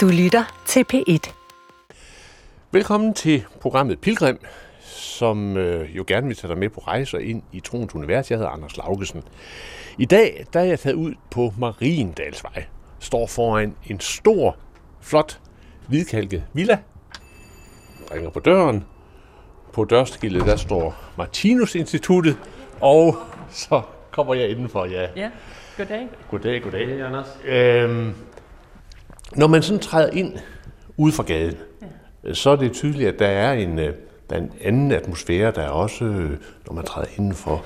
Du 0.00 0.08
lytter 0.08 0.62
til 0.66 0.84
P1. 0.92 1.32
Velkommen 2.72 3.14
til 3.14 3.44
programmet 3.60 4.00
Pilgrim, 4.00 4.38
som 4.80 5.56
øh, 5.56 5.96
jo 5.96 6.04
gerne 6.06 6.26
vil 6.26 6.36
tage 6.36 6.48
dig 6.48 6.58
med 6.58 6.68
på 6.68 6.80
rejser 6.80 7.18
ind 7.18 7.42
i 7.52 7.60
troens 7.60 7.94
univers. 7.94 8.30
Jeg 8.30 8.38
hedder 8.38 8.50
Anders 8.50 8.76
Laugesen. 8.76 9.22
I 9.98 10.04
dag 10.04 10.46
der 10.52 10.60
er 10.60 10.64
jeg 10.64 10.78
taget 10.78 10.94
ud 10.94 11.14
på 11.30 11.52
Mariendalsvej. 11.58 12.64
Står 13.00 13.26
foran 13.26 13.76
en 13.86 14.00
stor, 14.00 14.56
flot, 15.00 15.40
hvidkalket 15.88 16.44
villa. 16.52 16.78
Ringer 18.14 18.30
på 18.30 18.40
døren. 18.40 18.84
På 19.72 19.84
dørskillet 19.84 20.46
der 20.46 20.56
står 20.56 20.94
Martinus 21.18 21.74
Instituttet. 21.74 22.36
Og 22.80 23.16
så 23.50 23.82
kommer 24.10 24.34
jeg 24.34 24.48
indenfor, 24.48 24.84
ja. 24.84 25.06
Ja, 25.16 25.30
goddag. 25.76 26.08
Goddag, 26.30 26.62
goddag. 26.62 26.86
Hej, 26.86 27.06
Anders. 27.06 27.38
Øhm, 27.44 28.14
når 29.36 29.46
man 29.46 29.62
sådan 29.62 29.80
træder 29.80 30.10
ind 30.12 30.32
ude 30.96 31.12
fra 31.12 31.22
gaden, 31.22 31.56
ja. 32.24 32.34
så 32.34 32.50
er 32.50 32.56
det 32.56 32.72
tydeligt, 32.72 33.08
at 33.08 33.18
der 33.18 33.26
er 33.26 33.52
en, 33.52 33.78
øh, 33.78 33.94
der 34.30 34.36
er 34.36 34.40
en 34.40 34.52
anden 34.64 34.92
atmosfære. 34.92 35.52
Der 35.54 35.62
er 35.62 35.68
også, 35.68 36.04
øh, 36.04 36.30
når 36.66 36.72
man 36.72 36.84
træder 36.84 37.08
inden 37.18 37.34
for 37.34 37.64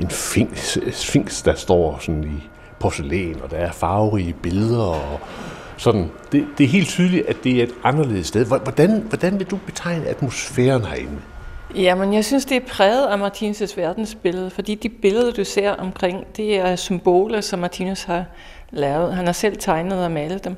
en 0.00 0.10
sphinx, 0.10 0.78
sphinx, 0.92 1.44
der 1.44 1.54
står 1.54 1.98
sådan 2.00 2.24
i 2.24 2.48
porcelæn, 2.80 3.40
og 3.42 3.50
der 3.50 3.56
er 3.56 3.72
farverige 3.72 4.34
billeder 4.42 4.82
og 4.82 5.20
sådan. 5.76 6.10
Det, 6.32 6.46
det 6.58 6.64
er 6.64 6.68
helt 6.68 6.88
tydeligt, 6.88 7.26
at 7.26 7.36
det 7.44 7.58
er 7.58 7.62
et 7.62 7.74
anderledes 7.84 8.26
sted. 8.26 8.44
Hvordan, 8.44 9.06
hvordan 9.08 9.38
vil 9.38 9.46
du 9.46 9.58
betegne 9.66 10.06
atmosfæren 10.06 10.84
herinde? 10.84 11.18
Jamen, 11.74 12.14
jeg 12.14 12.24
synes, 12.24 12.44
det 12.44 12.56
er 12.56 12.66
præget 12.68 13.06
af 13.06 13.28
Martinus' 13.28 13.76
verdensbillede, 13.76 14.50
fordi 14.50 14.74
de 14.74 14.88
billeder, 14.88 15.32
du 15.32 15.44
ser 15.44 15.70
omkring, 15.70 16.26
det 16.36 16.58
er 16.58 16.76
symboler, 16.76 17.40
som 17.40 17.58
Martinus 17.58 18.02
har 18.02 18.24
lavet. 18.74 19.14
Han 19.14 19.26
har 19.26 19.32
selv 19.32 19.56
tegnet 19.56 20.04
og 20.04 20.10
malet 20.10 20.44
dem. 20.44 20.56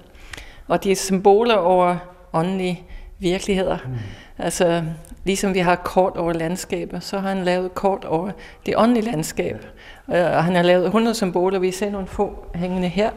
Og 0.68 0.84
de 0.84 0.90
er 0.90 0.96
symboler 0.96 1.54
over 1.54 1.96
åndelige 2.32 2.82
virkeligheder. 3.18 3.78
Mm. 3.86 3.94
Altså, 4.38 4.82
ligesom 5.24 5.54
vi 5.54 5.58
har 5.58 5.74
kort 5.74 6.16
over 6.16 6.32
landskabet, 6.32 7.04
så 7.04 7.18
har 7.18 7.28
han 7.28 7.44
lavet 7.44 7.74
kort 7.74 8.04
over 8.04 8.30
det 8.66 8.74
åndelige 8.76 9.04
landskab. 9.04 9.66
Og 10.06 10.44
han 10.44 10.54
har 10.54 10.62
lavet 10.62 10.86
100 10.86 11.14
symboler, 11.14 11.58
vi 11.58 11.70
ser 11.70 11.90
nogle 11.90 12.06
få 12.06 12.46
hængende 12.54 12.88
her. 12.88 13.10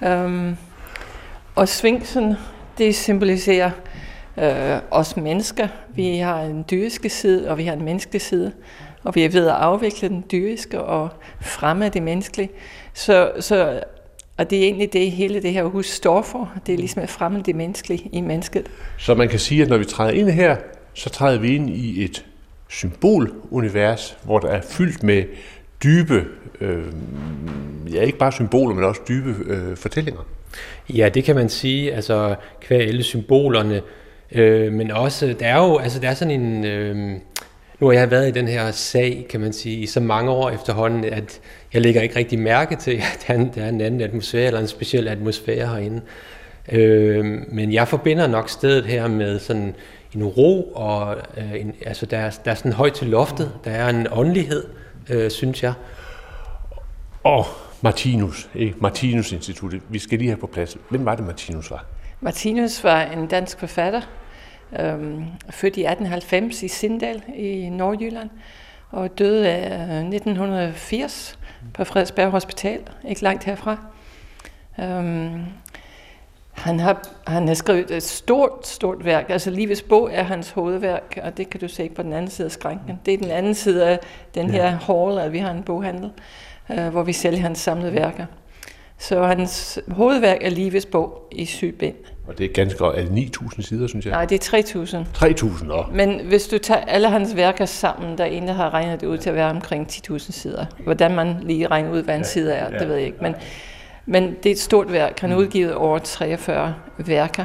Um, 0.00 0.56
og 1.54 1.68
svinksen, 1.68 2.34
det 2.78 2.94
symboliserer 2.94 3.70
øh, 4.36 4.78
os 4.90 5.16
mennesker. 5.16 5.68
Vi 5.94 6.16
har 6.16 6.40
en 6.40 6.64
dyriske 6.70 7.08
side, 7.08 7.50
og 7.50 7.58
vi 7.58 7.64
har 7.64 7.72
en 7.72 7.84
menneskelig 7.84 8.20
side. 8.20 8.52
Og 9.04 9.14
vi 9.14 9.24
er 9.24 9.28
ved 9.28 9.46
at 9.46 9.54
afvikle 9.54 10.08
den 10.08 10.24
dyriske 10.32 10.80
og 10.80 11.08
fremme 11.40 11.88
det 11.88 12.02
menneskelige. 12.02 12.50
Så, 12.94 13.32
så 13.40 13.80
og 14.42 14.50
det 14.50 14.58
er 14.58 14.62
egentlig 14.62 14.92
det, 14.92 15.10
hele 15.10 15.42
det 15.42 15.52
her 15.52 15.64
hus 15.64 15.86
står 15.86 16.22
for. 16.22 16.52
Det 16.66 16.72
er 16.72 16.76
ligesom 16.76 17.02
at 17.02 17.10
fremme 17.10 17.42
det 17.46 17.56
menneskelige 17.56 18.08
i 18.12 18.20
mennesket. 18.20 18.66
Så 18.98 19.14
man 19.14 19.28
kan 19.28 19.38
sige, 19.38 19.62
at 19.62 19.68
når 19.68 19.76
vi 19.76 19.84
træder 19.84 20.10
ind 20.10 20.30
her, 20.30 20.56
så 20.94 21.10
træder 21.10 21.38
vi 21.38 21.54
ind 21.54 21.70
i 21.70 22.04
et 22.04 22.24
symbolunivers, 22.68 24.16
hvor 24.24 24.38
der 24.38 24.48
er 24.48 24.60
fyldt 24.60 25.02
med 25.02 25.24
dybe, 25.84 26.24
øh, 26.60 26.84
ja 27.92 28.02
ikke 28.02 28.18
bare 28.18 28.32
symboler, 28.32 28.74
men 28.74 28.84
også 28.84 29.00
dybe 29.08 29.34
øh, 29.46 29.76
fortællinger. 29.76 30.20
Ja, 30.90 31.08
det 31.08 31.24
kan 31.24 31.36
man 31.36 31.48
sige, 31.48 31.94
altså 31.94 32.34
kvæg 32.60 32.88
alle 32.88 33.02
symbolerne, 33.02 33.82
øh, 34.32 34.72
men 34.72 34.90
også, 34.90 35.34
der 35.40 35.46
er 35.46 35.56
jo, 35.56 35.78
altså 35.78 36.00
der 36.00 36.08
er 36.08 36.14
sådan 36.14 36.40
en, 36.40 36.64
øh, 36.64 37.18
nu 37.82 37.88
har 37.88 37.94
jeg 37.94 38.10
været 38.10 38.28
i 38.28 38.30
den 38.30 38.48
her 38.48 38.70
sag, 38.70 39.26
kan 39.30 39.40
man 39.40 39.52
sige, 39.52 39.76
i 39.76 39.86
så 39.86 40.00
mange 40.00 40.30
år 40.30 40.50
efterhånden, 40.50 41.04
at 41.04 41.40
jeg 41.72 41.82
lægger 41.82 42.02
ikke 42.02 42.16
rigtig 42.16 42.38
mærke 42.38 42.76
til, 42.76 42.90
at 42.90 43.24
der 43.26 43.34
er 43.34 43.38
en, 43.38 43.50
der 43.54 43.64
er 43.64 43.68
en 43.68 43.80
anden 43.80 44.00
atmosfære, 44.00 44.46
eller 44.46 44.60
en 44.60 44.68
speciel 44.68 45.08
atmosfære 45.08 45.66
herinde. 45.66 46.00
Øh, 46.72 47.24
men 47.48 47.72
jeg 47.72 47.88
forbinder 47.88 48.26
nok 48.26 48.48
stedet 48.48 48.84
her 48.84 49.08
med 49.08 49.38
sådan 49.38 49.74
en 50.14 50.24
ro, 50.24 50.62
og 50.62 51.16
øh, 51.36 51.60
en, 51.60 51.74
altså 51.86 52.06
der, 52.06 52.18
er, 52.18 52.30
der 52.44 52.50
er 52.50 52.54
sådan 52.54 52.72
højt 52.72 52.92
til 52.92 53.06
loftet, 53.06 53.52
der 53.64 53.70
er 53.70 53.88
en 53.88 54.06
åndelighed, 54.10 54.64
øh, 55.10 55.30
synes 55.30 55.62
jeg. 55.62 55.72
Og 57.24 57.46
Martinus, 57.80 58.48
ikke? 58.54 58.74
Martinus 58.80 59.32
Instituttet, 59.32 59.80
vi 59.88 59.98
skal 59.98 60.18
lige 60.18 60.28
have 60.28 60.40
på 60.40 60.46
plads. 60.46 60.76
Hvem 60.88 61.04
var 61.04 61.14
det, 61.14 61.26
Martinus 61.26 61.70
var? 61.70 61.84
Martinus 62.20 62.84
var 62.84 63.02
en 63.02 63.26
dansk 63.26 63.58
forfatter, 63.58 64.00
øhm, 64.80 65.24
født 65.50 65.76
i 65.76 65.80
1890 65.80 66.62
i 66.62 66.68
Sindal 66.68 67.22
i 67.34 67.68
Nordjylland, 67.68 68.30
og 68.90 69.18
døde 69.18 69.48
af 69.48 69.98
1980 69.98 71.38
på 71.74 71.84
Frederiksberg 71.84 72.30
Hospital, 72.30 72.80
ikke 73.08 73.22
langt 73.22 73.44
herfra. 73.44 73.76
Øhm, 74.80 75.44
han 76.52 76.80
har, 76.80 77.02
han 77.26 77.48
har 77.48 77.54
skrevet 77.54 77.90
et 77.90 78.02
stort, 78.02 78.66
stort 78.66 79.04
værk. 79.04 79.30
Altså 79.30 79.50
Livets 79.50 79.82
bog 79.82 80.10
er 80.12 80.22
hans 80.22 80.50
hovedværk, 80.50 81.18
og 81.22 81.36
det 81.36 81.50
kan 81.50 81.60
du 81.60 81.68
se 81.68 81.88
på 81.88 82.02
den 82.02 82.12
anden 82.12 82.30
side 82.30 82.46
af 82.46 82.52
skranken. 82.52 83.00
Det 83.06 83.14
er 83.14 83.18
den 83.18 83.30
anden 83.30 83.54
side 83.54 83.86
af 83.88 84.00
den 84.34 84.50
her 84.50 84.70
hall, 84.70 85.18
at 85.18 85.32
vi 85.32 85.38
har 85.38 85.50
en 85.50 85.62
boghandel, 85.62 86.10
øh, 86.70 86.88
hvor 86.88 87.02
vi 87.02 87.12
sælger 87.12 87.40
hans 87.40 87.58
samlede 87.58 87.92
værker. 87.92 88.26
Så 88.98 89.22
hans 89.22 89.78
hovedværk 89.88 90.38
er 90.40 90.50
Livets 90.50 90.86
bog 90.86 91.28
i 91.32 91.44
syv 91.44 91.72
bind. 91.72 91.96
Og 92.26 92.38
det 92.38 92.44
er 92.44 92.52
ganske 92.52 92.78
godt. 92.78 92.98
Er 92.98 93.02
det 93.02 93.36
9.000 93.36 93.62
sider, 93.62 93.86
synes 93.86 94.06
jeg? 94.06 94.12
Nej, 94.12 94.24
det 94.24 94.54
er 94.54 94.58
3.000. 94.58 94.96
3.000, 95.64 95.72
år. 95.72 95.90
Men 95.94 96.26
hvis 96.26 96.48
du 96.48 96.58
tager 96.58 96.80
alle 96.80 97.08
hans 97.08 97.36
værker 97.36 97.66
sammen, 97.66 98.18
der 98.18 98.24
er 98.24 98.28
en, 98.28 98.48
der 98.48 98.52
har 98.52 98.74
regnet 98.74 99.00
det 99.00 99.06
ud 99.06 99.18
til 99.18 99.30
at 99.30 99.36
være 99.36 99.50
omkring 99.50 99.86
10.000 99.90 100.18
sider. 100.18 100.66
Hvordan 100.84 101.14
man 101.14 101.36
lige 101.42 101.66
regner 101.66 101.90
ud, 101.90 102.02
hvad 102.02 102.16
en 102.16 102.24
side 102.24 102.52
er, 102.52 102.78
det 102.78 102.88
ved 102.88 102.94
jeg 102.94 103.06
ikke. 103.06 103.18
Men, 103.20 103.34
men 104.06 104.34
det 104.42 104.46
er 104.46 104.50
et 104.50 104.58
stort 104.58 104.92
værk. 104.92 105.20
Han 105.20 105.30
har 105.30 105.36
udgivet 105.36 105.74
over 105.74 105.98
43 105.98 106.74
værker. 106.98 107.44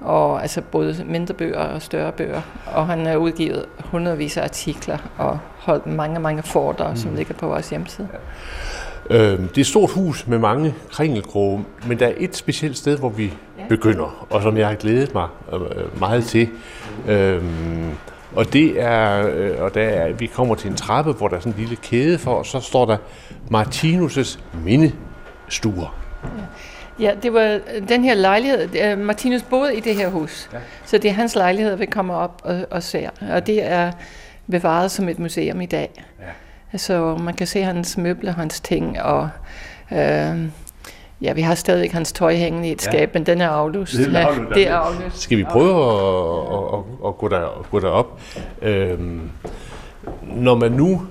Og 0.00 0.42
altså 0.42 0.60
både 0.60 1.04
mindre 1.08 1.34
bøger 1.34 1.58
og 1.58 1.82
større 1.82 2.12
bøger. 2.12 2.40
Og 2.66 2.86
han 2.86 3.06
har 3.06 3.16
udgivet 3.16 3.66
hundredvis 3.78 4.36
af 4.36 4.42
artikler 4.42 4.98
og 5.18 5.38
holdt 5.58 5.86
mange, 5.86 6.20
mange 6.20 6.42
foredrag, 6.42 6.90
mm. 6.90 6.96
som 6.96 7.14
ligger 7.14 7.34
på 7.34 7.46
vores 7.46 7.70
hjemmeside. 7.70 8.08
Ja. 8.12 8.18
Øh, 9.10 9.38
det 9.38 9.56
er 9.56 9.60
et 9.60 9.66
stort 9.66 9.90
hus 9.90 10.26
med 10.26 10.38
mange 10.38 10.74
kringelkroge, 10.90 11.64
men 11.86 11.98
der 11.98 12.06
er 12.06 12.12
et 12.16 12.36
specielt 12.36 12.76
sted, 12.76 12.98
hvor 12.98 13.08
vi 13.08 13.24
ja. 13.24 13.30
Begynder, 13.68 14.26
og 14.30 14.42
som 14.42 14.56
jeg 14.56 14.68
har 14.68 14.74
glædet 14.74 15.14
mig 15.14 15.28
øh, 15.52 16.00
meget 16.00 16.24
til. 16.24 16.48
Øh, 17.08 17.42
og 18.34 18.52
det 18.52 18.82
er, 18.82 19.28
øh, 19.34 19.62
og 19.62 19.74
der 19.74 19.82
er, 19.82 20.12
vi 20.12 20.26
kommer 20.26 20.54
til 20.54 20.70
en 20.70 20.76
trappe, 20.76 21.12
hvor 21.12 21.28
der 21.28 21.36
er 21.36 21.40
sådan 21.40 21.52
en 21.52 21.58
lille 21.58 21.76
kæde 21.76 22.18
for, 22.18 22.34
og 22.34 22.46
så 22.46 22.60
står 22.60 22.84
der 22.84 22.96
Martinus' 23.54 24.38
mindestuer. 24.64 25.96
Ja. 26.98 27.06
ja, 27.06 27.14
det 27.22 27.32
var 27.32 27.60
den 27.88 28.04
her 28.04 28.14
lejlighed. 28.14 28.96
Martinus 28.96 29.42
boede 29.42 29.76
i 29.76 29.80
det 29.80 29.96
her 29.96 30.08
hus, 30.08 30.50
ja. 30.52 30.58
så 30.84 30.98
det 30.98 31.08
er 31.08 31.14
hans 31.14 31.34
lejlighed, 31.34 31.76
vi 31.76 31.86
kommer 31.86 32.14
op 32.14 32.40
og, 32.44 32.66
og 32.70 32.82
ser. 32.82 33.10
Og 33.30 33.46
det 33.46 33.64
er 33.70 33.92
bevaret 34.50 34.90
som 34.90 35.08
et 35.08 35.18
museum 35.18 35.60
i 35.60 35.66
dag. 35.66 35.90
Ja. 36.20 36.78
Så 36.78 37.16
man 37.16 37.34
kan 37.34 37.46
se 37.46 37.62
hans 37.62 37.96
møbler, 37.96 38.32
hans 38.32 38.60
ting, 38.60 39.02
og 39.02 39.28
øh, 39.92 40.38
ja, 41.22 41.32
vi 41.32 41.40
har 41.40 41.54
stadig 41.54 41.90
hans 41.92 42.12
tøj 42.12 42.34
hængende 42.34 42.68
i 42.68 42.72
et 42.72 42.82
skab, 42.82 43.00
ja. 43.00 43.18
men 43.18 43.26
den 43.26 43.40
er 43.40 43.48
aflyst. 43.48 43.92
Det 43.92 44.16
er 44.16 44.26
aflyst. 44.26 44.50
Ja, 44.50 44.54
det 44.54 44.68
er 44.68 44.76
aflyst. 44.76 45.20
Skal 45.20 45.38
vi 45.38 45.44
prøve 45.44 45.70
at, 45.70 46.54
at, 46.54 46.78
at, 46.78 47.08
at 47.08 47.18
gå, 47.18 47.28
der, 47.28 47.66
gå 47.70 47.80
derop? 47.80 48.20
Øhm, 48.62 49.30
når 50.22 50.54
man 50.54 50.72
nu 50.72 51.02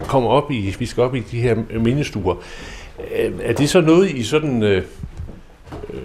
kommer 0.00 0.30
op 0.30 0.50
i, 0.50 0.74
vi 0.78 0.86
skal 0.86 1.02
op 1.02 1.14
i 1.14 1.20
de 1.20 1.40
her 1.40 1.56
mindestuer, 1.78 2.34
øh, 3.16 3.32
er 3.42 3.52
det 3.52 3.68
så 3.68 3.80
noget, 3.80 4.10
I 4.10 4.22
sådan 4.22 4.62
øh, 4.62 4.82
øh, 5.90 6.00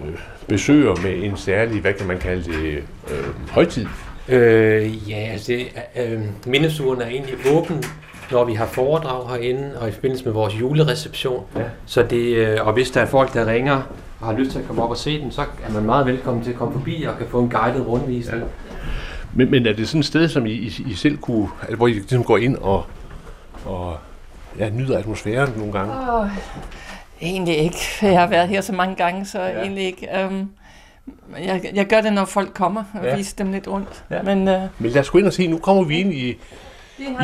besøger 0.48 0.96
med 1.02 1.24
en 1.24 1.36
særlig, 1.36 1.80
hvad 1.80 1.92
kan 1.92 2.06
man 2.06 2.18
kalde 2.18 2.44
det, 2.44 2.82
øh, 3.10 3.50
højtid? 3.50 3.86
Øh, 4.28 5.10
ja, 5.10 5.16
altså, 5.16 5.64
øh, 5.96 6.20
mindestuerne 6.46 7.04
er 7.04 7.08
egentlig 7.08 7.34
åben 7.52 7.84
når 8.30 8.44
vi 8.44 8.54
har 8.54 8.66
foredrag 8.66 9.28
herinde, 9.28 9.72
og 9.80 9.88
i 9.88 9.92
forbindelse 9.92 10.24
med 10.24 10.32
vores 10.32 10.60
julereception. 10.60 11.44
Ja. 11.56 11.62
Så 11.86 12.02
det, 12.02 12.36
øh, 12.36 12.66
og 12.66 12.72
hvis 12.72 12.90
der 12.90 13.00
er 13.00 13.06
folk, 13.06 13.34
der 13.34 13.46
ringer 13.46 13.82
og 14.20 14.26
har 14.26 14.32
lyst 14.32 14.50
til 14.50 14.58
at 14.58 14.66
komme 14.66 14.82
op 14.82 14.90
og 14.90 14.96
se 14.96 15.20
den, 15.20 15.30
så 15.30 15.40
er 15.40 15.72
man 15.72 15.82
meget 15.82 16.06
velkommen 16.06 16.44
til 16.44 16.50
at 16.50 16.56
komme 16.56 16.74
forbi 16.74 17.02
og 17.02 17.18
kan 17.18 17.26
få 17.28 17.40
en 17.40 17.50
guided 17.50 17.80
rundvisning. 17.80 18.42
Ja. 18.42 18.46
Men, 19.34 19.50
men 19.50 19.66
er 19.66 19.72
det 19.72 19.88
sådan 19.88 20.00
et 20.00 20.06
sted, 20.06 20.28
som 20.28 20.46
I, 20.46 20.52
I, 20.52 20.86
I 20.90 20.94
selv 20.94 21.16
kunne, 21.16 21.48
altså, 21.60 21.76
hvor 21.76 21.86
I 21.86 21.92
ligesom 21.92 22.24
går 22.24 22.38
ind 22.38 22.56
og, 22.56 22.84
og 23.64 23.96
ja, 24.58 24.70
nyder 24.70 24.98
atmosfæren 24.98 25.52
nogle 25.56 25.72
gange? 25.72 25.92
Oh, 25.92 26.28
egentlig 27.20 27.56
ikke. 27.56 27.78
Jeg 28.02 28.20
har 28.20 28.26
været 28.26 28.48
her 28.48 28.60
så 28.60 28.72
mange 28.72 28.96
gange, 28.96 29.24
så 29.24 29.40
ja. 29.40 29.60
egentlig 29.60 29.84
ikke. 29.84 30.08
Um, 30.26 30.50
jeg, 31.38 31.70
jeg 31.74 31.86
gør 31.86 32.00
det, 32.00 32.12
når 32.12 32.24
folk 32.24 32.54
kommer 32.54 32.84
og 32.94 33.04
ja. 33.04 33.16
viser 33.16 33.36
dem 33.36 33.52
lidt 33.52 33.68
rundt. 33.68 34.04
Ja. 34.10 34.22
Men, 34.22 34.38
uh, 34.48 34.62
men 34.78 34.90
lad 34.90 35.00
os 35.00 35.10
gå 35.10 35.18
ind 35.18 35.26
og 35.26 35.32
se, 35.32 35.46
nu 35.46 35.58
kommer 35.58 35.84
vi 35.84 36.00
ind 36.00 36.12
i 36.12 36.36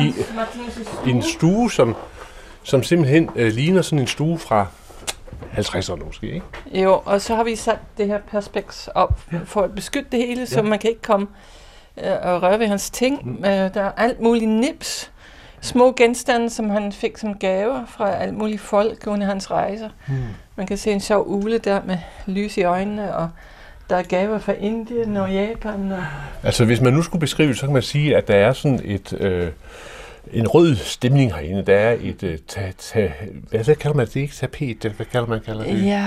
i, 0.01 0.13
i 1.05 1.09
en 1.09 1.23
stue, 1.23 1.71
som, 1.71 1.95
som 2.63 2.83
simpelthen 2.83 3.29
øh, 3.35 3.53
ligner 3.53 3.81
sådan 3.81 3.99
en 3.99 4.07
stue 4.07 4.39
fra 4.39 4.67
50'erne 5.53 6.05
måske, 6.05 6.27
ikke? 6.27 6.45
Jo, 6.73 7.01
og 7.05 7.21
så 7.21 7.35
har 7.35 7.43
vi 7.43 7.55
sat 7.55 7.79
det 7.97 8.07
her 8.07 8.19
perspeks 8.31 8.89
op 8.95 9.21
ja. 9.31 9.37
for 9.45 9.61
at 9.61 9.75
beskytte 9.75 10.07
det 10.11 10.19
hele, 10.19 10.39
ja. 10.39 10.45
så 10.45 10.61
man 10.61 10.79
kan 10.79 10.89
ikke 10.89 11.01
komme 11.01 11.27
øh, 12.03 12.11
og 12.21 12.41
røre 12.43 12.59
ved 12.59 12.67
hans 12.67 12.89
ting. 12.89 13.25
Mm. 13.25 13.45
Øh, 13.45 13.73
der 13.73 13.81
er 13.81 13.91
alt 13.97 14.21
muligt 14.21 14.51
nips, 14.51 15.11
små 15.61 15.93
genstande, 15.97 16.49
som 16.49 16.69
han 16.69 16.91
fik 16.91 17.17
som 17.17 17.33
gaver 17.33 17.85
fra 17.85 18.11
alt 18.11 18.33
muligt 18.33 18.61
folk 18.61 19.07
under 19.07 19.27
hans 19.27 19.51
rejser. 19.51 19.89
Mm. 20.07 20.15
Man 20.55 20.67
kan 20.67 20.77
se 20.77 20.91
en 20.91 20.99
sjov 20.99 21.23
ule 21.27 21.57
der 21.57 21.81
med 21.85 21.97
lys 22.25 22.57
i 22.57 22.63
øjnene, 22.63 23.15
og 23.15 23.29
der 23.89 23.95
er 23.95 24.03
gaver 24.03 24.39
fra 24.39 24.53
Indien 24.53 25.17
og 25.17 25.33
Japan. 25.33 25.91
Og... 25.91 26.03
Altså, 26.43 26.65
hvis 26.65 26.81
man 26.81 26.93
nu 26.93 27.01
skulle 27.01 27.19
beskrive 27.19 27.55
så 27.55 27.65
kan 27.65 27.73
man 27.73 27.81
sige, 27.81 28.17
at 28.17 28.27
der 28.27 28.35
er 28.35 28.53
sådan 28.53 28.81
et... 28.83 29.13
Øh, 29.19 29.47
en 30.33 30.47
rød 30.47 30.75
stemning 30.75 31.33
herinde. 31.33 31.63
Der 31.65 31.75
er 31.75 31.95
et... 32.01 32.23
Øh, 32.23 32.37
ta, 32.47 32.71
ta, 32.77 33.11
hvad 33.49 33.75
kalder 33.75 33.97
man 33.97 34.05
det? 34.05 34.13
det 34.13 34.21
ikke 34.21 34.35
tapet, 34.35 34.93
hvad 34.95 35.05
kalder 35.05 35.27
man 35.27 35.39
kalder 35.45 35.63
det? 35.63 35.85
Ja... 35.85 36.03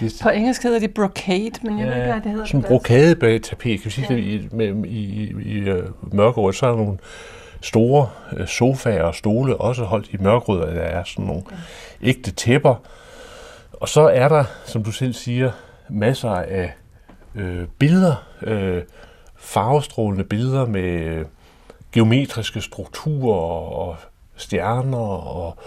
Det, 0.00 0.12
på 0.22 0.28
engelsk 0.28 0.62
hedder 0.62 0.78
det 0.78 0.94
brocade, 0.94 1.50
men 1.62 1.78
jeg 1.78 1.86
ja, 1.86 1.92
ved 1.92 1.96
ikke, 1.96 2.12
hvad 2.12 2.20
det 2.22 2.30
hedder. 2.30 2.44
Sådan 2.44 2.60
en 2.60 2.66
brocade-tapet, 2.66 3.80
kan 3.80 3.84
vi 3.84 3.90
sige 3.90 4.06
ja. 4.10 4.14
det, 4.14 4.22
i, 4.22 4.48
med, 4.52 4.84
i, 4.84 4.98
i, 4.98 5.32
i 5.44 5.70
uh, 5.70 6.14
mørkerød, 6.14 6.52
så 6.52 6.66
er 6.66 6.70
der 6.70 6.76
nogle 6.76 6.98
store 7.60 8.08
uh, 8.40 8.46
sofaer 8.46 9.02
og 9.02 9.14
stole, 9.14 9.56
også 9.56 9.84
holdt 9.84 10.08
i 10.12 10.16
mørkerød, 10.20 10.60
der 10.60 10.82
er 10.82 11.04
sådan 11.04 11.24
nogle 11.24 11.42
okay. 11.46 11.56
ægte 12.02 12.30
tæpper. 12.30 12.74
Og 13.72 13.88
så 13.88 14.00
er 14.00 14.28
der, 14.28 14.44
som 14.64 14.84
du 14.84 14.92
selv 14.92 15.14
siger, 15.14 15.50
masser 15.88 16.30
af 16.30 16.74
øh, 17.34 17.66
billeder, 17.78 18.26
øh, 18.42 18.82
farvestrålende 19.36 20.24
billeder 20.24 20.66
med 20.66 20.90
øh, 20.90 21.24
geometriske 21.92 22.60
strukturer 22.60 23.70
og 23.72 23.96
stjerner 24.36 24.98
og 24.98 25.58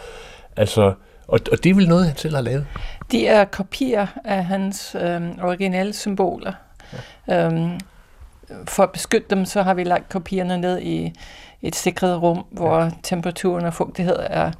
altså 0.56 0.94
og, 1.30 1.40
og 1.52 1.64
det 1.64 1.70
er 1.70 1.74
vel 1.74 1.88
noget, 1.88 2.08
han 2.08 2.18
selv 2.18 2.36
har 2.36 2.42
lavet? 2.42 2.68
De 3.12 3.28
er 3.28 3.46
kopier 3.46 4.08
af 4.26 4.46
hans 4.46 4.96
øh, 5.00 5.22
originale 5.42 5.94
symboler. 5.94 6.54
Ja. 7.28 7.46
Øhm, 7.46 7.80
for 8.66 8.84
at 8.84 8.92
beskytte 8.92 9.28
dem, 9.30 9.46
så 9.46 9.62
har 9.62 9.74
vi 9.74 9.84
lagt 9.84 10.10
kopierne 10.10 10.58
ned 10.58 10.82
i 10.82 11.14
et 11.62 11.76
sikret 11.76 12.22
rum, 12.22 12.46
hvor 12.52 12.80
ja. 12.80 12.90
temperaturen 13.04 13.66
og 13.66 13.74
fugtighed 13.74 14.16
er 14.20 14.52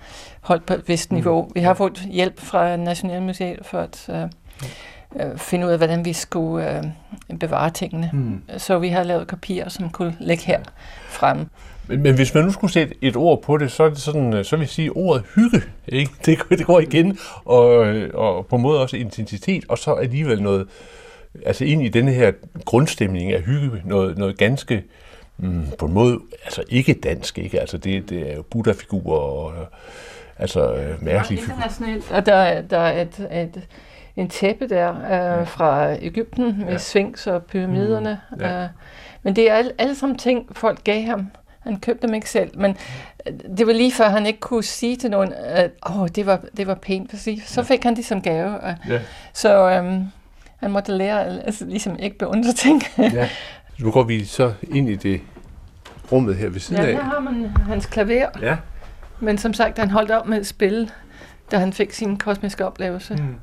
holdt 0.42 0.66
på 0.66 0.74
et 0.74 0.88
vist 0.88 1.12
niveau. 1.12 1.42
Mm. 1.42 1.52
Vi 1.56 1.60
har 1.60 1.74
fået 1.74 2.08
hjælp 2.12 2.40
fra 2.40 2.76
Nationalmuseet 2.76 3.60
for 3.66 3.80
at 3.80 4.10
øh, 4.10 4.30
øh, 5.16 5.38
finde 5.38 5.66
ud 5.66 5.72
af, 5.72 5.78
hvordan 5.78 6.06
vi 6.06 6.14
skulle 6.14 6.78
øh, 6.78 6.84
bevare 7.40 7.70
tingene. 7.70 8.10
Mm. 8.14 8.42
Så 8.58 8.80
vi 8.80 8.90
har 8.90 9.04
lavet 9.04 9.28
kopier, 9.28 9.70
som 9.70 9.90
kunne 9.90 10.16
ligge 10.20 10.44
her 10.44 10.60
frem. 11.08 11.46
Men, 11.88 12.02
men 12.02 12.16
hvis 12.16 12.34
man 12.34 12.44
nu 12.44 12.52
skulle 12.52 12.74
sætte 12.74 12.96
et 13.02 13.16
ord 13.16 13.42
på 13.42 13.58
det, 13.58 13.72
så 13.72 13.84
er 13.84 13.90
det 13.90 13.98
sådan, 13.98 14.34
øh, 14.34 14.46
så 14.46 14.56
vil 14.56 14.64
jeg 14.64 14.70
sige 14.70 14.92
ordet 14.92 15.24
hygge. 15.36 15.62
Ikke? 15.88 16.12
Det, 16.26 16.40
det 16.50 16.66
går 16.66 16.80
igen, 16.80 17.18
og, 17.46 17.68
og 18.14 18.46
på 18.46 18.56
en 18.56 18.62
måde 18.62 18.82
også 18.82 18.98
intensitet, 18.98 19.66
og 19.70 19.78
så 19.78 19.94
alligevel 19.94 20.42
noget, 20.42 20.68
altså 21.46 21.66
ind 21.66 21.86
i 21.86 21.90
denne 21.90 22.12
her 22.12 22.32
grundstemning 22.66 23.32
af 23.32 23.42
hygge, 23.42 23.82
noget, 23.86 24.18
noget 24.18 24.38
ganske, 24.38 24.84
mm, 25.38 25.66
på 25.80 25.86
en 25.86 25.94
måde, 25.94 26.20
altså 26.44 26.64
ikke 26.70 26.94
dansk, 26.94 27.38
ikke? 27.38 27.60
Altså 27.60 27.78
det, 27.78 28.10
det 28.10 28.32
er 28.32 28.36
jo 28.36 28.42
Buddha-figurer 28.42 29.20
og 29.20 29.54
altså 30.38 30.74
øh, 30.74 31.04
mærkelige 31.04 31.42
figurer. 31.42 31.58
internationalt, 31.58 32.12
og 32.12 32.26
der, 32.26 32.62
der 32.62 32.78
er 32.78 33.02
et, 33.02 33.28
et, 33.32 33.68
en 34.20 34.30
tæppe 34.30 34.68
der 34.68 34.90
øh, 35.40 35.48
fra 35.48 35.96
Ægypten 36.02 36.60
med 36.60 36.72
ja. 36.72 36.78
Sphinx 36.78 37.28
og 37.28 37.44
pyramiderne. 37.44 38.20
Mm, 38.32 38.42
ja. 38.42 38.64
øh, 38.64 38.70
men 39.24 39.36
det 39.36 39.50
er 39.50 39.54
alle, 39.54 39.72
alle 39.78 39.96
sammen 39.96 40.18
ting, 40.18 40.48
folk 40.52 40.84
gav 40.84 41.04
ham. 41.04 41.28
Han 41.60 41.80
købte 41.80 42.08
dem 42.08 42.16
ikke 42.16 42.30
selv, 42.30 42.60
men 42.60 42.78
øh, 43.28 43.34
det 43.58 43.68
var 43.68 43.74
lige 43.74 43.92
før, 43.92 44.10
han 44.10 44.26
ikke 44.26 44.40
kunne 44.40 44.64
sige 44.64 44.96
til 44.96 45.12
nogen, 45.12 45.34
at 45.34 45.72
oh, 45.82 46.08
det, 46.08 46.26
var, 46.26 46.40
det 46.58 46.68
var 46.68 46.76
pænt. 46.76 47.16
Så 47.46 47.64
fik 47.64 47.84
han 47.84 47.96
det 47.96 48.06
som 48.06 48.22
gave. 48.22 48.60
Og, 48.60 48.76
ja. 48.90 49.00
Så 49.34 49.70
øhm, 49.70 50.06
han 50.58 50.72
måtte 50.72 50.92
lære 50.92 51.26
altså, 51.46 51.66
ligesom 51.66 52.00
ikke 52.00 52.18
beundre 52.18 52.54
ting. 52.64 52.84
ja. 52.98 53.30
Nu 53.80 53.92
går 53.92 54.04
vi 54.04 54.26
så 54.26 54.54
ind 54.64 54.90
i 54.90 54.96
det 54.96 55.22
rummet 56.12 56.36
her 56.36 56.50
ved 56.50 56.60
siden 56.60 56.84
ja, 56.84 56.90
af. 56.90 56.94
Ja, 56.94 56.98
her 56.98 57.04
har 57.04 57.20
man 57.20 57.52
hans 57.68 57.86
klaver. 57.86 58.30
Ja. 58.42 58.58
Men 59.20 59.38
som 59.38 59.54
sagt, 59.54 59.78
han 59.78 59.90
holdt 59.90 60.12
op 60.12 60.28
med 60.28 60.38
at 60.38 60.46
spille, 60.46 60.90
da 61.52 61.58
han 61.58 61.74
fik 61.74 61.94
sin 61.94 62.18
kosmiske 62.18 62.66
oplevelse. 62.66 63.16
Mm. 63.16 63.36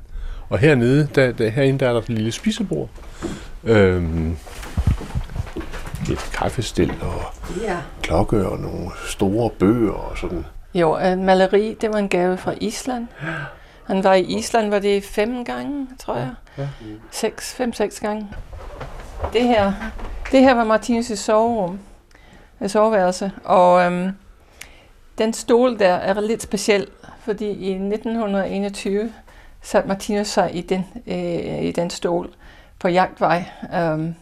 Og 0.49 0.59
hernede, 0.59 1.09
der, 1.15 1.31
der, 1.31 1.49
herinde, 1.49 1.79
der 1.79 1.87
er 1.89 1.93
der 1.93 1.99
et 1.99 2.09
lille 2.09 2.31
spisebord. 2.31 2.89
Øhm, 3.63 4.37
et 6.11 6.31
kaffestil 6.33 6.93
og 7.01 7.21
ja. 7.61 7.77
klokke 8.01 8.47
og 8.47 8.59
nogle 8.59 8.91
store 9.07 9.49
bøger 9.49 9.91
og 9.91 10.17
sådan. 10.17 10.45
Jo, 10.73 10.97
en 10.97 11.25
maleri, 11.25 11.77
det 11.81 11.93
var 11.93 11.99
en 11.99 12.09
gave 12.09 12.37
fra 12.37 12.53
Island. 12.61 13.07
Han 13.87 14.03
var 14.03 14.13
i 14.13 14.21
Island, 14.21 14.69
var 14.69 14.79
det 14.79 15.03
fem 15.03 15.45
gange, 15.45 15.87
tror 15.99 16.15
jeg. 16.15 16.31
Ja. 16.57 16.67
Seks, 17.11 17.53
fem, 17.53 17.73
seks 17.73 17.99
gange. 17.99 18.27
Det 19.33 19.43
her, 19.43 19.73
det 20.31 20.39
her 20.41 20.53
var 20.53 20.77
Martinus' 20.77 21.15
soverum, 21.15 21.79
soveværelse, 22.67 23.31
og 23.43 23.85
øhm, 23.85 24.11
den 25.17 25.33
stol 25.33 25.79
der 25.79 25.93
er 25.93 26.21
lidt 26.21 26.43
speciel, 26.43 26.87
fordi 27.19 27.45
i 27.45 27.71
1921 27.71 29.13
satte 29.61 29.87
Martinus 29.87 30.27
sig 30.27 30.55
i 30.55 30.61
den, 30.61 30.85
øh, 31.07 31.63
i 31.63 31.71
den 31.71 31.89
stol 31.89 32.29
på 32.79 32.87
jagtvej. 32.87 33.43
Øhm, 33.75 34.15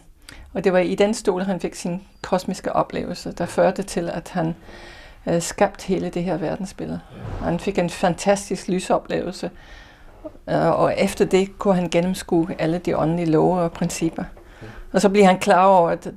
og 0.54 0.64
det 0.64 0.72
var 0.72 0.78
i 0.78 0.94
den 0.94 1.14
stol, 1.14 1.42
han 1.42 1.60
fik 1.60 1.74
sin 1.74 2.02
kosmiske 2.22 2.72
oplevelse, 2.72 3.32
der 3.32 3.46
førte 3.46 3.82
til, 3.82 4.10
at 4.10 4.28
han 4.28 4.54
øh, 5.26 5.42
skabte 5.42 5.86
hele 5.86 6.08
det 6.08 6.24
her 6.24 6.36
verdensbillede. 6.36 7.00
Han 7.42 7.60
fik 7.60 7.78
en 7.78 7.90
fantastisk 7.90 8.68
lysoplevelse, 8.68 9.50
øh, 10.50 10.66
og 10.66 10.94
efter 10.98 11.24
det 11.24 11.58
kunne 11.58 11.74
han 11.74 11.88
gennemskue 11.88 12.54
alle 12.58 12.78
de 12.78 12.98
åndelige 12.98 13.30
love 13.30 13.60
og 13.60 13.72
principper. 13.72 14.24
Og 14.92 15.00
så 15.00 15.08
bliver 15.08 15.26
han 15.26 15.38
klar 15.38 15.66
over, 15.66 15.90
at 15.90 16.12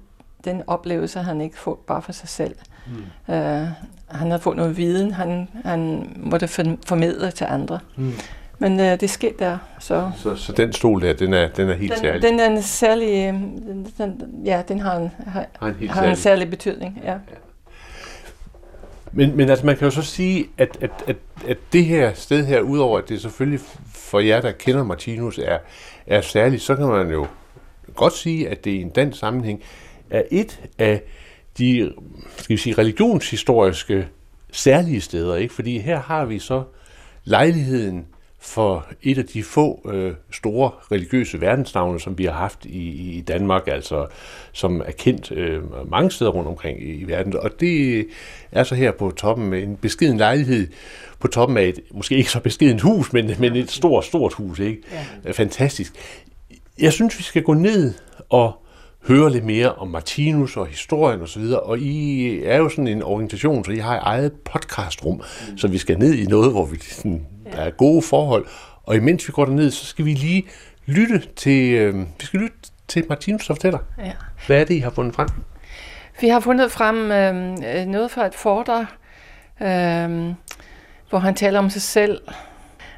den 0.45 0.63
oplevelse 0.67 1.19
han 1.19 1.41
ikke 1.41 1.57
fået 1.57 1.79
bare 1.79 2.01
for 2.01 2.11
sig 2.11 2.29
selv. 2.29 2.55
Mm. 2.87 3.33
Øh, 3.33 3.67
han 4.07 4.27
havde 4.27 4.39
fået 4.39 4.57
noget 4.57 4.77
viden, 4.77 5.11
han, 5.11 5.49
han 5.65 6.09
måtte 6.15 6.47
formidle 6.85 7.31
til 7.31 7.45
andre. 7.49 7.79
Mm. 7.95 8.13
Men 8.59 8.79
øh, 8.79 8.99
det 8.99 9.09
skete 9.09 9.35
der. 9.39 9.57
Så. 9.79 10.11
Så, 10.17 10.35
så 10.35 10.51
den 10.51 10.73
stol 10.73 11.01
der, 11.01 11.13
den 11.13 11.33
er, 11.33 11.47
den 11.47 11.69
er 11.69 11.73
helt 11.73 11.91
den, 11.91 11.99
særlig? 11.99 12.21
Den 12.21 12.39
er 12.39 12.49
en 12.49 12.61
særlig, 12.61 13.09
øh, 13.09 13.33
den, 13.33 13.93
den, 13.97 14.41
ja, 14.45 14.61
den 14.67 14.79
har 14.79 14.97
en, 14.97 15.11
har, 15.27 15.45
har 15.59 15.67
en, 15.67 15.87
har 15.87 15.95
særlig. 15.95 16.09
en 16.09 16.15
særlig 16.15 16.49
betydning, 16.49 17.01
ja. 17.03 17.11
ja. 17.11 17.17
Men, 19.11 19.37
men 19.37 19.49
altså, 19.49 19.65
man 19.65 19.77
kan 19.77 19.85
jo 19.85 19.91
så 19.91 20.01
sige, 20.01 20.45
at, 20.57 20.77
at, 20.81 20.91
at, 21.07 21.15
at 21.47 21.57
det 21.73 21.85
her 21.85 22.13
sted 22.13 22.45
her, 22.45 22.61
udover 22.61 22.97
at 22.97 23.09
det 23.09 23.21
selvfølgelig 23.21 23.59
for 23.93 24.19
jer, 24.19 24.41
der 24.41 24.51
kender 24.51 24.83
Martinus, 24.83 25.37
er, 25.37 25.57
er 26.07 26.21
særligt, 26.21 26.61
så 26.61 26.75
kan 26.75 26.87
man 26.87 27.09
jo 27.11 27.27
godt 27.95 28.13
sige, 28.13 28.49
at 28.49 28.65
det 28.65 28.71
i 28.71 28.81
en 28.81 28.89
dansk 28.89 29.19
sammenhæng 29.19 29.63
er 30.09 30.23
et 30.31 30.59
af 30.77 31.01
de 31.57 31.93
skal 32.37 32.53
vi 32.53 32.57
sige, 32.57 32.73
religionshistoriske 32.77 34.07
særlige 34.51 35.01
steder. 35.01 35.35
Ikke? 35.35 35.53
Fordi 35.53 35.79
her 35.79 35.99
har 35.99 36.25
vi 36.25 36.39
så 36.39 36.63
lejligheden 37.23 38.05
for 38.41 38.85
et 39.01 39.17
af 39.17 39.25
de 39.25 39.43
få 39.43 39.89
øh, 39.93 40.13
store 40.31 40.71
religiøse 40.91 41.41
verdensnavne, 41.41 41.99
som 41.99 42.17
vi 42.17 42.25
har 42.25 42.31
haft 42.31 42.65
i, 42.65 43.17
i 43.17 43.21
Danmark, 43.21 43.67
altså 43.67 44.07
som 44.51 44.81
er 44.85 44.91
kendt 44.91 45.31
øh, 45.31 45.89
mange 45.91 46.11
steder 46.11 46.31
rundt 46.31 46.47
omkring 46.47 46.83
i, 46.83 46.91
i 46.91 47.07
verden. 47.07 47.37
Og 47.37 47.59
det 47.59 48.05
er 48.51 48.63
så 48.63 48.75
her 48.75 48.91
på 48.91 49.11
toppen 49.11 49.49
med 49.49 49.63
en 49.63 49.77
beskeden 49.77 50.17
lejlighed 50.17 50.67
på 51.19 51.27
toppen 51.27 51.57
af 51.57 51.63
et, 51.63 51.79
måske 51.91 52.15
ikke 52.15 52.31
så 52.31 52.39
beskedent 52.39 52.81
hus, 52.81 53.13
men, 53.13 53.31
men 53.39 53.55
et 53.55 53.71
stort, 53.71 54.05
stort 54.05 54.33
hus. 54.33 54.59
Ikke? 54.59 54.81
Ja. 55.25 55.31
Fantastisk. 55.31 55.93
Jeg 56.79 56.93
synes, 56.93 57.17
vi 57.17 57.23
skal 57.23 57.43
gå 57.43 57.53
ned 57.53 57.93
og 58.29 58.65
høre 59.07 59.31
lidt 59.31 59.45
mere 59.45 59.73
om 59.73 59.87
Martinus 59.87 60.57
og 60.57 60.67
historien 60.67 61.21
osv., 61.21 61.41
og, 61.41 61.65
og 61.65 61.79
I 61.79 62.43
er 62.43 62.57
jo 62.57 62.69
sådan 62.69 62.87
en 62.87 63.03
organisation, 63.03 63.65
så 63.65 63.71
I 63.71 63.77
har 63.77 63.99
eget 63.99 64.31
podcastrum, 64.33 65.15
mm. 65.15 65.57
så 65.57 65.67
vi 65.67 65.77
skal 65.77 65.99
ned 65.99 66.13
i 66.13 66.25
noget, 66.25 66.51
hvor 66.51 66.65
vi 66.65 66.79
sådan, 66.79 67.25
der 67.51 67.57
er 67.57 67.69
gode 67.69 68.01
forhold, 68.01 68.45
og 68.83 68.95
imens 68.95 69.27
vi 69.27 69.31
går 69.31 69.45
derned, 69.45 69.71
så 69.71 69.85
skal 69.85 70.05
vi 70.05 70.13
lige 70.13 70.47
lytte 70.85 71.23
til, 71.35 71.73
øh, 71.73 71.95
vi 71.95 72.25
skal 72.25 72.39
lytte 72.39 72.57
til 72.87 73.05
Martinus, 73.09 73.47
der 73.47 73.53
fortæller. 73.53 73.79
Ja. 73.97 74.11
Hvad 74.47 74.61
er 74.61 74.65
det, 74.65 74.75
I 74.75 74.79
har 74.79 74.89
fundet 74.89 75.15
frem? 75.15 75.29
Vi 76.21 76.27
har 76.27 76.39
fundet 76.39 76.71
frem 76.71 77.11
øh, 77.11 77.85
noget 77.85 78.11
fra 78.11 78.25
et 78.25 78.35
foredrag, 78.35 78.85
øh, 79.61 80.33
hvor 81.09 81.19
han 81.19 81.35
taler 81.35 81.59
om 81.59 81.69
sig 81.69 81.81
selv. 81.81 82.21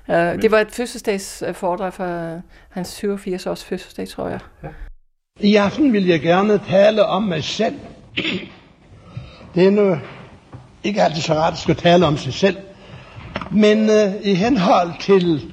Uh, 0.08 0.16
det 0.16 0.52
var 0.52 0.60
et 0.60 0.72
fødselsdagsforedrag 0.72 1.94
fra 1.94 2.40
hans 2.70 2.88
87 2.88 3.48
års 3.48 3.64
fødselsdag, 3.64 4.08
tror 4.08 4.28
jeg. 4.28 4.40
Ja. 4.64 4.68
I 5.44 5.56
aften 5.56 5.94
vil 5.94 6.08
jeg 6.08 6.22
gerne 6.22 6.60
tale 6.70 7.06
om 7.06 7.24
mig 7.24 7.44
selv. 7.44 7.76
Det 9.56 9.66
er 9.66 9.72
nu 9.72 9.98
ikke 10.84 11.04
altid 11.04 11.22
så 11.22 11.34
rart 11.34 11.54
at 11.54 11.60
skulle 11.60 11.82
tale 11.82 12.06
om 12.06 12.18
sig 12.18 12.34
selv. 12.34 12.58
Men 13.52 13.90
øh, 13.90 14.14
i 14.24 14.34
henhold 14.34 14.92
til 15.00 15.52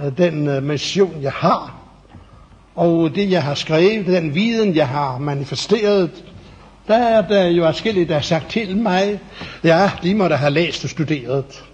øh, 0.00 0.18
den 0.18 0.48
øh, 0.48 0.62
mission, 0.62 1.22
jeg 1.22 1.32
har, 1.32 1.76
og 2.74 3.14
det, 3.14 3.30
jeg 3.30 3.42
har 3.42 3.54
skrevet, 3.54 4.06
den 4.06 4.34
viden, 4.34 4.74
jeg 4.74 4.88
har 4.88 5.18
manifesteret, 5.18 6.24
der 6.88 6.96
er 6.96 7.28
der 7.28 7.44
jo 7.44 7.64
forskellige, 7.64 8.08
der 8.08 8.14
har 8.14 8.20
sagt 8.20 8.50
til 8.50 8.76
mig, 8.76 9.20
ja, 9.64 9.90
de 10.02 10.14
må 10.14 10.28
da 10.28 10.34
have 10.34 10.50
læst 10.50 10.84
og 10.84 10.90
studeret. 10.90 11.64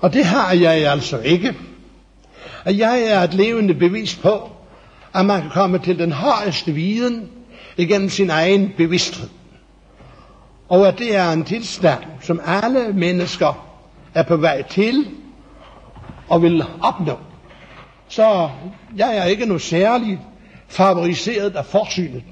Og 0.00 0.12
det 0.12 0.24
har 0.24 0.52
jeg 0.52 0.92
altså 0.92 1.18
ikke. 1.18 1.54
Og 2.64 2.78
jeg 2.78 3.02
er 3.02 3.20
et 3.20 3.34
levende 3.34 3.74
bevis 3.74 4.16
på, 4.16 4.50
at 5.14 5.26
man 5.26 5.40
kan 5.40 5.50
komme 5.50 5.78
til 5.78 5.98
den 5.98 6.12
højeste 6.12 6.72
viden 6.72 7.28
igennem 7.76 8.08
sin 8.08 8.30
egen 8.30 8.72
bevidsthed. 8.76 9.28
Og 10.68 10.88
at 10.88 10.98
det 10.98 11.16
er 11.16 11.32
en 11.32 11.44
tilstand, 11.44 12.02
som 12.20 12.40
alle 12.44 12.92
mennesker 12.92 13.66
er 14.14 14.22
på 14.22 14.36
vej 14.36 14.62
til 14.62 15.06
og 16.28 16.42
vil 16.42 16.64
opnå. 16.82 17.18
Så 18.08 18.50
jeg 18.96 19.16
er 19.16 19.24
ikke 19.24 19.46
noget 19.46 19.62
særligt 19.62 20.20
favoriseret 20.68 21.56
af 21.56 21.66
forsynet. 21.66 22.22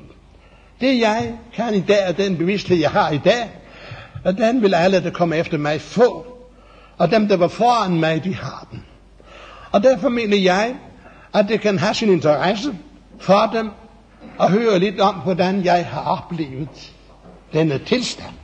Det 0.80 1.00
jeg 1.00 1.38
kan 1.54 1.74
i 1.74 1.80
dag, 1.80 2.08
og 2.08 2.16
den 2.16 2.36
bevidsthed 2.36 2.76
jeg 2.76 2.90
har 2.90 3.10
i 3.10 3.20
dag, 3.24 3.50
og 4.24 4.38
den 4.38 4.62
vil 4.62 4.74
alle, 4.74 5.02
der 5.02 5.10
kommer 5.10 5.36
efter 5.36 5.58
mig, 5.58 5.80
få. 5.80 6.26
Og 6.98 7.10
dem, 7.10 7.28
der 7.28 7.36
var 7.36 7.48
foran 7.48 8.00
mig, 8.00 8.24
de 8.24 8.34
har 8.34 8.66
den. 8.70 8.84
Og 9.72 9.82
derfor 9.82 10.08
mener 10.08 10.36
jeg, 10.36 10.74
at 11.34 11.46
det 11.48 11.60
kan 11.60 11.78
have 11.78 11.94
sin 11.94 12.10
interesse 12.10 12.74
for 13.20 13.50
dem 13.52 13.70
at 14.40 14.50
høre 14.50 14.78
lidt 14.78 15.00
om, 15.00 15.14
hvordan 15.14 15.64
jeg 15.64 15.86
har 15.86 16.00
oplevet 16.00 16.92
denne 17.52 17.78
tilstand. 17.78 18.34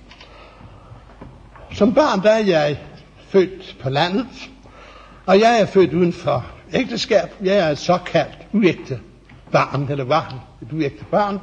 Som 1.72 1.94
barn 1.94 2.22
der 2.22 2.30
er 2.30 2.44
jeg 2.44 2.78
født 3.28 3.76
på 3.82 3.90
landet, 3.90 4.26
og 5.26 5.40
jeg 5.40 5.60
er 5.60 5.66
født 5.66 5.92
uden 5.92 6.12
for 6.12 6.44
ægteskab. 6.72 7.34
Jeg 7.42 7.56
er 7.56 7.68
et 7.68 7.78
såkaldt 7.78 8.38
uægte 8.52 9.00
barn, 9.52 9.86
eller 9.90 10.04
var 10.04 10.34
et 10.62 10.72
uægte 10.72 11.04
barn. 11.04 11.40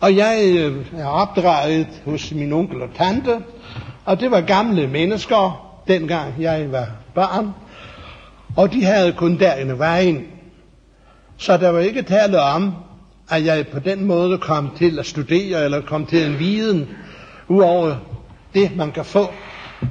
Og 0.00 0.16
jeg 0.16 0.54
øh, 0.56 0.86
er 0.98 1.06
opdraget 1.06 2.02
hos 2.04 2.32
min 2.32 2.52
onkel 2.52 2.82
og 2.82 2.88
tante, 2.96 3.42
og 4.04 4.20
det 4.20 4.30
var 4.30 4.40
gamle 4.40 4.86
mennesker, 4.86 5.70
dengang 5.88 6.34
jeg 6.38 6.72
var 6.72 6.86
barn. 7.14 7.54
Og 8.56 8.72
de 8.72 8.84
havde 8.84 9.12
kun 9.12 9.38
derinde 9.38 9.78
vejen. 9.78 10.26
Så 11.36 11.56
der 11.56 11.70
var 11.70 11.80
ikke 11.80 12.02
tale 12.02 12.40
om, 12.40 12.74
at 13.30 13.44
jeg 13.44 13.66
på 13.68 13.78
den 13.78 14.04
måde 14.04 14.38
kom 14.38 14.70
til 14.78 14.98
at 14.98 15.06
studere, 15.06 15.64
eller 15.64 15.80
kom 15.80 16.06
til 16.06 16.26
en 16.26 16.38
viden, 16.38 16.88
uover 17.48 17.96
det, 18.54 18.76
man 18.76 18.92
kan 18.92 19.04
få 19.04 19.30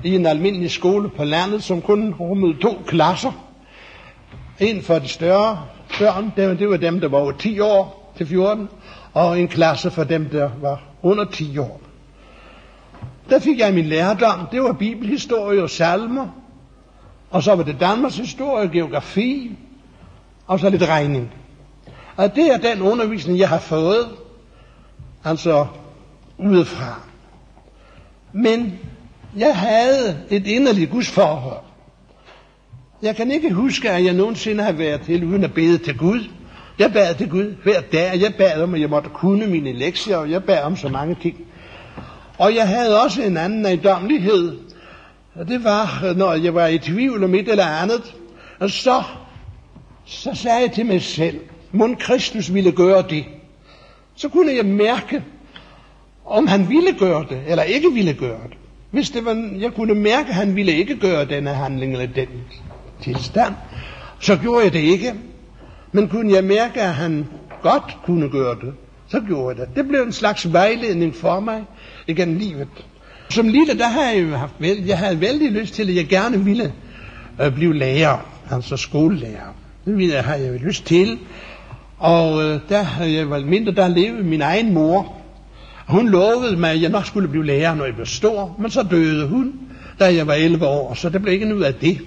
i 0.04 0.16
en 0.16 0.26
almindelig 0.26 0.72
skole 0.72 1.10
på 1.10 1.24
landet, 1.24 1.64
som 1.64 1.82
kun 1.82 2.14
rummede 2.14 2.60
to 2.62 2.82
klasser. 2.88 3.32
En 4.60 4.82
for 4.82 5.00
de 5.00 5.08
større 5.08 5.60
børn, 6.00 6.34
det 6.36 6.70
var 6.70 6.78
dem, 6.78 7.00
der 7.00 7.08
var 7.08 7.18
over 7.18 7.32
10 7.32 7.60
år 7.60 8.14
til 8.18 8.28
14, 8.28 8.70
og 9.14 9.40
en 9.40 9.48
klasse 9.48 9.92
for 9.92 10.04
dem, 10.04 10.30
der 10.30 10.50
var 10.62 10.82
under 11.02 11.26
10 11.26 11.58
år. 11.58 11.82
Der 13.30 13.40
fik 13.40 13.60
jeg 13.60 13.74
min 13.74 13.86
lærdom. 13.86 14.48
Det 14.52 14.62
var 14.62 14.74
bibelhistorie 14.74 15.64
og 15.64 15.70
salmer. 15.70 16.28
Og 17.30 17.44
så 17.44 17.56
var 17.56 17.64
det 17.64 17.76
Danmarks 17.80 18.18
historie, 18.18 18.70
geografi, 18.70 19.52
og 20.48 20.60
så 20.60 20.70
lidt 20.70 20.84
regning. 20.84 21.32
Og 22.16 22.36
det 22.36 22.48
er 22.48 22.58
den 22.58 22.82
undervisning, 22.82 23.40
jeg 23.40 23.50
har 23.50 23.60
fået, 23.60 24.08
altså 25.24 25.66
udefra. 26.38 27.02
Men 28.34 28.80
jeg 29.38 29.58
havde 29.58 30.18
et 30.30 30.48
inderligt 30.48 30.92
gudsforhold. 30.92 31.64
Jeg 33.02 33.16
kan 33.16 33.32
ikke 33.32 33.54
huske, 33.54 33.90
at 33.90 34.06
jeg 34.06 34.14
nogensinde 34.14 34.64
har 34.64 34.72
været 34.72 35.02
til 35.02 35.24
uden 35.24 35.44
at 35.44 35.54
bede 35.54 35.78
til 35.78 35.98
Gud. 35.98 36.20
Jeg 36.80 36.94
bad 36.94 37.16
til 37.16 37.30
Gud 37.30 37.56
hver 37.64 37.82
dag. 37.82 38.22
Jeg 38.22 38.34
bad 38.38 38.62
om, 38.62 38.74
at 38.74 38.82
jeg 38.82 38.90
måtte 38.90 39.10
kunne 39.10 39.48
mine 39.48 39.74
lektier, 39.74 40.18
og 40.18 40.32
jeg 40.32 40.44
bad 40.44 40.64
om 40.64 40.76
så 40.76 40.90
mange 40.90 41.18
ting. 41.22 41.38
Og 42.38 42.56
jeg 42.56 42.68
havde 42.68 43.02
også 43.04 43.22
en 43.22 43.38
anden 43.38 43.66
ejendomlighed, 43.66 44.58
Og 45.36 45.48
det 45.48 45.64
var, 45.64 46.14
når 46.16 46.34
jeg 46.34 46.56
var 46.56 46.68
i 46.68 46.78
tvivl 46.78 47.24
om 47.24 47.36
et 47.36 47.50
eller 47.50 47.66
andet. 47.66 48.16
Og 48.60 48.70
så, 48.70 49.04
så 50.06 50.30
sagde 50.34 50.60
jeg 50.62 50.72
til 50.72 50.86
mig 50.86 51.02
selv, 51.02 51.40
mon 51.72 51.96
Kristus 51.96 52.54
ville 52.54 52.72
gøre 52.72 53.04
det. 53.10 53.26
Så 54.16 54.30
kunne 54.30 54.56
jeg 54.56 54.66
mærke, 54.66 55.24
om 56.26 56.48
han 56.48 56.70
ville 56.70 56.94
gøre 57.00 57.26
det, 57.30 57.42
eller 57.48 57.64
ikke 57.64 57.92
ville 57.94 58.14
gøre 58.14 58.44
det. 58.50 58.58
Hvis 58.92 59.10
det 59.10 59.26
var, 59.26 59.52
jeg 59.60 59.74
kunne 59.74 59.96
mærke, 59.96 60.30
at 60.30 60.36
han 60.36 60.56
ville 60.56 60.72
ikke 60.72 60.96
gøre 60.96 61.26
denne 61.26 61.50
handling 61.50 61.92
eller 61.92 62.08
den 62.08 62.28
tilstand, 63.02 63.54
så 64.20 64.36
gjorde 64.36 64.64
jeg 64.64 64.74
det 64.74 64.80
ikke. 64.80 65.14
Men 65.92 66.10
kunne 66.10 66.36
jeg 66.36 66.44
mærke, 66.44 66.82
at 66.82 66.94
han 66.94 67.28
godt 67.62 67.98
kunne 68.06 68.30
gøre 68.30 68.56
det, 68.56 68.74
så 69.08 69.20
gjorde 69.28 69.58
jeg 69.60 69.68
det. 69.68 69.76
Det 69.76 69.88
blev 69.88 70.02
en 70.02 70.12
slags 70.12 70.54
vejledning 70.54 71.16
for 71.16 71.40
mig 71.40 71.64
igennem 72.08 72.38
livet. 72.38 72.68
Som 73.30 73.48
lille, 73.48 73.78
der 73.78 73.88
havde 73.88 74.08
jeg 74.08 74.24
jo 74.24 74.36
haft, 74.36 74.54
jeg 74.60 74.98
havde 74.98 75.22
vældig 75.22 75.52
lyst 75.52 75.74
til, 75.74 75.90
at 75.90 75.96
jeg 75.96 76.08
gerne 76.08 76.44
ville 76.44 76.74
øh, 77.42 77.56
blive 77.56 77.74
lærer, 77.78 78.18
altså 78.52 78.78
skolelærer. 78.78 79.63
Det 79.86 79.98
ville 79.98 80.16
jeg, 80.16 80.24
har 80.24 80.36
jeg 80.36 80.60
lyst 80.60 80.86
til. 80.86 81.20
Og 81.98 82.44
øh, 82.44 82.60
der 82.70 82.84
havde 82.84 83.14
jeg 83.14 83.30
været 83.30 83.48
mindre, 83.48 83.72
der 83.72 83.88
levede 83.88 84.24
min 84.24 84.42
egen 84.42 84.74
mor. 84.74 85.16
Og 85.88 85.94
Hun 85.94 86.10
lovede 86.10 86.58
mig, 86.58 86.72
at 86.72 86.82
jeg 86.82 86.90
nok 86.90 87.06
skulle 87.06 87.28
blive 87.28 87.46
lærer, 87.46 87.76
når 87.76 87.86
jeg 87.86 87.94
blev 87.94 88.06
stor, 88.06 88.56
men 88.60 88.72
så 88.72 88.84
døde 88.84 89.28
hun, 89.28 89.54
da 90.00 90.16
jeg 90.16 90.28
var 90.28 90.34
11 90.34 90.68
år, 90.68 90.94
så 90.94 91.10
det 91.10 91.22
blev 91.22 91.34
ikke 91.34 91.50
noget 91.50 91.64
af 91.64 91.74
det. 91.74 92.02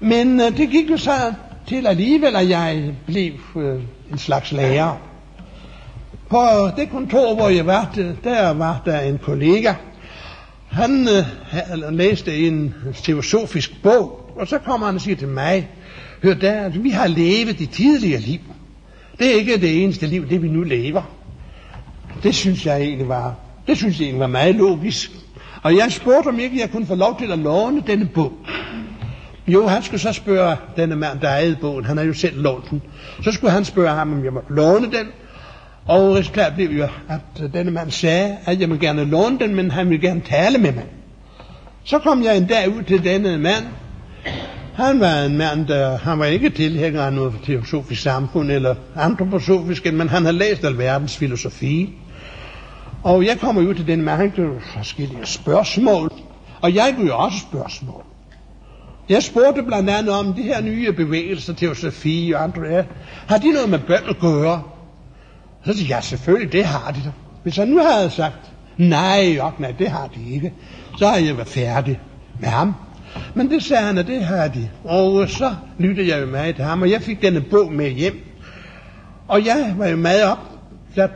Men 0.00 0.40
øh, 0.40 0.56
det 0.56 0.70
gik 0.70 0.90
jo 0.90 0.96
så 0.96 1.32
til 1.66 1.86
alligevel, 1.86 2.36
at 2.36 2.48
jeg 2.48 2.94
blev 3.06 3.32
øh, 3.56 3.80
en 4.12 4.18
slags 4.18 4.52
lærer. 4.52 5.00
På 6.28 6.38
det 6.76 6.90
kontor, 6.90 7.34
hvor 7.34 7.48
jeg 7.48 7.66
var, 7.66 7.94
der 8.24 8.50
var 8.50 8.82
der 8.84 9.00
en 9.00 9.18
kollega. 9.18 9.74
Han 10.68 11.08
øh, 11.08 11.92
læste 11.92 12.36
en 12.36 12.74
teosofisk 12.94 13.82
bog, 13.82 14.32
og 14.36 14.48
så 14.48 14.58
kommer 14.58 14.86
han 14.86 14.94
og 14.94 15.00
siger 15.00 15.16
til 15.16 15.28
mig, 15.28 15.68
hør 16.22 16.34
der, 16.34 16.68
vi 16.68 16.90
har 16.90 17.06
levet 17.06 17.58
de 17.58 17.66
tidligere 17.66 18.20
liv. 18.20 18.40
Det 19.18 19.26
er 19.26 19.34
ikke 19.34 19.60
det 19.60 19.82
eneste 19.82 20.06
liv, 20.06 20.28
det 20.28 20.42
vi 20.42 20.48
nu 20.48 20.62
lever. 20.62 21.02
Det 22.22 22.34
synes 22.34 22.66
jeg 22.66 22.80
egentlig 22.80 23.08
var, 23.08 23.34
det 23.66 23.76
synes 23.76 23.98
jeg 23.98 24.04
egentlig 24.04 24.20
var 24.20 24.26
meget 24.26 24.54
logisk. 24.54 25.10
Og 25.62 25.76
jeg 25.76 25.92
spurgte, 25.92 26.28
om 26.28 26.38
ikke 26.38 26.60
jeg 26.60 26.70
kunne 26.70 26.86
få 26.86 26.94
lov 26.94 27.18
til 27.18 27.32
at 27.32 27.38
låne 27.38 27.82
denne 27.86 28.06
bog. 28.06 28.32
Jo, 29.48 29.66
han 29.66 29.82
skulle 29.82 30.00
så 30.00 30.12
spørge 30.12 30.56
denne 30.76 30.96
mand, 30.96 31.20
der 31.20 31.28
ejede 31.28 31.56
bogen, 31.60 31.84
han 31.84 31.96
har 31.96 32.04
jo 32.04 32.14
selv 32.14 32.42
lånt 32.42 32.70
den. 32.70 32.82
Så 33.22 33.32
skulle 33.32 33.50
han 33.50 33.64
spørge 33.64 33.90
ham, 33.90 34.12
om 34.12 34.24
jeg 34.24 34.32
måtte 34.32 34.54
låne 34.54 34.86
den. 34.86 35.06
Og 35.86 36.14
resultatet 36.14 36.54
blev 36.54 36.70
jo, 36.70 36.88
at 37.08 37.52
denne 37.52 37.70
mand 37.70 37.90
sagde, 37.90 38.36
at 38.44 38.60
jeg 38.60 38.68
må 38.68 38.74
gerne 38.74 39.04
låne 39.04 39.38
den, 39.38 39.54
men 39.54 39.70
han 39.70 39.90
ville 39.90 40.08
gerne 40.08 40.20
tale 40.20 40.58
med 40.58 40.72
mig. 40.72 40.84
Så 41.84 41.98
kom 41.98 42.22
jeg 42.22 42.36
en 42.36 42.46
dag 42.46 42.76
ud 42.76 42.82
til 42.82 43.04
denne 43.04 43.38
mand. 43.38 43.64
Han 44.74 45.00
var 45.00 45.22
en 45.22 45.36
mand, 45.36 45.66
der, 45.66 45.96
han 45.96 46.18
var 46.18 46.24
ikke 46.24 46.50
tilhænger 46.50 47.02
af 47.02 47.12
noget 47.12 47.34
teosofisk 47.44 48.02
samfund 48.02 48.50
eller 48.50 48.74
antroposofisk, 48.96 49.92
men 49.92 50.08
han 50.08 50.22
havde 50.22 50.38
læst 50.38 50.64
alverdens 50.64 51.16
filosofi. 51.16 51.92
Og 53.02 53.24
jeg 53.26 53.38
kommer 53.40 53.62
ud 53.62 53.74
til 53.74 53.86
den 53.86 54.02
mand, 54.02 54.20
han 54.20 54.30
kunne 54.30 54.60
forskellige 54.60 55.26
spørgsmål. 55.26 56.12
Og 56.60 56.74
jeg 56.74 56.94
kunne 56.96 57.06
jo 57.06 57.18
også 57.18 57.38
spørgsmål. 57.38 58.04
Jeg 59.08 59.22
spurgte 59.22 59.62
blandt 59.62 59.90
andet 59.90 60.14
om 60.14 60.34
de 60.34 60.42
her 60.42 60.60
nye 60.60 60.92
bevægelser, 60.92 61.54
teosofi 61.54 62.32
og 62.36 62.42
andre, 62.42 62.62
ja, 62.62 62.84
har 63.26 63.38
de 63.38 63.52
noget 63.52 63.68
med 63.68 63.78
bøn 63.78 64.08
at 64.08 64.18
gøre? 64.18 64.62
Så 65.64 65.72
siger 65.72 65.86
jeg, 65.88 65.96
ja, 65.96 66.00
selvfølgelig, 66.00 66.52
det 66.52 66.64
har 66.64 66.90
de 66.90 67.00
da. 67.04 67.10
Hvis 67.42 67.56
han 67.56 67.68
nu 67.68 67.78
havde 67.78 68.10
sagt, 68.10 68.52
nej, 68.76 69.38
ok, 69.40 69.60
nej, 69.60 69.74
det 69.78 69.88
har 69.88 70.06
de 70.06 70.34
ikke, 70.34 70.52
så 70.98 71.08
havde 71.08 71.26
jeg 71.26 71.36
været 71.36 71.48
færdig 71.48 72.00
med 72.40 72.48
ham. 72.48 72.74
Men 73.34 73.50
det 73.50 73.62
sagde 73.62 73.82
han, 73.82 73.98
at 73.98 74.06
det 74.06 74.24
har 74.24 74.48
de. 74.48 74.68
Og 74.84 75.28
så 75.28 75.54
lyttede 75.78 76.08
jeg 76.08 76.20
jo 76.20 76.26
meget 76.26 76.54
til 76.54 76.64
ham, 76.64 76.82
og 76.82 76.90
jeg 76.90 77.02
fik 77.02 77.22
denne 77.22 77.40
bog 77.40 77.72
med 77.72 77.90
hjem. 77.90 78.24
Og 79.28 79.46
jeg 79.46 79.74
var 79.78 79.86
jo 79.86 79.96
meget 79.96 80.24
op 80.24 80.38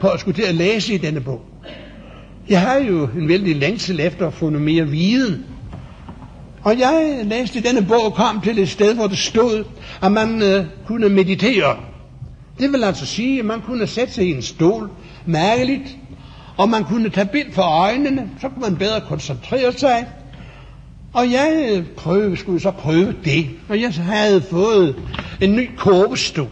på 0.00 0.08
at 0.08 0.20
skulle 0.20 0.42
til 0.42 0.48
at 0.48 0.54
læse 0.54 0.94
i 0.94 0.98
denne 0.98 1.20
bog. 1.20 1.40
Jeg 2.48 2.60
har 2.60 2.76
jo 2.76 3.08
en 3.18 3.28
vældig 3.28 3.56
længsel 3.56 4.00
efter 4.00 4.26
at 4.26 4.34
få 4.34 4.50
noget 4.50 4.64
mere 4.64 4.88
viden 4.88 5.44
og 6.66 6.78
jeg 6.78 7.20
læste 7.24 7.60
denne 7.60 7.86
bog 7.86 8.04
og 8.04 8.14
kom 8.14 8.40
til 8.40 8.58
et 8.58 8.68
sted, 8.68 8.94
hvor 8.94 9.06
det 9.06 9.18
stod, 9.18 9.64
at 10.02 10.12
man 10.12 10.42
øh, 10.42 10.64
kunne 10.86 11.08
meditere. 11.08 11.76
Det 12.58 12.72
vil 12.72 12.84
altså 12.84 13.06
sige, 13.06 13.38
at 13.38 13.44
man 13.44 13.60
kunne 13.60 13.86
sætte 13.86 14.14
sig 14.14 14.24
i 14.24 14.34
en 14.34 14.42
stol, 14.42 14.90
mærkeligt, 15.26 15.96
og 16.56 16.68
man 16.68 16.84
kunne 16.84 17.10
tage 17.10 17.26
bind 17.26 17.52
for 17.52 17.62
øjnene, 17.62 18.30
så 18.40 18.48
kunne 18.48 18.60
man 18.60 18.76
bedre 18.76 19.00
koncentrere 19.00 19.72
sig. 19.72 20.06
Og 21.16 21.32
jeg 21.32 21.68
øh, 21.70 21.84
prøve, 21.86 21.86
prøvede, 21.96 22.36
skulle 22.36 22.60
så 22.60 22.70
prøve 22.70 23.14
det, 23.24 23.50
og 23.68 23.80
jeg 23.80 23.92
havde 23.92 24.40
fået 24.40 24.96
en 25.40 25.56
ny 25.56 25.70
kåbestol. 25.76 26.48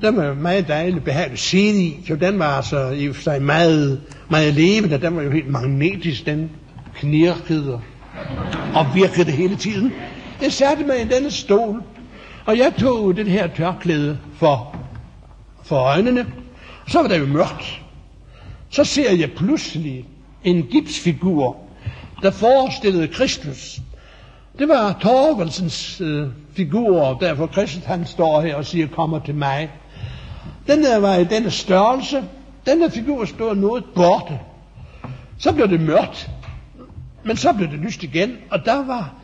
Den 0.00 0.16
var 0.16 0.34
meget 0.34 0.68
dejlig 0.68 1.04
behageligt 1.04 1.32
at 1.32 1.38
sidde 1.38 1.82
i, 1.82 1.96
så 2.06 2.16
den 2.16 2.38
var 2.38 2.56
altså 2.56 2.90
i 2.90 3.12
sig 3.12 3.42
meget, 3.42 4.00
meget 4.28 4.54
levende, 4.54 5.00
den 5.00 5.16
var 5.16 5.22
jo 5.22 5.30
helt 5.30 5.48
magnetisk, 5.48 6.26
den 6.26 6.50
knirkede 6.94 7.80
og 8.74 8.86
virkede 8.94 9.30
hele 9.30 9.56
tiden. 9.56 9.92
Jeg 10.42 10.52
satte 10.52 10.84
mig 10.84 11.00
i 11.00 11.08
denne 11.08 11.30
stol, 11.30 11.82
og 12.46 12.58
jeg 12.58 12.72
tog 12.78 13.16
den 13.16 13.26
her 13.26 13.46
tørklæde 13.46 14.18
for, 14.36 14.76
for 15.64 15.76
øjnene. 15.76 16.26
Så 16.88 17.02
var 17.02 17.08
det 17.08 17.20
jo 17.20 17.26
mørkt. 17.26 17.82
Så 18.70 18.84
ser 18.84 19.12
jeg 19.12 19.30
pludselig 19.32 20.04
en 20.44 20.62
gipsfigur, 20.62 21.63
der 22.24 22.30
forestillede 22.30 23.08
Kristus. 23.08 23.80
Det 24.58 24.68
var 24.68 24.98
Torvelsens 25.00 26.00
øh, 26.00 26.28
figur, 26.52 27.18
derfor 27.20 27.46
Kristus 27.46 27.84
han 27.84 28.06
står 28.06 28.40
her 28.40 28.56
og 28.56 28.66
siger, 28.66 28.88
kommer 28.88 29.18
til 29.18 29.34
mig. 29.34 29.70
Den 30.66 30.82
der 30.82 30.98
var 30.98 31.16
i 31.16 31.24
denne 31.24 31.50
størrelse. 31.50 32.24
der 32.66 32.90
figur 32.90 33.24
stod 33.24 33.56
noget 33.56 33.84
borte. 33.94 34.38
Så 35.38 35.52
blev 35.52 35.68
det 35.68 35.80
mørkt. 35.80 36.30
Men 37.24 37.36
så 37.36 37.52
blev 37.52 37.70
det 37.70 37.78
lyst 37.78 38.02
igen, 38.02 38.36
og 38.50 38.64
der 38.64 38.86
var 38.86 39.14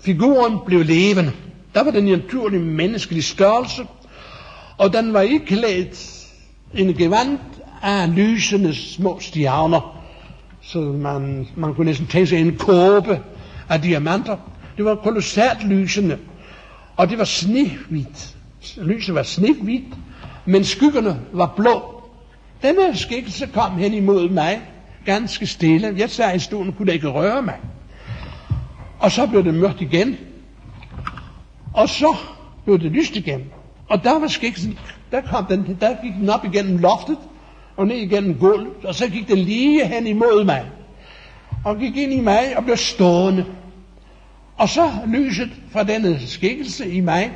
figuren 0.00 0.58
blev 0.66 0.84
levende. 0.84 1.32
Der 1.74 1.84
var 1.84 1.90
den 1.90 2.04
naturlige 2.04 2.62
menneskelige 2.62 3.22
størrelse, 3.22 3.82
Og 4.78 4.92
den 4.92 5.12
var 5.12 5.20
ikke 5.20 5.46
klædt 5.46 6.26
en 6.74 6.94
gevand 6.94 7.38
af 7.82 8.14
lysende 8.14 8.74
små 8.74 9.20
stjerner. 9.20 9.93
Så 10.66 10.78
man, 10.78 11.48
man 11.56 11.74
kunne 11.74 11.84
næsten 11.84 12.06
tænke 12.06 12.26
sig 12.26 12.40
en 12.40 12.56
kåbe 12.56 13.20
af 13.68 13.82
diamanter. 13.82 14.36
Det 14.76 14.84
var 14.84 14.94
kolossalt 14.94 15.68
lysende. 15.68 16.18
Og 16.96 17.10
det 17.10 17.18
var 17.18 17.24
snehvidt. 17.24 18.36
Lyset 18.76 19.14
var 19.14 19.22
snehvidt, 19.22 19.94
men 20.46 20.64
skyggerne 20.64 21.20
var 21.32 21.52
blå. 21.56 22.02
Denne 22.62 22.96
skikkelse 22.96 23.46
kom 23.46 23.76
hen 23.76 23.94
imod 23.94 24.28
mig, 24.28 24.60
ganske 25.04 25.46
stille. 25.46 25.94
Jeg 25.96 26.10
sad 26.10 26.36
i 26.36 26.38
stolen, 26.38 26.72
kunne 26.72 26.92
ikke 26.92 27.08
røre 27.08 27.42
mig. 27.42 27.56
Og 28.98 29.10
så 29.10 29.26
blev 29.26 29.44
det 29.44 29.54
mørkt 29.54 29.80
igen. 29.80 30.16
Og 31.74 31.88
så 31.88 32.16
blev 32.64 32.78
det 32.78 32.92
lyst 32.92 33.16
igen. 33.16 33.44
Og 33.88 34.04
der 34.04 34.20
var 34.20 34.26
skikkelsen, 34.26 34.78
der, 35.10 35.20
kom 35.20 35.44
den, 35.44 35.76
der 35.80 35.96
gik 36.02 36.12
den 36.20 36.30
op 36.30 36.44
igennem 36.44 36.78
loftet, 36.78 37.18
og 37.76 37.86
ned 37.86 37.96
igennem 37.96 38.34
gulvet, 38.34 38.84
og 38.84 38.94
så 38.94 39.08
gik 39.08 39.28
den 39.28 39.38
lige 39.38 39.86
hen 39.86 40.06
imod 40.06 40.44
mig. 40.44 40.64
Og 41.64 41.78
gik 41.78 41.96
ind 41.96 42.12
i 42.12 42.20
mig 42.20 42.56
og 42.56 42.64
blev 42.64 42.76
stående. 42.76 43.44
Og 44.56 44.68
så 44.68 44.90
lyset 45.06 45.50
fra 45.72 45.82
denne 45.82 46.20
skikkelse 46.26 46.90
i 46.90 47.00
mig, 47.00 47.32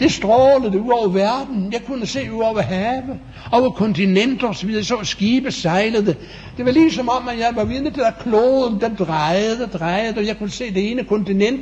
det 0.00 0.12
strålede 0.12 0.80
ud 0.80 0.90
over 0.90 1.08
verden. 1.08 1.72
Jeg 1.72 1.82
kunne 1.86 2.06
se 2.06 2.32
ud 2.32 2.42
over 2.42 2.62
havet, 2.62 3.18
over 3.52 3.70
kontinenter 3.70 4.48
osv. 4.48 4.70
Jeg 4.70 4.84
så 4.84 4.98
skibe 5.02 5.52
sejlede. 5.52 6.16
Det 6.56 6.64
var 6.64 6.70
ligesom 6.70 7.08
om, 7.08 7.28
at 7.28 7.38
jeg 7.38 7.52
var 7.54 7.64
vidne 7.64 7.90
til, 7.90 8.00
at 8.00 8.18
kloden 8.18 8.80
den 8.80 8.94
drejede 8.94 9.64
og 9.64 9.72
drejede, 9.72 10.18
og 10.18 10.26
jeg 10.26 10.38
kunne 10.38 10.50
se 10.50 10.74
det 10.74 10.90
ene 10.90 11.04
kontinent 11.04 11.60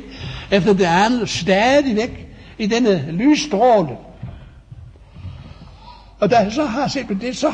efter 0.51 0.73
det 0.73 0.85
andet 0.85 1.29
stadigvæk 1.29 2.27
i 2.57 2.65
denne 2.65 3.05
lysstråle. 3.11 3.97
Og 6.19 6.31
da 6.31 6.37
jeg 6.37 6.51
så 6.51 6.65
har 6.65 6.87
set 6.87 7.07
på 7.07 7.13
det, 7.13 7.37
så 7.37 7.53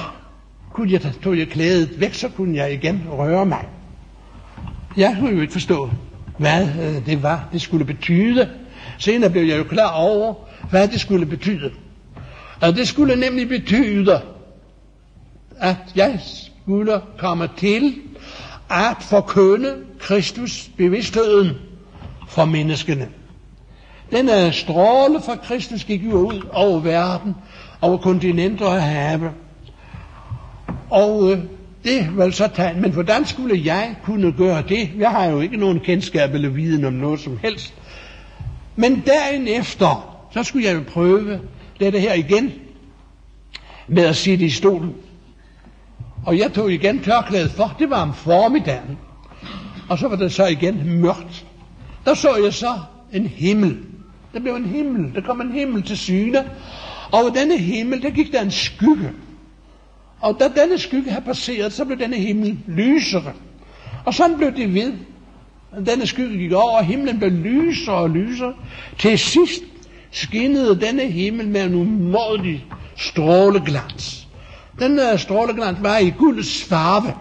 kunne 0.74 0.92
jeg, 0.92 1.02
tog 1.24 1.38
jeg 1.38 1.48
klædet 1.48 2.00
væk, 2.00 2.14
så 2.14 2.30
kunne 2.30 2.58
jeg 2.58 2.74
igen 2.74 3.04
røre 3.12 3.46
mig. 3.46 3.66
Jeg 4.98 5.16
kunne 5.20 5.36
jo 5.36 5.42
ikke 5.42 5.54
forstå, 5.54 5.90
hvad 6.38 6.68
øh, 6.68 7.06
det 7.06 7.24
var, 7.24 7.50
det 7.54 7.62
skulle 7.62 7.86
betyde. 7.86 8.50
Senere 8.98 9.30
blev 9.30 9.44
jeg 9.44 9.58
jo 9.58 9.64
klar 9.64 9.92
over, 9.92 10.34
hvad 10.70 10.88
det 10.88 11.02
skulle 11.02 11.26
betyde. 11.26 11.72
Og 12.62 12.76
det 12.76 12.88
skulle 12.88 13.16
nemlig 13.16 13.50
betyde, 13.50 14.22
at 15.58 15.78
jeg 15.96 16.20
skulle 16.22 17.02
komme 17.18 17.50
til 17.58 17.96
at 18.70 18.98
forkynde 19.00 19.76
Kristus 20.00 20.70
bevidstheden 20.78 21.58
for 22.28 22.46
menneskene. 22.46 23.08
Denne 24.12 24.46
øh, 24.46 24.54
stråle 24.54 25.22
fra 25.26 25.36
Kristus 25.36 25.84
gik 25.84 26.04
jo 26.04 26.12
ud 26.12 26.48
over 26.52 26.80
verden, 26.80 27.36
over 27.82 27.98
kontinenter 27.98 28.66
og 28.66 28.82
have. 28.82 29.32
Og 30.92 31.32
øh, 31.32 31.40
det 31.84 32.18
vil 32.18 32.34
så 32.34 32.48
tage, 32.48 32.82
Men 32.82 32.92
hvordan 32.92 33.26
skulle 33.26 33.62
jeg 33.66 33.96
kunne 34.04 34.32
gøre 34.32 34.64
det? 34.70 34.90
Jeg 34.98 35.10
har 35.10 35.26
jo 35.26 35.40
ikke 35.40 35.58
nogen 35.58 35.80
kendskab 35.80 36.34
eller 36.34 36.50
viden 36.50 36.86
om 36.86 36.94
noget 36.94 37.20
som 37.20 37.40
helst. 37.42 37.74
Men 38.76 39.04
dagen 39.08 39.48
efter, 39.48 40.18
så 40.34 40.44
skulle 40.44 40.68
jeg 40.68 40.76
jo 40.76 40.84
prøve 40.88 41.40
dette 41.80 42.00
her 42.00 42.14
igen 42.14 42.52
med 43.88 44.04
at 44.04 44.16
sidde 44.16 44.46
i 44.46 44.50
stolen. 44.50 44.94
Og 46.26 46.38
jeg 46.38 46.54
tog 46.54 46.72
igen 46.72 47.00
tørklædet 47.00 47.52
for. 47.52 47.76
Det 47.80 47.90
var 47.90 48.02
om 48.02 48.14
formiddagen. 48.14 48.98
Og 49.90 49.98
så 49.98 50.08
var 50.08 50.16
det 50.16 50.34
så 50.34 50.48
igen 50.48 51.02
mørkt. 51.02 51.46
Der 52.06 52.14
så 52.14 52.36
jeg 52.44 52.54
så 52.54 52.74
en 53.14 53.28
himmel. 53.28 53.78
Der 54.34 54.40
blev 54.40 54.56
en 54.56 54.66
himmel. 54.66 55.16
Der 55.16 55.22
kom 55.22 55.42
en 55.42 55.52
himmel 55.52 55.84
til 55.84 55.98
syne. 55.98 56.40
Og 57.12 57.20
over 57.22 57.30
denne 57.30 57.58
himmel, 57.58 58.02
der 58.02 58.10
gik 58.10 58.32
der 58.32 58.42
en 58.42 58.52
skygge. 58.52 59.12
Og 60.22 60.40
da 60.40 60.62
denne 60.62 60.78
skygge 60.78 61.10
havde 61.10 61.26
passeret, 61.26 61.74
så 61.74 61.86
blev 61.86 62.00
denne 62.00 62.16
himmel 62.16 62.58
lysere. 62.68 63.34
Og 64.06 64.14
sådan 64.14 64.38
blev 64.38 64.56
det 64.56 64.74
ved. 64.74 64.94
Denne 65.86 66.08
skygge 66.08 66.38
gik 66.38 66.52
over, 66.52 66.78
og 66.78 66.86
himlen 66.86 67.20
blev 67.20 67.32
lysere 67.32 67.96
og 67.96 68.10
lysere. 68.10 68.54
Til 69.00 69.20
sidst 69.20 69.64
skinnede 70.12 70.82
denne 70.82 71.02
himmel 71.02 71.48
med 71.48 71.66
en 71.66 71.76
umådelig 71.76 72.66
stråleglans. 72.96 74.28
Den 74.80 75.00
øh, 75.00 75.20
stråleglans 75.20 75.78
var 75.82 75.98
i 75.98 76.10
guldets 76.10 76.64
farve. 76.64 77.14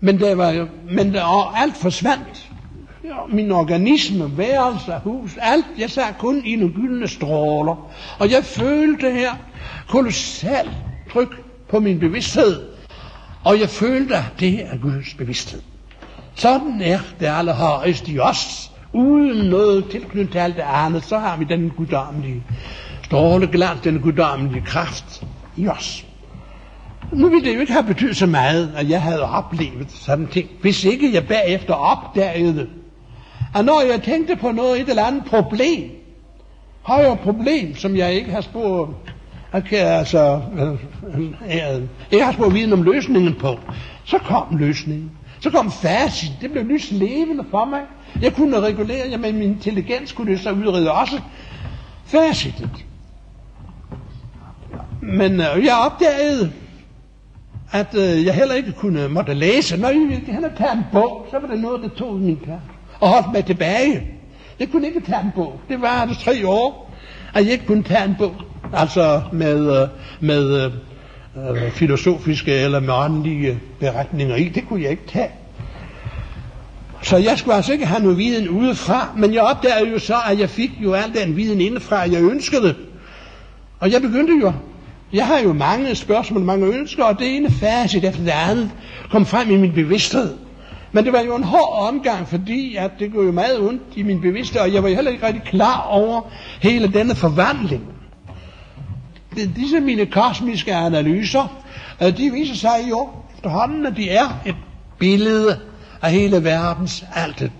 Men, 0.00 0.20
det 0.20 0.38
var, 0.38 0.68
men 0.90 1.14
der, 1.14 1.54
alt 1.56 1.76
forsvandt. 1.76 2.50
Ja, 3.04 3.16
min 3.28 3.52
organisme, 3.52 4.38
værelse, 4.38 4.92
hus, 5.04 5.36
alt. 5.40 5.66
Jeg 5.78 5.90
sad 5.90 6.04
kun 6.18 6.44
i 6.44 6.56
nogle 6.56 6.74
gyldne 6.74 7.08
stråler. 7.08 7.92
Og 8.18 8.30
jeg 8.30 8.44
følte 8.44 9.10
her 9.10 9.32
kolossalt 9.88 10.70
tryk 11.12 11.43
på 11.68 11.80
min 11.80 11.98
bevidsthed. 12.00 12.62
Og 13.44 13.60
jeg 13.60 13.68
følte, 13.68 14.16
at 14.16 14.24
det 14.40 14.60
er 14.62 14.76
Guds 14.82 15.14
bevidsthed. 15.14 15.60
Sådan 16.34 16.80
er 16.82 16.98
det 17.20 17.26
allerhøjeste 17.26 18.12
i 18.12 18.18
os. 18.18 18.70
Uden 18.92 19.50
noget 19.50 19.84
tilknyttet 19.90 20.32
til 20.32 20.38
alt 20.38 20.56
det 20.56 20.64
andet, 20.66 21.04
så 21.04 21.18
har 21.18 21.36
vi 21.36 21.44
den 21.44 21.70
guddommelige 21.70 22.42
stråleglans, 23.04 23.80
den 23.80 24.00
guddommelige 24.00 24.62
kraft 24.66 25.24
i 25.56 25.68
os. 25.68 26.04
Nu 27.12 27.28
ville 27.28 27.44
det 27.48 27.54
jo 27.54 27.60
ikke 27.60 27.72
have 27.72 27.84
betydet 27.84 28.16
så 28.16 28.26
meget, 28.26 28.72
at 28.76 28.90
jeg 28.90 29.02
havde 29.02 29.22
oplevet 29.22 29.90
sådan 29.90 30.26
ting, 30.26 30.48
hvis 30.60 30.84
ikke 30.84 31.14
jeg 31.14 31.26
bagefter 31.28 31.74
opdagede, 31.74 32.68
at 33.54 33.64
når 33.64 33.82
jeg 33.92 34.02
tænkte 34.02 34.36
på 34.36 34.50
noget, 34.50 34.80
et 34.80 34.88
eller 34.88 35.04
andet 35.04 35.24
problem, 35.24 35.90
har 36.84 36.98
jeg 36.98 37.12
et 37.12 37.20
problem, 37.20 37.76
som 37.76 37.96
jeg 37.96 38.14
ikke 38.14 38.30
har 38.30 38.40
spurgt, 38.40 38.90
kan 39.60 39.78
altså, 39.78 40.40
jeg, 41.48 41.82
jeg 42.12 42.24
har 42.24 42.32
spurgt 42.32 42.54
viden 42.54 42.72
om 42.72 42.82
løsningen 42.82 43.34
på, 43.34 43.58
så 44.04 44.18
kom 44.18 44.56
løsningen. 44.56 45.10
Så 45.40 45.50
kom 45.50 45.70
facit, 45.70 46.32
det 46.40 46.52
blev 46.52 46.64
lys 46.64 46.90
levende 46.90 47.44
for 47.50 47.64
mig. 47.64 47.80
Jeg 48.22 48.34
kunne 48.34 48.60
regulere, 48.60 49.08
ja, 49.10 49.16
men 49.16 49.38
min 49.38 49.50
intelligens 49.50 50.12
kunne 50.12 50.32
det 50.32 50.40
så 50.40 50.52
udrede 50.52 50.92
også 50.92 51.20
facitet. 52.04 52.84
Men 55.02 55.32
øh, 55.32 55.64
jeg 55.64 55.74
opdagede, 55.86 56.52
at 57.72 57.94
øh, 57.94 58.24
jeg 58.24 58.34
heller 58.34 58.54
ikke 58.54 58.72
kunne 58.72 59.08
måtte 59.08 59.34
læse. 59.34 59.76
Når 59.76 59.88
jeg 59.88 60.00
ville 60.00 60.32
heller 60.32 60.50
tage 60.56 60.72
en 60.72 60.84
bog, 60.92 61.26
så 61.30 61.38
var 61.38 61.48
det 61.48 61.60
noget, 61.60 61.82
der 61.82 61.88
tog 61.88 62.14
min 62.14 62.38
kar 62.44 62.60
og 63.00 63.08
holdt 63.08 63.32
mig 63.32 63.44
tilbage. 63.44 64.10
Jeg 64.58 64.68
kunne 64.68 64.86
ikke 64.86 65.00
tage 65.00 65.20
en 65.20 65.30
bog. 65.34 65.60
Det 65.68 65.80
var 65.80 66.04
det 66.04 66.18
tre 66.18 66.48
år, 66.48 66.90
at 67.34 67.44
jeg 67.44 67.52
ikke 67.52 67.66
kunne 67.66 67.82
tage 67.82 68.04
en 68.04 68.14
bog. 68.18 68.34
Altså 68.72 69.22
med, 69.32 69.82
øh, 69.82 69.88
med 70.20 70.64
øh, 70.64 70.72
øh, 71.64 71.70
filosofiske 71.70 72.52
eller 72.52 72.80
med 72.80 72.94
åndelige 72.94 73.60
beretninger 73.80 74.36
i. 74.36 74.48
Det 74.48 74.68
kunne 74.68 74.82
jeg 74.82 74.90
ikke 74.90 75.06
tage. 75.06 75.30
Så 77.02 77.16
jeg 77.16 77.38
skulle 77.38 77.54
altså 77.54 77.72
ikke 77.72 77.86
have 77.86 78.02
noget 78.02 78.18
viden 78.18 78.48
udefra, 78.48 79.08
men 79.16 79.34
jeg 79.34 79.42
opdagede 79.42 79.90
jo 79.90 79.98
så, 79.98 80.14
at 80.30 80.38
jeg 80.38 80.50
fik 80.50 80.70
jo 80.82 80.92
al 80.92 81.14
den 81.14 81.36
viden 81.36 81.60
indefra, 81.60 81.96
jeg 81.96 82.22
ønskede. 82.22 82.74
Og 83.80 83.92
jeg 83.92 84.02
begyndte 84.02 84.32
jo, 84.42 84.52
jeg 85.12 85.26
har 85.26 85.38
jo 85.38 85.52
mange 85.52 85.94
spørgsmål, 85.94 86.42
mange 86.42 86.66
ønsker, 86.66 87.04
og 87.04 87.18
det 87.18 87.36
ene 87.36 87.50
facit 87.50 88.04
efter 88.04 88.22
det 88.22 88.30
andet 88.30 88.70
kom 89.10 89.26
frem 89.26 89.50
i 89.50 89.56
min 89.56 89.72
bevidsthed. 89.72 90.34
Men 90.92 91.04
det 91.04 91.12
var 91.12 91.20
jo 91.20 91.36
en 91.36 91.44
hård 91.44 91.88
omgang, 91.88 92.28
fordi 92.28 92.76
at 92.76 92.90
det 92.98 93.12
gjorde 93.12 93.26
jo 93.26 93.32
meget 93.32 93.58
ondt 93.58 93.82
i 93.96 94.02
min 94.02 94.20
bevidsthed, 94.20 94.60
og 94.60 94.72
jeg 94.72 94.82
var 94.82 94.88
heller 94.88 95.10
ikke 95.10 95.26
rigtig 95.26 95.42
klar 95.42 95.86
over 95.90 96.20
hele 96.60 96.88
denne 96.92 97.14
forvandling. 97.14 97.93
Disse 99.56 99.80
mine 99.80 100.06
kosmiske 100.06 100.74
analyser, 100.74 101.62
de 102.00 102.30
viser 102.32 102.54
sig 102.54 102.86
jo 102.90 103.08
efterhånden, 103.34 103.86
at 103.86 103.96
de 103.96 104.10
er 104.10 104.28
et 104.46 104.56
billede 104.98 105.60
af 106.02 106.12
hele 106.12 106.44
verdens 106.44 107.04
alt. 107.14 107.50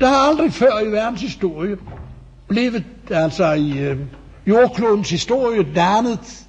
Der 0.00 0.08
har 0.08 0.16
aldrig 0.16 0.52
før 0.52 0.80
i 0.80 0.92
verdens 0.92 1.20
historie 1.20 1.76
blevet, 2.48 2.84
altså 3.10 3.52
i 3.52 3.78
øh, 3.78 3.98
jordklodens 4.46 5.10
historie, 5.10 5.66
dannet 5.74 6.44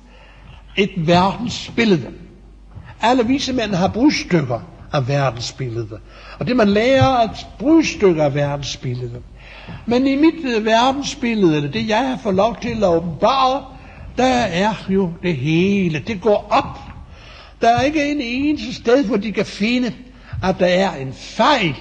et 0.78 1.08
verdensbillede. 1.08 2.08
Alle 3.02 3.26
vise 3.26 3.54
mænd 3.54 3.76
har 3.76 3.88
brudstykker 3.88 4.60
af 4.94 5.08
verdensbilledet. 5.08 6.00
Og 6.40 6.48
det 6.48 6.56
man 6.56 6.70
lærer 6.70 7.08
at 7.08 7.48
brudstykker 7.60 8.24
af 8.24 8.36
verdensbilledet. 8.36 9.22
Men 9.86 10.08
i 10.08 10.16
mit 10.16 10.56
øh, 10.56 10.66
verdensbillede, 10.66 10.66
verdensbillede, 10.66 11.74
det 11.74 11.90
jeg 11.90 12.10
har 12.10 12.18
fået 12.18 12.36
lov 12.36 12.58
til 12.62 12.84
at 12.84 12.90
åbenbare, 12.90 13.64
der 14.18 14.34
er 14.42 14.74
jo 14.90 15.12
det 15.24 15.36
hele. 15.36 16.00
Det 16.08 16.22
går 16.22 16.48
op. 16.52 16.80
Der 17.62 17.70
er 17.70 17.82
ikke 17.82 18.12
en 18.12 18.22
eneste 18.22 18.74
sted, 18.74 19.06
hvor 19.06 19.18
de 19.18 19.32
kan 19.32 19.46
finde 19.46 19.94
at 20.44 20.56
der 20.60 20.66
er 20.66 20.96
en 20.96 21.14
fejl. 21.14 21.76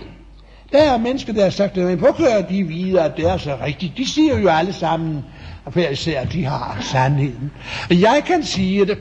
Der 0.72 0.82
er 0.82 0.98
mennesker, 0.98 1.32
der 1.32 1.42
har 1.42 1.50
sagt, 1.50 1.78
at 1.78 1.98
påkører 1.98 2.48
de 2.48 2.62
videre, 2.62 3.04
at 3.04 3.16
det 3.16 3.30
er 3.30 3.36
så 3.36 3.58
rigtigt. 3.64 3.96
De 3.96 4.08
siger 4.08 4.38
jo 4.38 4.48
alle 4.48 4.72
sammen, 4.72 5.24
at 5.66 5.72
hver 5.72 5.90
især, 5.90 6.24
de 6.24 6.44
har 6.44 6.78
sandheden. 6.80 7.50
Jeg 7.90 8.22
kan 8.26 8.44
sige 8.44 8.86
det, 8.86 8.98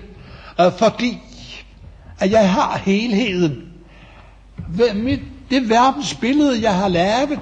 øh, 0.61 0.71
fordi 0.77 1.17
at 2.19 2.31
jeg 2.31 2.51
har 2.51 2.81
helheden. 2.85 3.63
Det 5.49 5.69
verdensbillede, 5.69 6.61
jeg 6.61 6.75
har 6.75 6.87
lavet, 6.87 7.39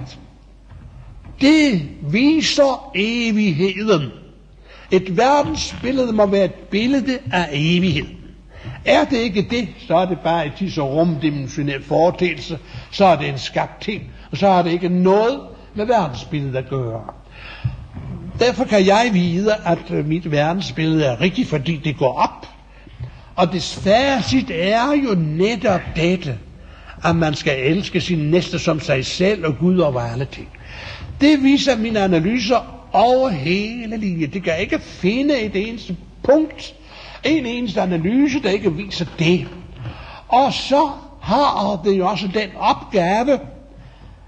det 1.42 1.82
viser 2.02 2.92
evigheden. 2.96 4.12
Et 4.92 5.18
verdensbillede 5.18 6.14
må 6.14 6.26
være 6.26 6.46
et 6.46 6.54
billede 6.54 7.20
af 7.32 7.50
evighed. 7.52 8.06
Er 8.86 9.06
det 9.06 9.18
ikke 9.18 9.48
det, 9.50 9.68
så 9.88 9.96
er 9.96 10.06
det 10.06 10.20
bare 10.20 10.46
et 10.46 10.52
tids- 10.58 10.78
og 10.78 10.94
rumdimensionel 10.94 11.84
foretagelse, 11.84 12.60
så 12.92 13.06
er 13.06 13.16
det 13.16 13.30
en 13.30 13.38
skabt 13.38 13.82
ting, 13.82 14.04
og 14.32 14.38
så 14.38 14.48
har 14.48 14.62
det 14.62 14.72
ikke 14.72 14.90
noget 14.90 15.40
med 15.76 15.86
verdensbilledet 15.86 16.56
at 16.56 16.70
gøre. 16.70 17.04
Derfor 18.40 18.66
kan 18.66 18.86
jeg 18.86 19.10
vide, 19.14 19.56
at 19.66 19.92
øh, 19.92 20.08
mit 20.08 20.32
verdensbillede 20.32 21.06
er 21.06 21.22
rigtigt, 21.22 21.50
fordi 21.50 21.82
det 21.84 21.98
går 21.98 22.14
op. 22.14 22.48
Og 23.36 23.52
det 23.54 23.64
facit 23.64 24.52
er 24.54 24.92
jo 24.92 25.16
netop 25.16 25.82
dette, 25.96 26.38
at 27.04 27.16
man 27.16 27.34
skal 27.34 27.60
elske 27.60 28.02
sin 28.02 28.20
næste 28.20 28.60
som 28.60 28.80
sig 28.80 29.06
selv 29.06 29.46
og 29.46 29.58
Gud 29.58 29.80
over 29.80 30.02
alle 30.02 30.26
ting. 30.26 30.48
Det 31.22 31.44
viser 31.44 31.78
mine 31.78 32.00
analyser 32.00 32.81
over 32.94 33.30
hele 33.30 33.98
linjen. 33.98 34.34
Det 34.34 34.44
kan 34.44 34.60
ikke 34.60 34.80
finde 34.80 35.40
et 35.42 35.70
eneste 35.70 35.98
punkt, 36.24 36.76
en 37.24 37.46
eneste 37.46 37.82
analyse, 37.82 38.42
der 38.44 38.50
ikke 38.50 38.74
viser 38.74 39.06
det. 39.20 39.48
Og 40.28 40.54
så 40.54 40.90
har 41.22 41.82
det 41.84 41.98
jo 41.98 42.08
også 42.08 42.28
den 42.34 42.50
opgave, 42.58 43.40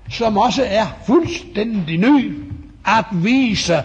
som 0.10 0.38
også 0.38 0.63
er 0.67 0.86
fuldstændig 1.06 1.97
ny, 1.97 2.43
at 2.86 3.06
vise, 3.12 3.76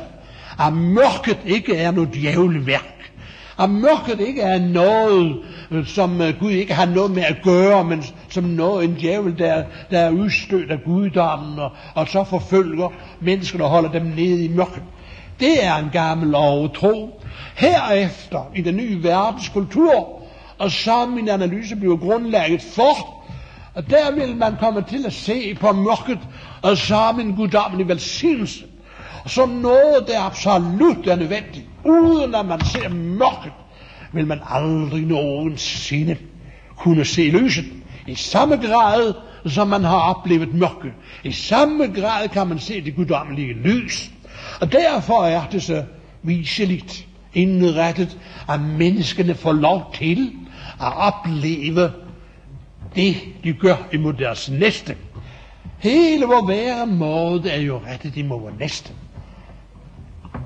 at 0.60 0.72
mørket 0.72 1.38
ikke 1.46 1.76
er 1.76 1.90
noget 1.90 2.14
djævleværk. 2.14 3.12
At 3.58 3.70
mørket 3.70 4.20
ikke 4.20 4.42
er 4.42 4.58
noget, 4.58 5.36
som 5.86 6.20
øh, 6.20 6.40
Gud 6.40 6.50
ikke 6.50 6.74
har 6.74 6.86
noget 6.86 7.10
med 7.10 7.22
at 7.22 7.36
gøre, 7.44 7.84
men 7.84 8.04
som 8.30 8.44
noget, 8.44 8.84
en 8.84 8.94
djævel, 8.94 9.38
der, 9.38 9.64
der 9.90 9.98
er 9.98 10.10
udstødt 10.10 10.70
af 10.70 10.78
guddommen, 10.84 11.58
og, 11.58 11.70
og 11.94 12.08
så 12.08 12.24
forfølger 12.24 12.92
menneskene 13.20 13.64
og 13.64 13.70
holder 13.70 13.90
dem 13.90 14.02
nede 14.02 14.44
i 14.44 14.48
mørket. 14.48 14.82
Det 15.40 15.64
er 15.64 15.76
en 15.76 15.90
gammel 15.92 16.34
overtro. 16.34 17.22
Herefter, 17.54 18.50
i 18.54 18.62
den 18.62 18.76
nye 18.76 19.02
verdenskultur, 19.02 20.22
og 20.58 20.70
så 20.70 21.06
min 21.06 21.28
analyse 21.28 21.76
bliver 21.76 21.96
grundlaget 21.96 22.62
for, 22.62 23.18
og 23.74 23.90
der 23.90 24.14
vil 24.14 24.36
man 24.36 24.56
komme 24.60 24.82
til 24.82 25.06
at 25.06 25.12
se 25.12 25.54
på 25.54 25.72
mørket, 25.72 26.18
og 26.62 26.76
så 26.76 27.14
en 27.20 27.36
guddommelig 27.36 27.88
velsignelse, 27.88 28.64
som 29.26 29.48
noget, 29.48 30.04
der 30.06 30.20
absolut 30.20 31.06
er 31.06 31.16
nødvendigt. 31.16 31.66
Uden 31.84 32.34
at 32.34 32.46
man 32.46 32.60
ser 32.64 32.88
mørket, 32.88 33.52
vil 34.12 34.26
man 34.26 34.40
aldrig 34.50 35.02
nogensinde 35.02 36.16
kunne 36.76 37.04
se 37.04 37.22
lyset. 37.22 37.64
I 38.08 38.14
samme 38.14 38.56
grad, 38.56 39.14
som 39.46 39.68
man 39.68 39.84
har 39.84 39.98
oplevet 39.98 40.54
mørke. 40.54 40.92
I 41.24 41.32
samme 41.32 41.86
grad 41.86 42.28
kan 42.28 42.46
man 42.46 42.58
se 42.58 42.84
det 42.84 42.96
guddommelige 42.96 43.52
lys. 43.52 44.10
Og 44.60 44.72
derfor 44.72 45.24
er 45.24 45.42
det 45.52 45.62
så 45.62 45.84
viseligt 46.22 47.06
indrettet, 47.34 48.18
at 48.48 48.60
menneskene 48.60 49.34
får 49.34 49.52
lov 49.52 49.94
til 49.94 50.32
at 50.80 50.96
opleve 50.96 51.92
det, 52.94 53.16
de 53.44 53.52
gør 53.52 53.76
imod 53.92 54.12
deres 54.12 54.50
næste. 54.50 54.96
Hele 55.78 56.26
vor 56.26 56.46
væremåde 56.46 57.50
er 57.50 57.60
jo 57.60 57.80
rettet 57.86 58.16
imod 58.16 58.40
vores 58.40 58.58
næste. 58.58 58.92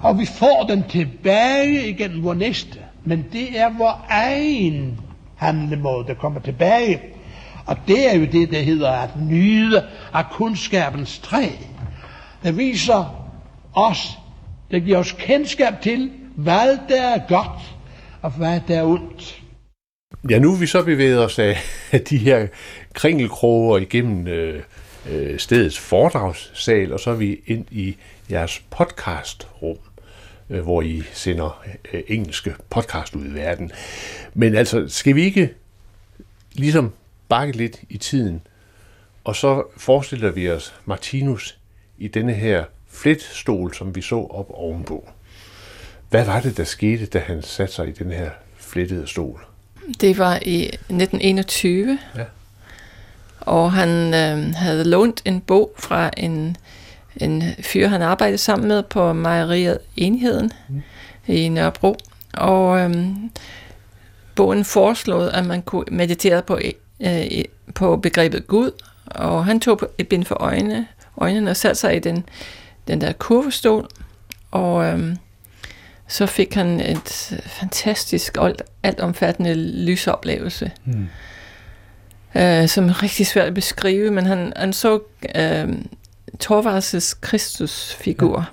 Og 0.03 0.19
vi 0.19 0.27
får 0.27 0.67
den 0.69 0.85
tilbage 0.89 1.89
igen 1.89 2.25
vores 2.25 2.39
næste. 2.39 2.79
Men 3.05 3.25
det 3.33 3.59
er 3.61 3.71
vor 3.79 4.07
egen 4.09 5.01
handlemåde, 5.37 6.07
der 6.07 6.15
kommer 6.15 6.41
tilbage. 6.41 7.01
Og 7.67 7.77
det 7.89 8.11
er 8.11 8.19
jo 8.19 8.25
det, 8.33 8.51
der 8.51 8.61
hedder 8.61 8.91
at 8.91 9.11
nyde 9.21 9.85
af 10.13 10.25
kundskabens 10.33 11.19
træ. 11.19 11.49
Det 12.43 12.57
viser 12.57 13.29
os, 13.75 14.19
det 14.71 14.85
giver 14.85 14.99
os 14.99 15.13
kendskab 15.19 15.75
til, 15.83 16.11
hvad 16.37 16.79
der 16.89 17.03
er 17.03 17.21
godt, 17.29 17.75
og 18.23 18.31
hvad 18.31 18.61
der 18.69 18.79
er 18.79 18.85
ondt. 18.85 19.43
Ja, 20.31 20.39
nu 20.39 20.53
er 20.53 20.59
vi 20.59 20.67
så 20.67 20.83
bevæget 20.83 21.25
os 21.25 21.39
af 21.39 21.57
de 22.11 22.19
her 22.19 22.47
kringelkroger 22.95 23.79
igennem 23.79 24.27
øh, 24.27 24.63
øh, 25.11 25.39
stedets 25.39 25.79
foredragssal, 25.79 26.93
og 26.93 27.01
så 27.01 27.11
er 27.11 27.15
vi 27.15 27.41
ind 27.47 27.67
i 27.71 27.97
jeres 28.31 28.63
podcastrum, 28.71 29.77
øh, 30.51 30.61
hvor 30.61 30.83
I 30.83 31.03
sender 31.13 31.63
øh, 31.93 32.03
engelske 32.09 32.55
podcast 32.71 33.15
ud 33.15 33.27
i 33.27 33.35
verden. 33.35 33.73
Men 34.35 34.55
altså, 34.55 34.85
skal 34.89 35.15
vi 35.15 35.23
ikke 35.23 35.51
ligesom 36.53 36.93
bakke 37.33 37.57
lidt 37.57 37.81
i 37.89 37.99
tiden, 37.99 38.43
og 39.25 39.37
så 39.37 39.63
forestiller 39.77 40.31
vi 40.31 40.51
os 40.51 40.75
Martinus 40.85 41.59
i 41.99 42.09
denne 42.09 42.33
her 42.33 42.65
fletstol, 42.91 43.75
som 43.75 43.95
vi 43.95 44.03
så 44.03 44.17
op 44.17 44.47
ovenpå. 44.51 45.09
Hvad 46.11 46.25
var 46.25 46.41
det, 46.41 46.57
der 46.57 46.65
skete, 46.65 47.07
da 47.07 47.19
han 47.19 47.43
satte 47.43 47.75
sig 47.75 47.89
i 47.89 47.93
den 47.93 48.11
her 48.11 48.31
flettede 48.57 49.07
stol? 49.07 49.45
Det 50.01 50.19
var 50.19 50.39
i 50.43 50.65
1921, 50.65 51.99
Ja. 52.17 52.25
og 53.41 53.73
han 53.73 54.15
øh, 54.15 54.55
havde 54.55 54.85
lånt 54.85 55.23
en 55.25 55.41
bog 55.41 55.73
fra 55.79 56.11
en, 56.17 56.57
en 57.17 57.43
fyr, 57.61 57.89
han 57.89 58.03
arbejdede 58.03 58.39
sammen 58.39 58.69
med 58.69 58.83
på 58.83 59.13
mejeriet 59.13 59.79
Enheden 59.97 60.51
mm. 60.69 60.83
i 61.27 61.49
Nørrebro. 61.49 61.97
Og 62.35 62.81
øh, 62.81 63.07
bogen 64.35 64.65
foreslog, 64.65 65.35
at 65.35 65.47
man 65.47 65.63
kunne 65.63 65.85
meditere 65.91 66.43
på, 66.43 66.59
øh, 67.03 67.45
på 67.75 67.97
begrebet 67.97 68.47
Gud, 68.47 68.71
og 69.07 69.45
han 69.45 69.61
tog 69.61 69.81
et 69.99 70.09
bind 70.09 70.25
for 70.25 70.43
øjnene, 70.43 70.87
øjnene 71.17 71.51
og 71.51 71.57
satte 71.57 71.81
sig 71.81 71.97
i 71.97 71.99
den, 71.99 72.25
den 72.89 73.01
der 73.01 73.13
kurvestol, 73.13 73.89
og 74.51 74.85
øh, 74.85 75.17
så 76.09 76.27
fik 76.27 76.55
han 76.55 76.81
et 76.81 77.41
fantastisk 77.47 78.37
alt, 78.41 78.63
altomfattende 78.83 79.55
lysoplevelse, 79.85 80.71
mm. 80.85 81.09
øh, 82.35 82.69
som 82.69 82.89
er 82.89 83.03
rigtig 83.03 83.27
svært 83.27 83.47
at 83.47 83.55
beskrive, 83.55 84.11
men 84.11 84.27
han, 84.27 84.53
han 84.57 84.73
så 84.73 85.01
øh, 85.37 85.69
Torvalds 86.41 87.15
Kristusfigur 87.15 88.51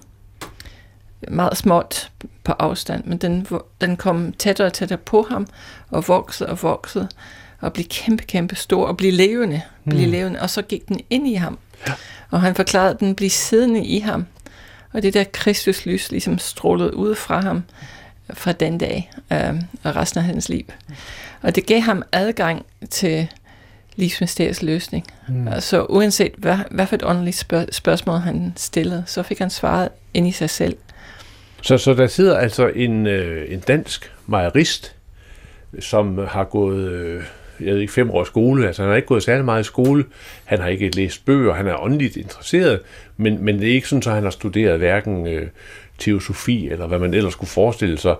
ja. 1.22 1.30
meget 1.30 1.58
småt 1.58 2.12
på 2.44 2.52
afstand, 2.52 3.04
men 3.06 3.18
den, 3.18 3.48
den 3.82 3.98
kom 3.98 4.34
tættere 4.34 4.68
og 4.68 4.74
tættere 4.74 5.00
på 5.00 5.28
ham, 5.30 5.48
og 5.90 6.08
voksede 6.08 6.50
og 6.50 6.64
voksede, 6.64 7.10
og 7.60 7.74
blev 7.74 7.86
kæmpe, 7.86 8.24
kæmpe 8.24 8.56
stor, 8.56 8.88
og 8.88 8.98
blev 8.98 9.14
levende, 9.14 9.62
mm. 9.84 9.90
blev 9.90 10.08
levende, 10.08 10.42
og 10.42 10.50
så 10.50 10.62
gik 10.62 10.88
den 10.88 11.00
ind 11.10 11.28
i 11.28 11.34
ham. 11.34 11.58
Ja. 11.88 11.94
Og 12.32 12.42
han 12.42 12.56
forklarede, 12.56 12.94
at 12.94 13.00
den 13.00 13.16
blev 13.16 13.30
siddende 13.30 13.86
i 13.86 14.00
ham, 14.00 14.26
og 14.94 15.02
det 15.02 15.14
der 15.14 15.24
Kristuslys 15.24 16.12
ligesom 16.12 16.38
strålede 16.38 16.96
ud 16.96 17.16
fra 17.16 17.42
ham 17.42 17.64
fra 18.34 18.52
den 18.52 18.78
dag 18.78 19.12
øh, 19.32 19.54
og 19.84 19.96
resten 19.96 20.18
af 20.18 20.24
hans 20.26 20.50
liv. 20.50 20.66
Og 21.42 21.56
det 21.56 21.66
gav 21.66 21.82
ham 21.82 22.04
adgang 22.12 22.66
til 22.90 23.28
livsmysteriets 23.96 24.62
løsning. 24.62 25.06
Mm. 25.28 25.48
Altså 25.48 25.84
uanset 25.84 26.32
hvad, 26.38 26.58
hvad 26.72 26.88
for 26.88 26.96
et 26.96 27.04
åndeligt 27.04 27.36
spørg- 27.36 27.74
spørgsmål 27.74 28.20
han 28.20 28.54
stillede, 28.56 29.04
så 29.08 29.24
fik 29.24 29.40
han 29.40 29.50
svaret 29.50 29.90
ind 30.14 30.28
i 30.28 30.32
sig 30.32 30.50
selv. 30.50 30.78
Så, 31.62 31.78
så 31.78 31.94
der 31.94 32.08
sidder 32.08 32.38
altså 32.38 32.68
en, 32.68 33.08
øh, 33.08 33.54
en 33.54 33.60
dansk 33.60 34.12
mejerist, 34.28 34.96
som 35.80 36.28
har 36.28 36.44
gået, 36.44 36.92
øh, 36.92 37.24
jeg 37.62 37.74
ved 37.74 37.82
ikke, 37.82 37.94
fem 37.94 38.12
år 38.12 38.24
skole, 38.24 38.68
altså 38.68 38.82
han 38.82 38.90
har 38.90 38.96
ikke 38.96 39.08
gået 39.08 39.24
særlig 39.24 39.46
meget 39.46 39.62
i 39.62 39.64
skole, 39.64 40.06
han 40.46 40.60
har 40.60 40.68
ikke 40.68 40.90
læst 40.90 41.26
bøger, 41.26 41.54
han 41.54 41.68
er 41.68 41.84
åndeligt 41.84 42.18
interesseret, 42.18 42.80
men, 43.18 43.46
men 43.46 43.60
det 43.60 43.70
er 43.70 43.74
ikke 43.74 43.88
sådan, 43.88 44.04
at 44.08 44.14
han 44.14 44.24
har 44.24 44.30
studeret 44.30 44.78
hverken 44.78 45.28
øh, 45.28 45.48
teosofi, 46.00 46.70
eller 46.70 46.88
hvad 46.88 47.00
man 47.00 47.14
ellers 47.14 47.34
skulle 47.34 47.50
forestille 47.50 47.98
sig, 47.98 48.16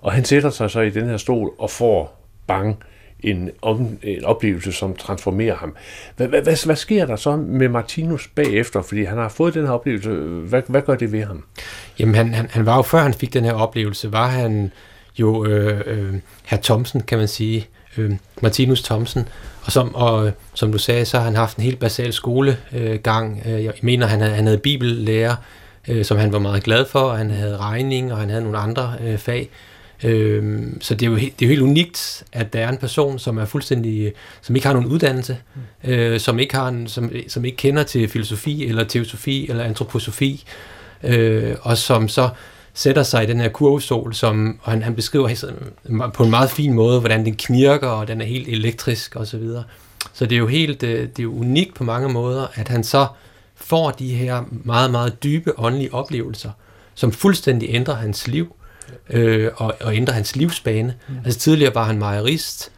og 0.00 0.12
han 0.12 0.24
sætter 0.24 0.50
sig 0.50 0.70
så 0.70 0.80
i 0.80 0.90
den 0.90 1.08
her 1.08 1.16
stol 1.16 1.50
og 1.58 1.70
får 1.70 2.28
bang 2.46 2.76
en, 3.20 3.50
om, 3.62 3.98
en 4.02 4.24
oplevelse, 4.24 4.72
som 4.72 4.96
transformerer 4.96 5.56
ham. 5.56 5.76
Hvad, 6.16 6.28
hvad, 6.28 6.42
hvad, 6.42 6.66
hvad 6.66 6.76
sker 6.76 7.06
der 7.06 7.16
så 7.16 7.36
med 7.36 7.68
Martinus 7.68 8.28
bagefter? 8.34 8.82
Fordi 8.82 9.04
han 9.04 9.18
har 9.18 9.28
fået 9.28 9.54
den 9.54 9.66
her 9.66 9.72
oplevelse. 9.72 10.10
Hvad, 10.10 10.62
hvad 10.68 10.82
gør 10.82 10.94
det 10.94 11.12
ved 11.12 11.24
ham? 11.24 11.44
Jamen, 11.98 12.14
han, 12.14 12.34
han, 12.34 12.46
han 12.50 12.66
var 12.66 12.76
jo, 12.76 12.82
før 12.82 12.98
han 12.98 13.14
fik 13.14 13.34
den 13.34 13.44
her 13.44 13.52
oplevelse, 13.52 14.12
var 14.12 14.26
han 14.26 14.72
jo 15.18 15.46
øh, 15.46 15.80
øh, 15.86 16.14
herr 16.44 16.60
Thomsen, 16.62 17.00
kan 17.00 17.18
man 17.18 17.28
sige, 17.28 17.66
øh, 17.98 18.12
Martinus 18.42 18.82
Thomsen, 18.82 19.28
og 19.62 19.72
som, 19.72 19.94
og, 19.94 20.30
som 20.54 20.72
du 20.72 20.78
sagde, 20.78 21.04
så 21.04 21.16
har 21.16 21.24
han 21.24 21.36
haft 21.36 21.56
en 21.56 21.62
helt 21.62 21.78
basal 21.78 22.12
skolegang. 22.12 23.42
Øh, 23.46 23.64
jeg 23.64 23.72
mener, 23.82 24.06
han 24.06 24.20
havde, 24.20 24.34
han 24.34 24.46
havde 24.46 24.58
bibellærer, 24.58 25.36
øh, 25.88 26.04
som 26.04 26.18
han 26.18 26.32
var 26.32 26.38
meget 26.38 26.62
glad 26.62 26.86
for, 26.86 27.00
og 27.00 27.18
han 27.18 27.30
havde 27.30 27.56
regning, 27.56 28.12
og 28.12 28.18
han 28.18 28.28
havde 28.28 28.42
nogle 28.42 28.58
andre 28.58 28.94
øh, 29.00 29.18
fag. 29.18 29.50
Øh, 30.04 30.62
så 30.80 30.94
det 30.94 31.06
er, 31.06 31.10
jo 31.10 31.16
helt, 31.16 31.40
det 31.40 31.44
er 31.44 31.48
jo 31.48 31.50
helt 31.50 31.62
unikt, 31.62 32.24
at 32.32 32.52
der 32.52 32.60
er 32.60 32.68
en 32.68 32.76
person, 32.76 33.18
som 33.18 33.38
er 33.38 33.44
fuldstændig, 33.44 34.12
som 34.42 34.56
ikke 34.56 34.66
har 34.66 34.74
nogen 34.74 34.88
uddannelse, 34.88 35.36
øh, 35.84 36.20
som, 36.20 36.38
ikke 36.38 36.54
har 36.54 36.68
en, 36.68 36.88
som, 36.88 37.12
som 37.28 37.44
ikke 37.44 37.56
kender 37.56 37.82
til 37.82 38.08
filosofi, 38.08 38.66
eller 38.66 38.84
teosofi, 38.84 39.50
eller 39.50 39.64
antroposofi, 39.64 40.44
øh, 41.02 41.56
og 41.62 41.78
som 41.78 42.08
så 42.08 42.28
sætter 42.74 43.02
sig 43.02 43.22
i 43.22 43.26
den 43.26 43.40
her 43.40 43.48
kurvestol, 43.48 44.14
som 44.14 44.58
og 44.62 44.72
han, 44.72 44.82
han 44.82 44.94
beskriver 44.94 45.50
på 46.14 46.24
en 46.24 46.30
meget 46.30 46.50
fin 46.50 46.72
måde, 46.72 47.00
hvordan 47.00 47.24
den 47.24 47.34
knirker, 47.34 47.88
og 47.88 48.08
den 48.08 48.20
er 48.20 48.24
helt 48.24 48.48
elektrisk 48.48 49.16
og 49.16 49.26
så 49.26 49.38
videre. 49.38 49.64
Så 50.12 50.26
det 50.26 50.36
er 50.36 50.38
jo 50.38 50.46
helt, 50.46 50.80
det 50.80 51.18
er 51.18 51.22
jo 51.22 51.34
unikt 51.34 51.74
på 51.74 51.84
mange 51.84 52.08
måder, 52.08 52.46
at 52.54 52.68
han 52.68 52.84
så 52.84 53.06
får 53.56 53.90
de 53.90 54.14
her 54.14 54.42
meget, 54.50 54.90
meget 54.90 55.22
dybe 55.22 55.58
åndelige 55.58 55.94
oplevelser, 55.94 56.50
som 56.94 57.12
fuldstændig 57.12 57.68
ændrer 57.72 57.94
hans 57.94 58.28
liv. 58.28 58.54
øh, 59.10 59.50
og, 59.56 59.74
og 59.80 59.96
ændre 59.96 60.12
hans 60.12 60.36
livsbane. 60.36 60.94
Mm. 61.08 61.14
Altså 61.24 61.40
tidligere 61.40 61.74
var 61.74 61.84
han 61.84 61.98
mejerist, 61.98 62.70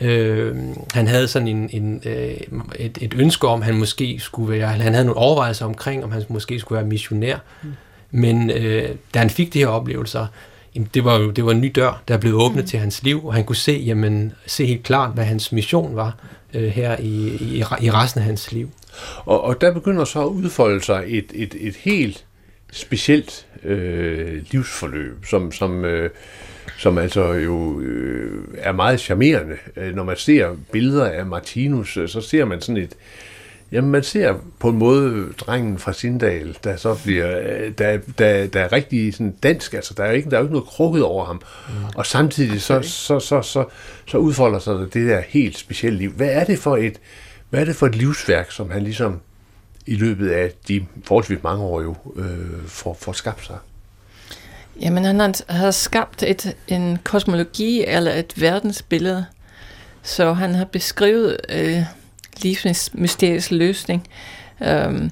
Øh, 0.00 0.56
han 0.94 1.06
havde 1.06 1.28
sådan 1.28 1.48
en, 1.48 1.70
en, 1.72 2.02
øh, 2.06 2.36
et, 2.78 2.98
et 3.00 3.14
ønske 3.14 3.48
om, 3.48 3.62
han 3.62 3.74
måske 3.74 4.18
skulle 4.18 4.52
være, 4.52 4.66
han 4.66 4.92
havde 4.92 5.04
nogle 5.04 5.20
overvejelser 5.20 5.66
omkring, 5.66 6.04
om 6.04 6.12
han 6.12 6.24
måske 6.28 6.60
skulle 6.60 6.76
være 6.76 6.88
missionær. 6.88 7.36
Mm. 7.62 7.72
Men 8.10 8.50
øh, 8.50 8.88
da 9.14 9.18
han 9.18 9.30
fik 9.30 9.54
de 9.54 9.58
her 9.58 9.66
oplevelser, 9.66 10.26
jamen, 10.74 10.88
det 10.94 11.04
var 11.04 11.18
jo 11.18 11.30
det 11.30 11.44
var 11.44 11.50
en 11.50 11.60
ny 11.60 11.72
dør, 11.74 12.02
der 12.08 12.16
blev 12.16 12.34
åbnet 12.34 12.64
mm. 12.64 12.68
til 12.68 12.78
hans 12.78 13.02
liv, 13.02 13.26
og 13.26 13.34
han 13.34 13.44
kunne 13.44 13.56
se, 13.56 13.72
jamen, 13.72 14.32
se 14.46 14.66
helt 14.66 14.82
klart, 14.82 15.14
hvad 15.14 15.24
hans 15.24 15.52
mission 15.52 15.96
var 15.96 16.16
øh, 16.54 16.68
her 16.68 16.96
i, 16.98 17.36
i, 17.40 17.64
i 17.80 17.90
resten 17.90 18.20
af 18.20 18.24
hans 18.26 18.52
liv. 18.52 18.70
Og, 19.24 19.44
og 19.44 19.60
der 19.60 19.72
begynder 19.72 20.04
så 20.04 20.20
at 20.20 20.26
udfolde 20.26 20.84
sig 20.84 21.04
et, 21.06 21.32
et, 21.34 21.56
et 21.60 21.76
helt 21.76 22.24
specielt 22.72 23.46
øh, 23.64 24.42
livsforløb, 24.50 25.26
som, 25.26 25.52
som, 25.52 25.84
øh, 25.84 26.10
som 26.78 26.98
altså 26.98 27.32
jo 27.32 27.80
øh, 27.80 28.44
er 28.58 28.72
meget 28.72 29.00
charmerende. 29.00 29.56
Øh, 29.76 29.94
når 29.94 30.04
man 30.04 30.16
ser 30.16 30.56
billeder 30.72 31.04
af 31.04 31.26
Martinus, 31.26 31.96
øh, 31.96 32.08
så 32.08 32.20
ser 32.20 32.44
man 32.44 32.60
sådan 32.60 32.82
et, 32.82 32.92
Jamen, 33.72 33.90
man 33.90 34.02
ser 34.02 34.34
på 34.58 34.68
en 34.68 34.78
måde 34.78 35.32
drengen 35.32 35.78
fra 35.78 35.92
Sindal, 35.92 36.56
der 36.64 36.76
så 36.76 36.98
bliver, 37.04 37.40
øh, 37.40 37.72
der, 37.78 37.98
der, 38.18 38.46
der 38.46 38.60
er 38.60 38.72
rigtig 38.72 39.14
sådan 39.14 39.34
dansk, 39.42 39.74
altså 39.74 39.94
der 39.96 40.04
er 40.04 40.10
ikke, 40.10 40.30
der 40.30 40.36
er 40.36 40.40
ikke 40.40 40.52
noget 40.52 40.68
krukket 40.68 41.02
over 41.02 41.24
ham. 41.24 41.42
Mm. 41.68 41.74
Og 41.96 42.06
samtidig 42.06 42.62
så, 42.62 42.82
så, 42.82 43.20
så, 43.20 43.42
så, 43.42 43.64
så 44.06 44.18
udfolder 44.18 44.58
sig 44.58 44.74
det 44.74 45.08
der 45.08 45.20
helt 45.28 45.58
specielle 45.58 45.98
liv. 45.98 46.12
Hvad 46.12 46.28
er 46.30 46.44
det 46.44 46.58
for 46.58 46.76
et, 46.76 47.00
hvad 47.50 47.60
er 47.60 47.64
det 47.64 47.76
for 47.76 47.86
et 47.86 47.94
livsværk, 47.94 48.50
som 48.50 48.70
han 48.70 48.82
ligesom 48.82 49.20
i 49.86 49.94
løbet 49.94 50.30
af 50.30 50.52
de 50.68 50.86
forholdsvis 51.04 51.42
mange 51.42 51.64
år 51.64 51.82
jo 51.82 51.96
øh, 52.16 52.66
får, 52.66 52.94
får 53.00 53.12
skabt 53.12 53.46
sig? 53.46 53.56
Jamen, 54.80 55.04
han 55.04 55.34
har 55.48 55.70
skabt 55.70 56.22
et, 56.22 56.56
en 56.68 56.98
kosmologi 57.04 57.84
eller 57.84 58.12
et 58.12 58.40
verdensbillede, 58.40 59.26
så 60.02 60.32
han 60.32 60.54
har 60.54 60.64
beskrevet 60.64 61.36
øh, 61.48 61.82
livsmysteriets 62.42 63.50
løsning 63.50 64.08
øh, 64.62 65.10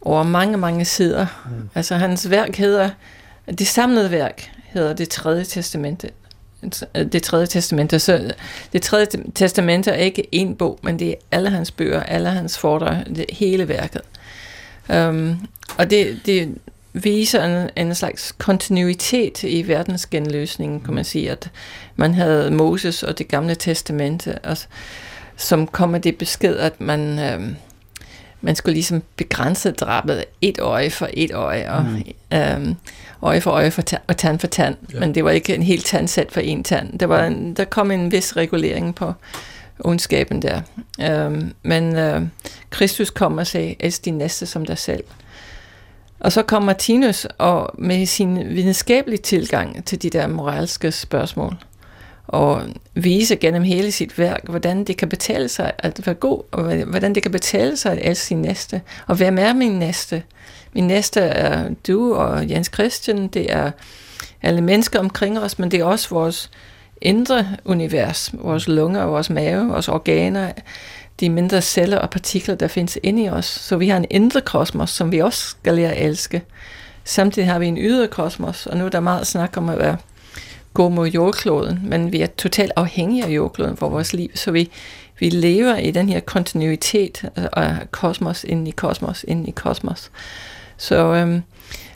over 0.00 0.22
mange, 0.22 0.56
mange 0.56 0.84
sider. 0.84 1.26
Mm. 1.46 1.68
Altså, 1.74 1.94
hans 1.94 2.30
værk 2.30 2.56
hedder, 2.56 2.90
det 3.58 3.66
samlede 3.66 4.10
værk 4.10 4.50
hedder 4.64 4.92
det 4.92 5.08
tredje 5.08 5.44
testamente. 5.44 6.10
Det 6.94 7.22
tredje 7.22 7.46
testamente. 7.46 7.98
Så 7.98 8.32
det 8.72 8.82
tredje 8.82 9.06
testamente 9.34 9.90
er 9.90 9.94
ikke 9.94 10.34
en 10.34 10.56
bog, 10.56 10.78
men 10.82 10.98
det 10.98 11.08
er 11.08 11.14
alle 11.30 11.50
hans 11.50 11.70
bøger, 11.70 12.02
alle 12.02 12.30
hans 12.30 12.58
foredrag, 12.58 13.04
det 13.16 13.26
hele 13.32 13.68
værket. 13.68 14.00
Um, 14.88 15.48
og 15.78 15.90
det, 15.90 16.20
det, 16.26 16.54
viser 17.02 17.44
en, 17.44 17.70
en 17.76 17.94
slags 17.94 18.32
kontinuitet 18.32 19.42
i 19.42 19.68
verdensgenløsningen, 19.68 20.80
kan 20.80 20.94
man 20.94 21.04
sige, 21.04 21.30
at 21.30 21.50
man 21.96 22.14
havde 22.14 22.50
Moses 22.50 23.02
og 23.02 23.18
det 23.18 23.28
gamle 23.28 23.54
testamente, 23.54 24.38
og, 24.38 24.56
som 25.36 25.66
kom 25.66 25.88
med 25.88 26.00
det 26.00 26.18
besked, 26.18 26.56
at 26.56 26.80
man, 26.80 27.18
øh, 27.18 27.48
man 28.40 28.56
skulle 28.56 28.74
ligesom 28.74 29.02
begrænse 29.16 29.70
drabet 29.70 30.24
et 30.40 30.58
øje 30.58 30.90
for 30.90 31.08
et 31.12 31.32
øje, 31.32 31.72
og 31.72 31.84
mm. 31.84 32.38
øh, 32.38 32.74
øje 33.22 33.40
for 33.40 33.50
øje 33.50 33.70
for 33.70 33.82
ta- 33.82 33.98
og 34.06 34.16
tand 34.16 34.38
for 34.38 34.46
tand, 34.46 34.76
ja. 34.94 35.00
men 35.00 35.14
det 35.14 35.24
var 35.24 35.30
ikke 35.30 35.54
en 35.54 35.62
helt 35.62 35.86
tandsæt 35.86 36.32
for 36.32 36.40
en 36.40 36.64
tand. 36.64 36.98
Der, 36.98 37.06
var 37.06 37.24
en, 37.24 37.54
der 37.54 37.64
kom 37.64 37.90
en 37.90 38.12
vis 38.12 38.36
regulering 38.36 38.94
på 38.94 39.12
ondskaben 39.80 40.42
der. 40.42 40.60
Øh, 41.00 41.42
men 41.62 41.96
øh, 41.96 42.22
Kristus 42.70 43.10
kom 43.10 43.38
og 43.38 43.46
sagde, 43.46 43.74
elsk 43.80 44.04
din 44.04 44.18
næste 44.18 44.46
som 44.46 44.66
dig 44.66 44.78
selv. 44.78 45.04
Og 46.20 46.32
så 46.32 46.42
kom 46.42 46.62
Martinus 46.62 47.26
og 47.38 47.70
med 47.78 48.06
sin 48.06 48.48
videnskabelige 48.48 49.22
tilgang 49.22 49.84
til 49.84 50.02
de 50.02 50.10
der 50.10 50.26
moralske 50.26 50.92
spørgsmål, 50.92 51.56
og 52.28 52.62
vise 52.94 53.36
gennem 53.36 53.62
hele 53.62 53.92
sit 53.92 54.18
værk, 54.18 54.40
hvordan 54.48 54.84
det 54.84 54.96
kan 54.96 55.08
betale 55.08 55.48
sig 55.48 55.72
at 55.78 56.06
være 56.06 56.14
god, 56.14 56.42
og 56.52 56.74
hvordan 56.74 57.14
det 57.14 57.22
kan 57.22 57.32
betale 57.32 57.76
sig 57.76 57.92
at 57.92 58.10
elske 58.10 58.24
sin 58.24 58.42
næste. 58.42 58.80
Og 59.06 59.16
hvem 59.16 59.38
er 59.38 59.52
min 59.52 59.72
næste? 59.72 60.22
Min 60.72 60.86
næste 60.86 61.20
er 61.20 61.68
du 61.86 62.14
og 62.14 62.50
Jens 62.50 62.70
Christian, 62.74 63.28
det 63.28 63.52
er 63.52 63.70
alle 64.42 64.60
mennesker 64.60 64.98
omkring 64.98 65.38
os, 65.38 65.58
men 65.58 65.70
det 65.70 65.80
er 65.80 65.84
også 65.84 66.08
vores 66.10 66.50
indre 67.00 67.46
univers, 67.64 68.30
vores 68.32 68.68
lunger, 68.68 69.04
vores 69.04 69.30
mave, 69.30 69.68
vores 69.68 69.88
organer, 69.88 70.52
de 71.20 71.30
mindre 71.30 71.62
celler 71.62 71.98
og 71.98 72.10
partikler, 72.10 72.54
der 72.54 72.68
findes 72.68 72.98
inde 73.02 73.24
i 73.24 73.28
os. 73.28 73.46
Så 73.46 73.76
vi 73.76 73.88
har 73.88 73.96
en 73.96 74.06
indre 74.10 74.40
kosmos, 74.40 74.90
som 74.90 75.12
vi 75.12 75.18
også 75.18 75.48
skal 75.48 75.74
lære 75.74 75.92
at 75.92 76.06
elske. 76.06 76.42
Samtidig 77.04 77.48
har 77.48 77.58
vi 77.58 77.66
en 77.66 77.78
ydre 77.78 78.08
kosmos, 78.08 78.66
og 78.66 78.76
nu 78.76 78.84
er 78.84 78.88
der 78.88 79.00
meget 79.00 79.26
snak 79.26 79.56
om 79.56 79.68
at 79.68 79.78
være 79.78 79.96
gå 80.76 80.88
mod 80.88 81.08
jordkloden, 81.08 81.80
men 81.82 82.12
vi 82.12 82.20
er 82.20 82.26
totalt 82.26 82.72
afhængige 82.76 83.24
af 83.24 83.28
jordkloden 83.28 83.76
for 83.76 83.88
vores 83.88 84.12
liv, 84.12 84.30
så 84.34 84.50
vi, 84.50 84.70
vi 85.18 85.28
lever 85.28 85.76
i 85.76 85.90
den 85.90 86.08
her 86.08 86.20
kontinuitet 86.20 87.30
af 87.36 87.90
kosmos 87.90 88.44
ind 88.44 88.68
i 88.68 88.70
kosmos, 88.70 89.24
ind 89.28 89.48
i 89.48 89.50
kosmos. 89.50 90.10
Så 90.76 91.14
øhm, 91.14 91.42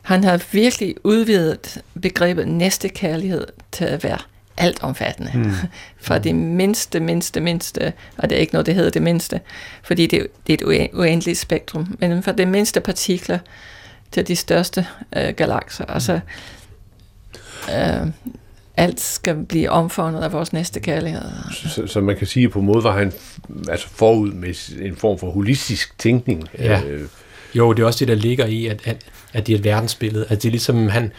han 0.03 0.25
har 0.25 0.45
virkelig 0.53 0.95
udvidet 1.05 1.83
begrebet 2.03 2.49
næste 2.49 2.89
kærlighed 2.89 3.47
til 3.73 3.85
at 3.85 4.05
være 4.05 4.19
altomfattende. 4.57 5.31
Mm. 5.35 5.53
Fra 6.07 6.19
det 6.19 6.35
mindste, 6.35 7.01
mindste, 7.01 7.41
mindste, 7.41 7.93
og 8.17 8.31
det 8.31 8.37
er 8.37 8.41
ikke 8.41 8.53
noget, 8.53 8.67
det 8.67 8.75
hedder 8.75 8.91
det 8.91 9.03
mindste, 9.03 9.41
fordi 9.83 10.07
det, 10.07 10.27
det 10.47 10.63
er 10.63 10.85
et 10.85 10.91
uendeligt 10.93 11.39
spektrum, 11.39 11.97
men 11.99 12.23
fra 12.23 12.33
det 12.33 12.49
mindste 12.49 12.81
partikler 12.81 13.39
til 14.13 14.29
de 14.29 14.37
største 14.37 14.87
øh, 15.17 15.35
galakser. 15.37 15.85
Mm. 15.85 15.95
Altså, 15.95 16.21
øh, 17.71 18.07
alt 18.81 19.01
skal 19.01 19.45
blive 19.49 19.71
omfavnet 19.71 20.23
af 20.23 20.33
vores 20.33 20.53
næste 20.53 20.81
kærlighed. 20.81 21.23
Så, 21.53 21.87
så 21.87 22.01
man 22.01 22.17
kan 22.17 22.27
sige, 22.27 22.47
at 22.47 22.53
på 22.53 22.59
en 22.59 22.67
måde 22.67 22.85
var 22.85 22.99
han 22.99 23.13
altså 23.69 23.89
forud 23.89 24.33
med 24.33 24.55
en 24.83 24.97
form 24.97 25.19
for 25.19 25.31
holistisk 25.31 25.99
tænkning. 25.99 26.49
Ja. 26.59 26.81
Øh. 26.83 27.09
Jo, 27.55 27.73
det 27.73 27.83
er 27.83 27.87
også 27.87 27.99
det, 27.99 28.09
der 28.09 28.15
ligger 28.15 28.47
i, 28.47 28.67
at, 28.67 28.81
at, 28.85 28.97
at 29.33 29.47
det 29.47 29.53
er 29.53 29.59
et 29.59 29.65
verdensbillede. 29.65 30.27
At 30.29 30.43
det 30.43 30.49
er 30.49 30.51
ligesom, 30.51 30.89
han, 30.89 31.13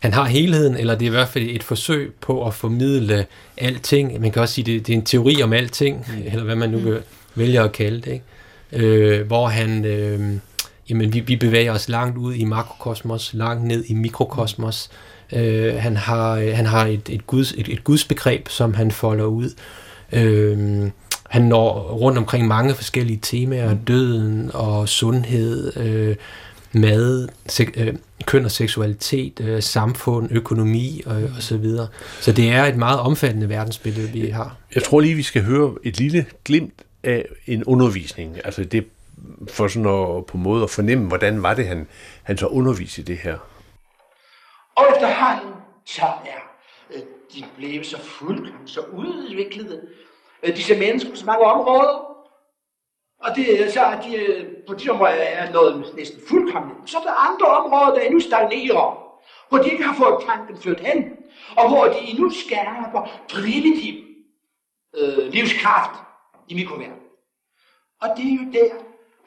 han 0.00 0.12
har 0.12 0.24
helheden, 0.24 0.76
eller 0.76 0.94
det 0.94 1.06
er 1.06 1.10
i 1.10 1.14
hvert 1.14 1.28
fald 1.28 1.44
et 1.50 1.62
forsøg 1.62 2.12
på 2.20 2.46
at 2.46 2.54
formidle 2.54 3.26
alting. 3.56 4.20
Man 4.20 4.30
kan 4.30 4.42
også 4.42 4.54
sige, 4.54 4.64
det, 4.64 4.86
det 4.86 4.92
er 4.92 4.96
en 4.96 5.04
teori 5.04 5.42
om 5.42 5.52
alting, 5.52 6.06
mm. 6.08 6.22
eller 6.26 6.44
hvad 6.44 6.56
man 6.56 6.70
nu 6.70 6.78
mm. 6.78 6.96
vælger 7.34 7.64
at 7.64 7.72
kalde 7.72 8.00
det. 8.00 8.12
Ikke? 8.12 8.86
Øh, 8.86 9.26
hvor 9.26 9.46
han, 9.46 9.84
øh, 9.84 10.20
jamen 10.90 11.14
vi, 11.14 11.20
vi 11.20 11.36
bevæger 11.36 11.72
os 11.72 11.88
langt 11.88 12.18
ud 12.18 12.34
i 12.34 12.44
makrokosmos, 12.44 13.34
langt 13.34 13.64
ned 13.64 13.84
i 13.84 13.94
mikrokosmos. 13.94 14.90
Øh, 15.32 15.74
han 15.74 15.96
har, 15.96 16.54
han 16.54 16.66
har 16.66 16.86
et, 16.86 17.08
et, 17.08 17.26
guds, 17.26 17.52
et, 17.52 17.68
et 17.68 17.84
gudsbegreb, 17.84 18.48
som 18.48 18.74
han 18.74 18.90
folder 18.90 19.24
ud. 19.24 19.50
Øh, 20.12 20.90
han 21.30 21.42
når 21.42 21.80
rundt 21.80 22.18
omkring 22.18 22.46
mange 22.46 22.74
forskellige 22.74 23.18
temaer, 23.22 23.74
døden 23.74 24.50
og 24.54 24.88
sundhed, 24.88 25.76
øh, 25.76 26.16
mad, 26.72 27.28
sek, 27.46 27.70
øh, 27.76 27.94
køn 28.26 28.44
og 28.44 28.50
seksualitet, 28.50 29.40
øh, 29.40 29.62
samfund, 29.62 30.28
økonomi 30.30 31.02
og, 31.06 31.16
og 31.36 31.42
så 31.42 31.56
videre. 31.56 31.88
Så 32.20 32.32
det 32.32 32.48
er 32.48 32.64
et 32.64 32.76
meget 32.76 33.00
omfattende 33.00 33.48
verdensbillede, 33.48 34.08
vi 34.08 34.28
har. 34.28 34.56
Jeg 34.74 34.82
tror 34.82 35.00
lige, 35.00 35.14
vi 35.14 35.22
skal 35.22 35.42
høre 35.42 35.74
et 35.84 35.98
lille 35.98 36.26
glimt 36.44 36.82
af 37.04 37.26
en 37.46 37.64
undervisning. 37.64 38.36
Altså 38.44 38.64
det 38.64 38.84
for 39.48 39.68
sådan 39.68 39.86
at, 39.86 40.26
på 40.26 40.36
måde 40.36 40.62
at 40.62 40.70
fornemme, 40.70 41.08
hvordan 41.08 41.42
var 41.42 41.54
det, 41.54 41.66
han, 41.66 41.86
han 42.22 42.38
så 42.38 42.46
underviste 42.46 43.02
i 43.02 43.04
det 43.04 43.16
her. 43.16 43.36
Og 44.74 44.84
efterhånden 44.90 45.54
så 45.84 46.02
er 46.04 46.40
øh, 46.90 47.02
de 47.34 47.44
blevet 47.56 47.86
så 47.86 47.98
fuldkommen, 47.98 48.68
så 48.68 48.80
udviklede, 48.80 49.88
øh, 50.42 50.56
disse 50.56 50.78
mennesker 50.78 51.10
på 51.10 51.16
så 51.16 51.26
mange 51.26 51.44
områder, 51.44 52.12
og 53.22 53.36
det, 53.36 53.46
øh, 53.60 53.70
så 53.70 53.80
er 53.80 54.00
de, 54.00 54.46
på 54.66 54.74
de 54.74 54.90
områder 54.90 55.12
er 55.12 55.52
noget 55.52 55.94
næsten 55.96 56.20
fuldkommen. 56.28 56.86
Så 56.86 56.98
er 56.98 57.02
der 57.02 57.30
andre 57.30 57.46
områder, 57.46 57.94
der 57.94 58.00
endnu 58.00 58.20
stagnerer, 58.20 59.12
hvor 59.48 59.58
de 59.58 59.70
ikke 59.70 59.84
har 59.84 59.94
fået 59.94 60.24
tanken 60.26 60.56
ført 60.56 60.80
hen, 60.80 61.16
og 61.56 61.68
hvor 61.68 61.84
de 61.84 61.98
endnu 61.98 62.30
skærper 62.30 63.08
primitiv 63.28 64.04
øh, 64.96 65.32
livskraft 65.32 66.00
i 66.48 66.54
mikroverdenen. 66.54 66.98
Og 68.00 68.08
det 68.16 68.24
er 68.24 68.36
jo 68.44 68.52
der, 68.52 68.74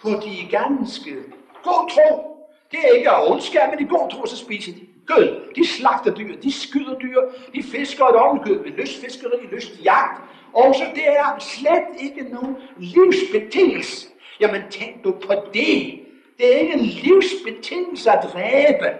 hvor 0.02 0.20
de 0.20 0.48
ganske 0.50 1.16
god 1.64 1.90
tro, 1.90 2.38
det 2.72 2.80
er 2.84 2.94
ikke 2.94 3.10
af 3.10 3.32
ondskab, 3.32 3.70
men 3.70 3.86
i 3.86 3.90
god 3.90 4.10
tro, 4.10 4.26
så 4.26 4.38
spiser 4.38 4.74
de 4.74 4.88
kød. 5.08 5.54
De 5.56 5.68
slagter 5.68 6.14
dyr, 6.14 6.36
de 6.42 6.52
skyder 6.52 6.96
dyr, 7.00 7.22
de 7.56 7.64
fisker 7.64 8.06
et 8.06 8.16
ovenkød 8.16 8.60
med 8.60 8.72
lystfiskeri, 8.72 9.46
lystjagt, 9.52 10.22
og 10.54 10.76
så 10.76 10.84
det 10.96 11.08
er 11.08 11.40
slet 11.40 11.88
ikke 12.00 12.24
nogen 12.34 12.56
livsbetingelse. 12.78 14.08
Jamen 14.40 14.62
tænk 14.70 15.04
du 15.04 15.12
på 15.12 15.34
det. 15.54 16.00
Det 16.38 16.56
er 16.56 16.60
ikke 16.60 16.74
en 16.74 16.86
livsbetingelse 16.86 18.12
at 18.12 18.30
dræbe. 18.34 18.96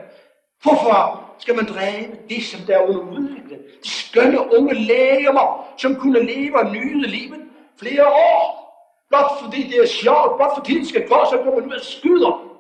Hvorfor 0.64 1.26
skal 1.40 1.56
man 1.56 1.66
dræbe 1.66 2.18
det, 2.30 2.44
som 2.44 2.60
der 2.68 2.78
er 2.78 2.82
under 2.82 3.12
udvikling? 3.12 3.62
De 3.84 3.90
skønne 3.90 4.54
unge 4.58 4.74
lægemer, 4.74 5.74
som 5.78 5.96
kunne 5.96 6.20
leve 6.20 6.60
og 6.60 6.72
nyde 6.72 7.08
livet 7.08 7.42
flere 7.80 8.08
år. 8.08 8.66
Blot 9.10 9.32
fordi 9.44 9.64
det 9.64 9.78
er 9.78 9.88
sjovt, 9.88 10.38
blot 10.38 10.56
fordi 10.58 10.80
det 10.80 10.88
skal 10.88 11.08
gå, 11.08 11.16
så 11.32 11.38
går 11.44 11.60
man 11.60 11.68
ud 11.70 11.74
og 11.74 11.86
skyder. 11.86 12.52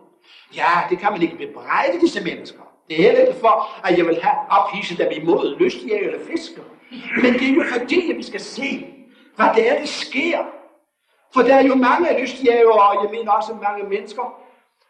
Ja, 0.55 0.71
det 0.89 0.99
kan 0.99 1.11
man 1.11 1.21
ikke 1.21 1.37
bebrejde 1.37 1.99
disse 2.01 2.23
mennesker. 2.23 2.64
Det 2.87 2.99
er 2.99 3.03
heller 3.03 3.21
ikke 3.21 3.39
for, 3.39 3.85
at 3.87 3.97
jeg 3.97 4.05
vil 4.05 4.21
have 4.21 4.37
ophidset 4.49 4.97
dem 4.97 5.11
imod 5.11 5.57
lystjægerne 5.59 6.05
eller 6.05 6.25
fisker. 6.25 6.61
Men 7.21 7.33
det 7.33 7.49
er 7.49 7.53
jo 7.53 7.63
fordi, 7.73 8.11
at 8.11 8.17
vi 8.17 8.23
skal 8.23 8.39
se, 8.39 8.85
hvad 9.35 9.47
det 9.55 9.69
er, 9.69 9.79
der 9.79 9.85
sker. 9.85 10.37
For 11.33 11.41
der 11.41 11.55
er 11.55 11.63
jo 11.63 11.75
mange 11.75 12.21
lystjæger, 12.21 12.69
og 12.69 13.03
jeg 13.03 13.11
mener 13.11 13.31
også 13.31 13.53
mange 13.53 13.89
mennesker, 13.89 14.41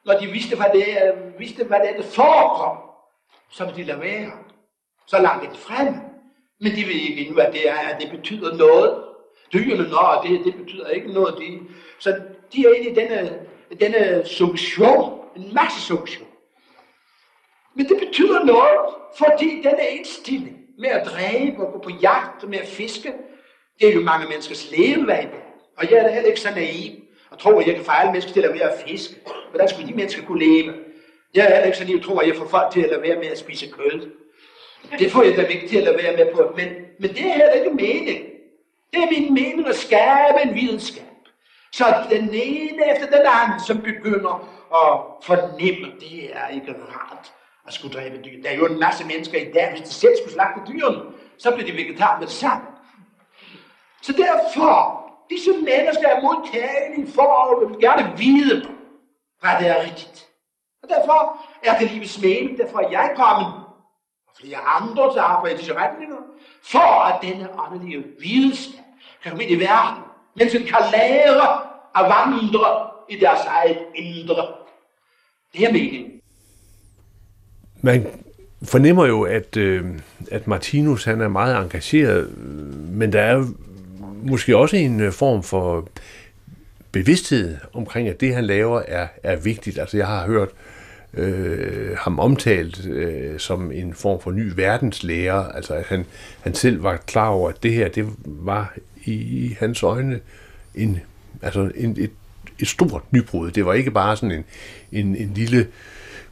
når 0.06 0.20
de 0.20 0.28
vidste, 0.28 0.56
hvad 0.56 0.66
det 0.74 1.06
er, 1.06 1.14
vidste, 1.38 1.64
hvad 1.64 1.80
det 1.80 1.90
er, 1.90 1.98
det 1.98 2.06
forekom, 2.06 2.78
så 3.52 3.66
vil 3.66 3.76
de 3.76 3.84
lade 3.84 4.02
være. 4.02 4.32
Så 5.08 5.22
langt 5.22 5.50
det 5.52 5.60
frem. 5.60 5.94
Men 6.60 6.72
de 6.72 6.84
ved 6.88 6.94
ikke 6.94 7.26
endnu, 7.26 7.42
at 7.42 7.54
det, 7.54 7.70
er, 7.70 7.76
at 7.76 8.02
det 8.02 8.12
betyder 8.12 8.58
noget. 8.58 9.04
Dyrene, 9.54 9.90
når 9.90 10.26
det, 10.28 10.46
det 10.46 10.56
betyder 10.56 10.90
ikke 10.90 11.14
noget. 11.14 11.36
De, 11.38 11.60
så 12.00 12.22
de 12.54 12.66
er 12.66 12.74
inde 12.74 12.90
i 12.90 12.94
denne, 12.94 13.40
denne 13.80 14.26
suktion, 14.26 15.20
en 15.36 15.54
masse 15.54 15.82
suktion. 15.82 16.28
Men 17.76 17.90
det 17.90 17.98
betyder 18.08 18.44
noget, 18.44 18.96
fordi 19.18 19.62
denne 19.64 19.88
indstilling 19.92 20.58
med 20.78 20.90
at 20.90 21.06
dræbe 21.06 21.66
og 21.66 21.74
gå 21.74 21.80
på 21.80 21.90
jagt 22.02 22.44
og 22.44 22.50
med 22.50 22.58
at 22.58 22.68
fiske, 22.68 23.14
det 23.80 23.90
er 23.90 23.94
jo 23.94 24.02
mange 24.02 24.28
menneskers 24.28 24.72
levevej. 24.72 25.28
Og 25.78 25.92
jeg 25.92 25.98
er 25.98 26.04
da 26.04 26.14
heller 26.14 26.30
ikke 26.30 26.42
så 26.42 26.52
naiv 26.56 26.92
og 27.32 27.40
tror, 27.40 27.60
at 27.60 27.68
jeg 27.68 27.76
kan 27.76 27.86
få 27.86 27.92
alle 27.92 28.12
mennesker 28.12 28.34
til 28.34 28.40
at 28.40 28.46
lade 28.46 28.60
være 28.60 28.72
at 28.72 28.88
fiske. 28.88 29.16
Hvordan 29.50 29.70
skulle 29.70 29.88
de 29.88 29.94
mennesker 29.94 30.26
kunne 30.26 30.46
leve? 30.46 30.74
Jeg 31.34 31.46
er 31.46 31.54
heller 31.54 31.66
ikke 31.66 31.78
så 31.78 31.84
naiv, 31.84 32.04
tror, 32.04 32.22
at 32.22 32.28
jeg 32.28 32.36
får 32.36 32.46
folk 32.46 32.72
til 32.74 32.82
at 32.82 32.90
lade 32.90 33.02
være 33.02 33.16
med 33.16 33.28
at 33.28 33.38
spise 33.38 33.68
kød. 33.68 34.12
Det 35.00 35.12
får 35.12 35.24
jeg 35.24 35.38
da 35.38 35.42
ikke 35.42 35.68
til 35.68 35.78
at 35.78 35.84
lade 35.84 35.98
være 35.98 36.16
med 36.18 36.34
på. 36.34 36.54
Men, 36.56 36.68
men 37.00 37.10
det 37.10 37.20
er 37.20 37.34
heller 37.34 37.52
ikke 37.52 37.70
mening. 37.70 38.20
Det 38.94 39.04
er 39.04 39.20
min 39.20 39.34
mening 39.34 39.68
at 39.68 39.76
skabe 39.76 40.42
en 40.44 40.56
videnskab. 40.56 41.04
Så 41.72 41.86
den 42.10 42.30
ene 42.34 42.92
efter 42.92 43.06
den 43.06 43.26
anden, 43.26 43.60
som 43.68 43.82
begynder 43.82 44.34
at 44.74 45.26
fornemme, 45.26 45.92
det 46.00 46.36
er 46.36 46.48
ikke 46.48 46.72
rart 46.72 47.35
at 47.68 47.74
skulle 47.74 48.00
dræbe 48.00 48.22
dyr. 48.26 48.42
Der 48.44 48.50
er 48.50 48.56
jo 48.56 48.66
en 48.66 48.80
masse 48.80 49.06
mennesker 49.06 49.40
i 49.40 49.52
dag, 49.52 49.72
hvis 49.72 49.82
de 49.82 49.94
selv 49.94 50.14
skulle 50.18 50.34
slagte 50.34 50.72
dyrene, 50.72 51.02
så 51.38 51.52
bliver 51.52 51.68
de 51.72 51.78
vegetar 51.78 52.20
med 52.20 52.28
det 52.28 52.36
samme. 52.36 52.66
Så 54.02 54.12
derfor, 54.12 55.06
disse 55.30 55.52
mennesker 55.52 56.08
er 56.08 56.22
modtagelige 56.22 57.14
for 57.14 57.62
at 57.62 57.80
gerne 57.80 58.18
vide, 58.18 58.70
hvad 59.40 59.52
det 59.60 59.68
er 59.68 59.84
rigtigt. 59.84 60.28
Og 60.84 60.90
derfor 60.90 61.46
er 61.64 61.80
det 61.80 61.92
livets 61.92 62.22
mening, 62.22 62.58
derfor 62.58 62.80
er 62.80 62.90
jeg 62.90 63.14
kommet, 63.16 63.54
og 64.28 64.34
flere 64.40 64.58
andre 64.58 65.04
der 65.04 65.22
arbejder 65.22 65.56
i 65.56 65.58
disse 65.58 65.76
retninger, 65.76 66.18
for 66.64 67.04
at 67.04 67.22
denne 67.22 67.60
åndelige 67.60 68.06
videnskab 68.20 68.84
kan 69.24 69.32
komme 69.32 69.44
ind 69.44 69.52
i 69.52 69.60
verden, 69.66 70.04
mens 70.36 70.52
den 70.52 70.64
kan 70.64 70.80
lære 70.92 71.62
at 71.96 72.04
vandre 72.04 72.90
i 73.10 73.20
deres 73.20 73.46
eget 73.46 73.86
indre. 73.96 74.48
Det 75.54 75.64
er 75.64 75.72
meningen. 75.72 76.15
Man 77.86 78.08
fornemmer 78.64 79.06
jo, 79.06 79.22
at, 79.22 79.58
øh, 79.58 79.86
at 80.32 80.48
Martinus 80.48 81.04
han 81.04 81.22
er 81.22 81.28
meget 81.28 81.64
engageret, 81.64 82.38
men 82.92 83.14
der 83.14 83.22
er 83.22 83.46
måske 84.24 84.58
også 84.58 84.76
en 84.76 85.00
øh, 85.00 85.12
form 85.12 85.44
for 85.44 85.90
bevidsthed 86.92 87.58
omkring, 87.74 88.08
at 88.08 88.22
det 88.22 88.36
han 88.36 88.46
laver 88.46 88.82
er, 88.88 89.08
er 89.24 89.36
vigtigt. 89.36 89.80
Altså 89.80 89.98
jeg 89.98 90.08
har 90.08 90.26
hørt 90.26 90.50
øh, 91.14 91.98
ham 91.98 92.20
omtalt 92.20 92.86
øh, 92.86 93.40
som 93.40 93.72
en 93.72 93.94
form 93.94 94.22
for 94.22 94.32
ny 94.32 94.52
verdenslærer, 94.56 95.48
altså 95.48 95.74
at 95.74 95.86
han, 95.86 96.06
han 96.42 96.54
selv 96.54 96.84
var 96.84 96.98
klar 96.98 97.28
over, 97.28 97.50
at 97.50 97.64
det 97.64 97.74
her, 97.74 97.88
det 97.88 98.06
var 98.26 98.78
i, 99.04 99.14
i 99.14 99.58
hans 99.60 99.84
øjne 99.84 100.20
en, 100.76 101.00
altså 101.42 101.72
en, 101.76 101.96
et, 102.00 102.12
et 102.60 102.68
stort 102.68 103.04
nybrud. 103.12 103.52
Det 103.52 103.66
var 103.66 103.74
ikke 103.74 103.92
bare 103.92 104.18
sådan 104.18 104.32
en, 104.32 104.46
en, 104.92 105.16
en 105.16 105.32
lille 105.36 105.68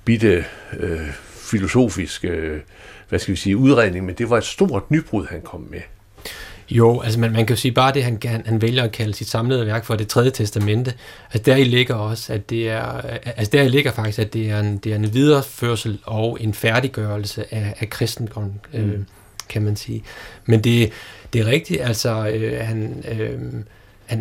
bitte 0.06 0.46
øh, 0.80 1.10
filosofisk, 1.54 2.26
øh, 2.26 2.60
hvad 3.10 3.20
skal 3.20 3.32
vi 3.32 3.38
sige, 3.38 3.58
udredning, 3.58 4.06
men 4.06 4.16
det 4.16 4.30
var 4.30 4.38
et 4.38 4.44
stort 4.44 4.92
nybrud, 4.92 5.26
han 5.30 5.42
kom 5.42 5.68
med. 5.72 5.82
Jo, 6.70 7.02
altså 7.02 7.20
man, 7.20 7.32
man 7.32 7.46
kan 7.46 7.56
jo 7.56 7.62
sige 7.62 7.72
bare 7.72 7.94
det, 7.94 8.04
han, 8.04 8.18
han, 8.26 8.42
han 8.46 8.62
vælger 8.62 8.84
at 8.84 8.92
kalde 8.92 9.14
sit 9.14 9.30
samlede 9.30 9.66
værk 9.66 9.86
for 9.86 9.96
det 9.96 10.08
tredje 10.08 10.32
testamente. 10.32 10.94
Altså 11.34 11.52
der 11.52 11.56
i 11.56 11.64
ligger 11.64 11.96
også, 11.96 12.34
at 12.34 12.50
det 12.50 12.70
er, 12.70 13.02
altså 13.26 13.50
der 13.52 13.62
i 13.62 13.68
ligger 13.68 13.92
faktisk, 13.92 14.20
at 14.20 14.34
det 14.34 14.50
er 14.50 14.60
en, 14.60 14.78
det 14.78 14.92
er 14.92 14.96
en 14.96 15.14
videreførsel 15.14 16.00
og 16.04 16.38
en 16.42 16.54
færdiggørelse 16.54 17.54
af, 17.54 17.76
af 17.80 17.90
kristendom, 17.90 18.52
øh, 18.74 18.86
mm. 18.86 19.06
kan 19.50 19.62
man 19.62 19.76
sige. 19.76 20.04
Men 20.46 20.64
det, 20.64 20.92
det 21.34 21.42
er 21.42 21.46
rigtigt, 21.46 21.82
altså 21.82 22.28
øh, 22.28 22.66
han... 22.68 23.04
Øh, 23.20 23.40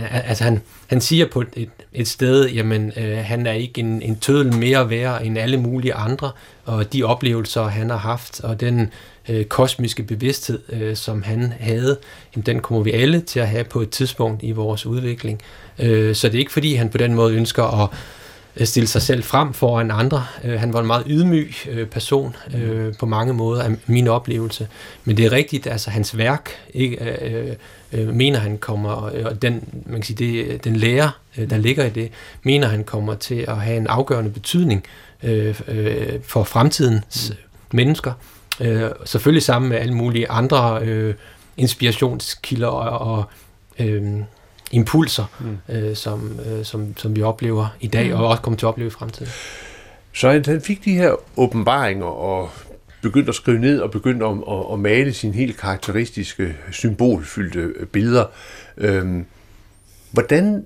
han, 0.01 0.23
altså 0.25 0.45
han, 0.45 0.61
han 0.87 1.01
siger 1.01 1.27
på 1.27 1.41
et, 1.57 1.69
et 1.93 2.09
sted, 2.09 2.49
jamen 2.49 2.93
øh, 2.97 3.19
han 3.19 3.47
er 3.47 3.53
ikke 3.53 3.81
en, 3.81 4.03
en 4.03 4.17
tødel 4.17 4.55
mere 4.55 4.91
værd 4.91 5.23
end 5.25 5.39
alle 5.39 5.57
mulige 5.57 5.95
andre, 5.95 6.31
og 6.65 6.93
de 6.93 7.03
oplevelser, 7.03 7.63
han 7.63 7.91
har 7.91 7.97
haft, 7.97 8.41
og 8.41 8.61
den 8.61 8.91
øh, 9.29 9.45
kosmiske 9.45 10.03
bevidsthed, 10.03 10.59
øh, 10.69 10.97
som 10.97 11.23
han 11.23 11.53
havde, 11.61 11.99
jamen, 12.37 12.47
den 12.47 12.61
kommer 12.61 12.83
vi 12.83 12.91
alle 12.91 13.21
til 13.21 13.41
at 13.41 13.49
have 13.49 13.65
på 13.65 13.81
et 13.81 13.91
tidspunkt 13.91 14.43
i 14.43 14.51
vores 14.51 14.87
udvikling. 14.87 15.43
Øh, 15.79 16.15
så 16.15 16.29
det 16.29 16.35
er 16.35 16.39
ikke 16.39 16.53
fordi, 16.53 16.75
han 16.75 16.89
på 16.89 16.99
den 16.99 17.15
måde 17.15 17.35
ønsker 17.35 17.83
at 17.83 17.89
stille 18.65 18.87
sig 18.87 19.03
selv 19.03 19.23
frem 19.23 19.53
foran 19.53 19.91
andre. 19.91 20.27
Øh, 20.45 20.61
han 20.61 20.73
var 20.73 20.81
en 20.81 20.87
meget 20.87 21.05
ydmyg 21.07 21.55
øh, 21.69 21.87
person 21.87 22.37
øh, 22.55 22.95
på 22.99 23.07
mange 23.07 23.33
måder 23.33 23.63
af 23.63 23.71
min 23.87 24.09
oplevelse. 24.09 24.69
Men 25.05 25.17
det 25.17 25.25
er 25.25 25.33
rigtigt, 25.33 25.67
altså 25.67 25.91
hans 25.91 26.17
værk, 26.17 26.51
ikke, 26.75 26.97
øh, 27.25 27.57
øh, 27.93 28.09
mener 28.15 28.39
han 28.39 28.59
kommer, 28.59 28.91
og 28.91 29.43
den, 29.43 29.83
man 29.87 30.01
kan 30.01 30.05
sige, 30.05 30.17
det, 30.17 30.65
den 30.65 30.77
lære, 30.77 31.11
øh, 31.39 31.51
der 31.51 31.57
ligger 31.57 31.85
i 31.85 31.91
det, 31.91 32.11
mener 32.43 32.69
han 32.69 32.85
kommer 32.85 33.15
til 33.15 33.45
at 33.49 33.57
have 33.57 33.77
en 33.77 33.87
afgørende 33.87 34.31
betydning 34.31 34.85
øh, 35.23 35.61
øh, 35.69 36.21
for 36.23 36.45
fremtidens 36.45 37.31
mm. 37.31 37.77
mennesker. 37.77 38.13
Øh, 38.61 38.91
selvfølgelig 39.05 39.43
sammen 39.43 39.69
med 39.69 39.79
alle 39.79 39.95
mulige 39.95 40.31
andre 40.31 40.83
øh, 40.83 41.15
inspirationskilder 41.57 42.67
og, 42.67 43.17
og 43.17 43.25
øh, 43.79 44.21
impulser, 44.73 45.25
mm. 45.41 45.75
øh, 45.75 45.97
som, 45.97 46.41
øh, 46.47 46.65
som, 46.65 46.97
som 46.97 47.17
vi 47.17 47.23
oplever 47.23 47.77
i 47.81 47.87
dag, 47.87 48.09
mm. 48.09 48.21
og 48.21 48.29
også 48.29 48.43
kommer 48.43 48.59
til 48.59 48.67
at 48.67 48.69
opleve 48.69 48.87
i 48.87 48.91
fremtiden. 48.91 49.33
Så 50.13 50.31
han 50.31 50.61
fik 50.61 50.85
de 50.85 50.95
her 50.95 51.15
åbenbaringer 51.37 52.07
og 52.07 52.51
begyndte 53.03 53.29
at 53.29 53.35
skrive 53.35 53.59
ned 53.59 53.81
og 53.81 53.91
begyndte 53.91 54.27
at, 54.27 54.33
at, 54.33 54.73
at 54.73 54.79
male 54.79 55.13
sine 55.13 55.35
helt 55.35 55.57
karakteristiske, 55.57 56.57
symbolfyldte 56.73 57.87
billeder. 57.93 58.25
Øhm, 58.77 59.27
hvordan 60.11 60.65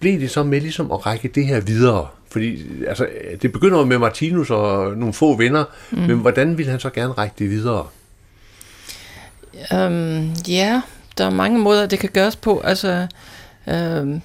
blev 0.00 0.20
det 0.20 0.30
så 0.30 0.42
med 0.42 0.60
ligesom 0.60 0.92
at 0.92 1.06
række 1.06 1.28
det 1.28 1.46
her 1.46 1.60
videre? 1.60 2.06
Fordi 2.30 2.62
altså, 2.86 3.06
det 3.42 3.52
begynder 3.52 3.78
jo 3.78 3.84
med 3.84 3.98
Martinus 3.98 4.50
og 4.50 4.96
nogle 4.96 5.14
få 5.14 5.36
venner, 5.36 5.64
mm. 5.90 5.98
men 5.98 6.18
hvordan 6.18 6.58
vil 6.58 6.66
han 6.66 6.80
så 6.80 6.90
gerne 6.90 7.12
række 7.12 7.34
det 7.38 7.50
videre? 7.50 7.86
Um, 9.72 10.32
ja, 10.48 10.82
der 11.18 11.26
er 11.26 11.30
mange 11.30 11.58
måder, 11.58 11.86
det 11.86 11.98
kan 11.98 12.10
gøres 12.12 12.36
på. 12.36 12.60
Altså, 12.60 13.06
øh, 13.66 14.20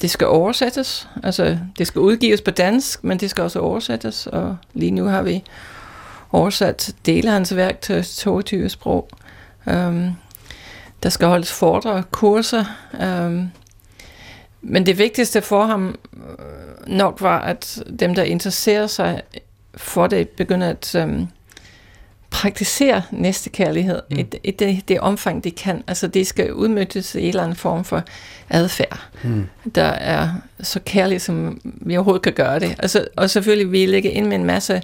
det 0.00 0.10
skal 0.10 0.26
oversættes. 0.26 1.08
Altså, 1.22 1.58
det 1.78 1.86
skal 1.86 2.00
udgives 2.00 2.40
på 2.40 2.50
dansk, 2.50 3.04
men 3.04 3.18
det 3.18 3.30
skal 3.30 3.44
også 3.44 3.58
oversættes. 3.58 4.26
Og 4.26 4.56
lige 4.74 4.90
nu 4.90 5.04
har 5.04 5.22
vi 5.22 5.42
oversat 6.32 6.94
dele 7.06 7.28
af 7.28 7.32
hans 7.32 7.56
værk 7.56 7.80
til 7.80 8.04
22 8.04 8.68
sprog. 8.68 9.08
Øh, 9.66 10.10
der 11.02 11.08
skal 11.08 11.28
holdes 11.28 11.52
foredrag, 11.52 12.02
kurser. 12.10 12.64
Øh, 13.00 13.44
men 14.62 14.86
det 14.86 14.98
vigtigste 14.98 15.42
for 15.42 15.64
ham 15.64 15.98
øh, 16.16 16.94
nok 16.96 17.20
var, 17.20 17.40
at 17.40 17.82
dem, 18.00 18.14
der 18.14 18.22
interesserer 18.22 18.86
sig 18.86 19.22
for 19.74 20.06
det, 20.06 20.28
begynder 20.28 20.68
at 20.68 20.94
Øh, 20.94 21.20
praktisere 22.40 23.02
næstekærlighed 23.10 24.02
mm. 24.10 24.18
i, 24.18 24.24
i 24.44 24.50
det, 24.50 24.88
det 24.88 25.00
omfang, 25.00 25.44
de 25.44 25.50
kan. 25.50 25.84
Altså 25.86 26.06
det 26.06 26.26
skal 26.26 26.52
udmyndtes 26.52 27.14
i 27.14 27.20
en 27.20 27.28
eller 27.28 27.42
anden 27.42 27.56
form 27.56 27.84
for 27.84 28.02
adfærd, 28.50 29.00
mm. 29.22 29.46
der 29.74 29.84
er 29.84 30.28
så 30.62 30.80
kærlig, 30.86 31.20
som 31.20 31.60
vi 31.64 31.96
overhovedet 31.96 32.22
kan 32.22 32.32
gøre 32.32 32.58
det. 32.58 32.76
Altså, 32.78 33.06
og 33.16 33.30
selvfølgelig 33.30 33.72
vi 33.72 33.86
lægge 33.86 34.10
ind 34.10 34.26
med 34.26 34.36
en 34.36 34.44
masse 34.44 34.82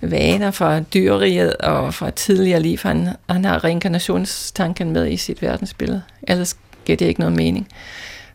vaner 0.00 0.50
fra 0.50 0.80
dyreriet 0.80 1.56
og 1.56 1.94
fra 1.94 2.10
tidligere 2.10 2.60
liv. 2.60 2.78
Han, 2.82 3.08
han 3.30 3.44
har 3.44 3.64
reinkarnationstanken 3.64 4.92
med 4.92 5.10
i 5.10 5.16
sit 5.16 5.42
verdensbillede. 5.42 6.02
Ellers 6.28 6.56
giver 6.84 6.96
det 6.96 7.06
ikke 7.06 7.20
noget 7.20 7.36
mening. 7.36 7.68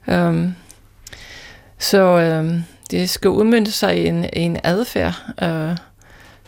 Um, 0.07 0.55
så 1.79 2.01
øh, 2.01 2.59
det 2.91 3.09
skal 3.09 3.29
udmynde 3.29 3.71
sig 3.71 3.97
i 3.97 4.07
en, 4.07 4.25
en 4.33 4.57
adfærd, 4.63 5.15
øh, 5.43 5.77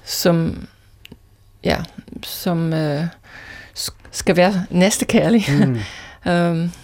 som, 0.04 0.68
ja, 1.64 1.78
som 2.24 2.74
øh, 2.74 3.04
skal 4.12 4.38
være 4.38 4.66
næstekærlig. 4.70 5.46
Mm. 5.50 6.32
um, 6.32 6.72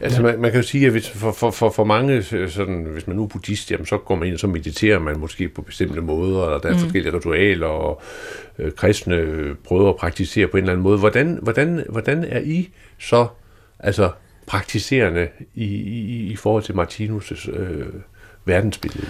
Altså 0.00 0.22
man, 0.22 0.40
man 0.40 0.50
kan 0.50 0.60
jo 0.60 0.66
sige, 0.66 0.86
at 0.86 0.92
hvis, 0.92 1.10
for, 1.10 1.32
for, 1.32 1.50
for, 1.50 1.70
for 1.70 1.84
mange, 1.84 2.22
sådan, 2.22 2.86
hvis 2.92 3.06
man 3.06 3.16
nu 3.16 3.22
er 3.22 3.26
buddhist, 3.26 3.70
jamen, 3.70 3.86
så 3.86 3.98
går 3.98 4.14
man 4.14 4.26
ind 4.26 4.34
og 4.34 4.40
så 4.40 4.46
mediterer 4.46 4.98
man 4.98 5.18
måske 5.18 5.48
på 5.48 5.62
bestemte 5.62 6.00
måder, 6.00 6.40
og 6.40 6.62
der 6.62 6.68
er 6.68 6.72
mm. 6.72 6.78
forskellige 6.78 7.16
ritualer, 7.16 7.66
og 7.66 8.02
øh, 8.58 8.72
kristne 8.72 9.54
prøver 9.64 9.90
at 9.90 9.96
praktisere 9.96 10.46
på 10.46 10.56
en 10.56 10.62
eller 10.62 10.72
anden 10.72 10.82
måde. 10.82 10.98
Hvordan, 10.98 11.38
hvordan, 11.42 11.84
hvordan 11.88 12.24
er 12.24 12.40
I 12.40 12.68
så 12.98 13.26
altså 13.78 14.10
praktiserende 14.46 15.28
i, 15.54 15.64
i, 15.64 16.26
i 16.32 16.36
forhold 16.36 16.62
til 16.62 16.72
Martinus' 16.72 17.50
øh, 17.50 17.86
verdensbillede? 18.44 19.06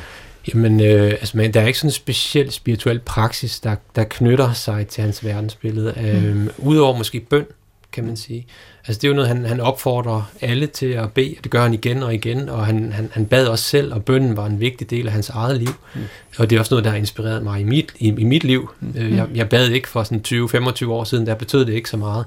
Jamen, 0.49 0.80
øh, 0.80 1.11
altså, 1.11 1.36
man, 1.36 1.55
der 1.55 1.61
er 1.61 1.66
ikke 1.66 1.78
sådan 1.78 1.88
en 1.88 1.93
speciel 1.93 2.51
spirituel 2.51 2.99
praksis, 2.99 3.61
der, 3.61 3.76
der 3.97 4.05
knytter 4.05 4.53
sig 4.53 4.86
til 4.86 5.05
hans 5.05 5.24
verdensbillede. 5.24 5.95
Øh, 6.01 6.34
mm. 6.36 6.51
Udover 6.59 6.99
måske 6.99 7.20
bøn, 7.20 7.47
kan 7.93 8.05
man 8.05 8.16
sige. 8.16 8.47
Altså 8.86 9.01
det 9.01 9.05
er 9.05 9.09
jo 9.09 9.14
noget, 9.14 9.28
han, 9.28 9.45
han 9.45 9.61
opfordrer 9.61 10.30
alle 10.41 10.66
til 10.66 10.86
at 10.86 11.12
bede, 11.12 11.34
det 11.43 11.51
gør 11.51 11.62
han 11.62 11.74
igen 11.74 12.03
og 12.03 12.14
igen, 12.14 12.49
og 12.49 12.66
han, 12.66 12.93
han, 12.93 13.11
han 13.12 13.26
bad 13.26 13.47
også 13.47 13.64
selv, 13.64 13.95
og 13.95 14.05
bønnen 14.05 14.36
var 14.36 14.47
en 14.47 14.61
vigtig 14.61 14.91
del 14.91 15.07
af 15.07 15.12
hans 15.12 15.28
eget 15.28 15.59
liv. 15.59 15.74
Mm. 15.95 16.01
Og 16.38 16.51
det 16.51 16.57
er 16.57 16.61
også 16.61 16.74
noget, 16.74 16.84
der 16.84 16.91
har 16.91 16.99
inspireret 16.99 17.43
mig 17.43 17.61
i 17.61 17.64
mit, 17.64 17.93
i, 17.99 18.09
i 18.09 18.24
mit 18.24 18.45
liv. 18.45 18.70
Mm. 18.80 18.95
Øh, 18.97 19.16
jeg, 19.16 19.26
jeg 19.34 19.49
bad 19.49 19.68
ikke 19.68 19.88
for 19.88 20.03
sådan 20.03 20.22
20-25 20.26 20.88
år 20.88 21.05
siden, 21.05 21.26
der 21.26 21.34
betød 21.34 21.64
det 21.64 21.72
ikke 21.72 21.91
så 21.91 21.97
meget. 21.97 22.24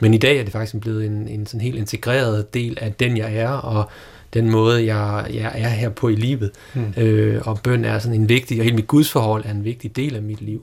Men 0.00 0.14
i 0.14 0.18
dag 0.18 0.38
er 0.38 0.42
det 0.42 0.52
faktisk 0.52 0.80
blevet 0.80 1.06
en, 1.06 1.28
en 1.28 1.46
sådan 1.46 1.60
helt 1.60 1.76
integreret 1.76 2.54
del 2.54 2.78
af 2.80 2.92
den, 2.92 3.16
jeg 3.16 3.36
er, 3.36 3.48
og 3.48 3.90
den 4.34 4.50
måde, 4.50 4.86
jeg, 4.86 5.26
jeg 5.34 5.52
er 5.54 5.68
her 5.68 5.88
på 5.88 6.08
i 6.08 6.14
livet. 6.14 6.50
Mm. 6.74 7.02
Øh, 7.02 7.42
og 7.44 7.60
bøn 7.62 7.84
er 7.84 7.98
sådan 7.98 8.20
en 8.20 8.28
vigtig, 8.28 8.58
og 8.58 8.64
hele 8.64 8.76
mit 8.76 8.86
gudsforhold 8.86 9.44
er 9.44 9.50
en 9.50 9.64
vigtig 9.64 9.96
del 9.96 10.16
af 10.16 10.22
mit 10.22 10.40
liv. 10.40 10.62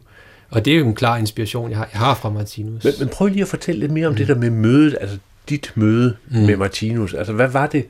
Og 0.49 0.65
det 0.65 0.73
er 0.73 0.77
jo 0.77 0.87
en 0.87 0.95
klar 0.95 1.17
inspiration, 1.17 1.69
jeg 1.69 1.77
har, 1.77 1.89
jeg 1.93 1.99
har 1.99 2.15
fra 2.15 2.29
Martinus. 2.29 2.83
Men, 2.83 2.93
men 2.99 3.07
prøv 3.07 3.27
lige 3.27 3.41
at 3.41 3.47
fortælle 3.47 3.79
lidt 3.79 3.91
mere 3.91 4.07
om 4.07 4.13
mm. 4.13 4.17
det 4.17 4.27
der 4.27 4.35
med 4.35 4.49
mødet, 4.49 4.97
altså 5.01 5.17
dit 5.49 5.71
møde 5.75 6.15
mm. 6.29 6.39
med 6.39 6.57
Martinus. 6.57 7.13
Altså, 7.13 7.33
hvad 7.33 7.47
var 7.47 7.67
det, 7.67 7.85